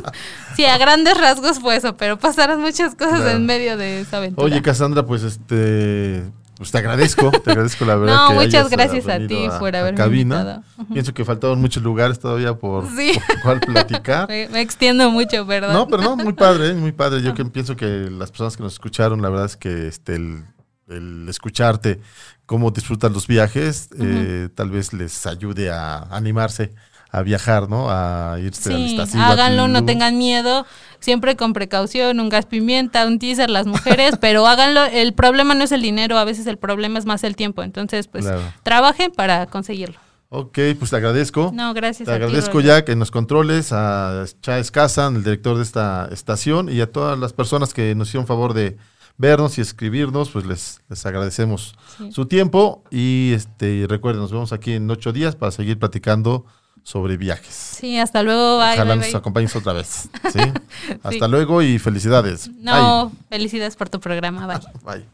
sí, 0.56 0.64
a 0.64 0.78
grandes 0.78 1.18
rasgos 1.18 1.58
fue 1.60 1.76
eso, 1.76 1.96
pero 1.96 2.18
pasaron 2.18 2.60
muchas 2.60 2.94
cosas 2.94 3.20
Claro. 3.20 3.30
en 3.38 3.46
medio 3.46 3.76
de 3.76 4.00
esa 4.00 4.18
aventura. 4.18 4.44
Oye, 4.44 4.60
Cassandra, 4.62 5.04
pues 5.06 5.22
este 5.22 6.22
pues 6.56 6.70
te 6.70 6.78
agradezco, 6.78 7.30
te 7.30 7.50
agradezco 7.50 7.84
la 7.84 7.96
verdad. 7.96 8.16
No, 8.22 8.28
que 8.28 8.34
muchas 8.34 8.54
hayas, 8.54 8.70
gracias 8.70 9.08
ah, 9.08 9.14
a 9.14 9.26
ti 9.26 9.48
por 9.58 9.76
haberme 9.76 9.96
cabina. 9.98 10.36
invitado. 10.40 10.62
Pienso 10.92 11.14
que 11.14 11.24
faltaban 11.24 11.60
muchos 11.60 11.82
lugares 11.82 12.18
todavía 12.18 12.54
por, 12.54 12.88
Sí. 12.96 13.12
por 13.28 13.40
cual 13.42 13.60
platicar. 13.60 14.28
Me, 14.28 14.48
me 14.48 14.60
extiendo 14.60 15.10
mucho, 15.10 15.44
¿verdad? 15.46 15.72
No, 15.72 15.86
pero 15.86 16.02
no, 16.02 16.16
muy 16.16 16.32
padre, 16.32 16.70
¿eh? 16.70 16.74
muy 16.74 16.92
padre. 16.92 17.22
Yo 17.22 17.34
que 17.34 17.44
pienso 17.44 17.76
que 17.76 18.08
las 18.10 18.30
personas 18.30 18.56
que 18.56 18.62
nos 18.62 18.72
escucharon, 18.74 19.20
la 19.22 19.28
verdad 19.28 19.46
es 19.46 19.56
que 19.56 19.88
este, 19.88 20.16
el, 20.16 20.44
el 20.88 21.28
escucharte 21.28 22.00
cómo 22.46 22.70
disfrutan 22.70 23.12
los 23.12 23.26
viajes, 23.26 23.88
eh, 23.98 24.48
tal 24.54 24.70
vez 24.70 24.92
les 24.92 25.26
ayude 25.26 25.70
a 25.70 25.98
animarse 26.10 26.72
a 27.10 27.22
viajar, 27.22 27.68
¿no? 27.68 27.86
A 27.88 28.38
irse 28.40 28.70
Sí, 28.70 28.92
Iztaccíhuatl. 28.92 29.32
háganlo, 29.32 29.68
no 29.68 29.84
tengan 29.84 30.18
miedo, 30.18 30.66
siempre 31.00 31.36
con 31.36 31.52
precaución, 31.52 32.20
un 32.20 32.28
gas 32.28 32.46
pimienta, 32.46 33.06
un 33.06 33.18
teaser, 33.18 33.50
las 33.50 33.66
mujeres, 33.66 34.16
pero 34.20 34.46
háganlo, 34.46 34.84
el 34.84 35.12
problema 35.14 35.54
no 35.54 35.64
es 35.64 35.72
el 35.72 35.82
dinero, 35.82 36.18
a 36.18 36.24
veces 36.24 36.46
el 36.46 36.56
problema 36.58 36.98
es 36.98 37.06
más 37.06 37.24
el 37.24 37.36
tiempo, 37.36 37.62
entonces 37.62 38.08
pues 38.08 38.24
Claro. 38.24 38.42
trabajen 38.62 39.10
para 39.12 39.46
conseguirlo. 39.46 39.96
Ok, 40.28 40.58
pues 40.78 40.90
te 40.90 40.96
agradezco. 40.96 41.52
No, 41.54 41.72
gracias 41.72 42.06
Te 42.06 42.12
a 42.12 42.16
agradezco 42.16 42.60
ya 42.60 42.84
que 42.84 42.90
en 42.92 42.98
los 42.98 43.12
controles 43.12 43.72
a 43.72 44.24
Chávez 44.42 44.72
Casan, 44.72 45.14
el 45.16 45.22
director 45.24 45.56
de 45.56 45.62
esta 45.62 46.08
estación, 46.10 46.68
y 46.68 46.80
a 46.80 46.90
todas 46.90 47.16
las 47.16 47.32
personas 47.32 47.72
que 47.72 47.94
nos 47.94 48.08
hicieron 48.08 48.26
favor 48.26 48.52
de 48.52 48.76
vernos 49.18 49.56
y 49.56 49.60
escribirnos, 49.60 50.30
pues 50.30 50.44
les, 50.44 50.82
les 50.88 51.06
agradecemos 51.06 51.76
Sí. 51.96 52.10
su 52.12 52.26
tiempo 52.26 52.82
y 52.90 53.32
este 53.34 53.86
recuerden, 53.88 54.20
nos 54.20 54.32
vemos 54.32 54.52
aquí 54.52 54.72
en 54.72 54.90
ocho 54.90 55.12
días 55.12 55.36
para 55.36 55.52
seguir 55.52 55.78
platicando 55.78 56.44
sobre 56.86 57.16
viajes. 57.16 57.52
Sí, 57.52 57.98
hasta 57.98 58.22
luego, 58.22 58.58
bye, 58.58 58.74
Ojalá 58.74 58.84
bye, 58.94 58.96
nos 58.98 59.06
bye. 59.08 59.16
acompañes 59.16 59.56
otra 59.56 59.72
vez. 59.72 60.08
¿sí? 60.32 60.38
Hasta 61.02 61.26
luego 61.26 61.60
y 61.60 61.80
felicidades. 61.80 62.48
No, 62.60 63.10
felicidades 63.28 63.74
por 63.74 63.88
tu 63.88 63.98
programa. 63.98 64.46
Bye. 64.46 64.60
Bye. 64.84 65.04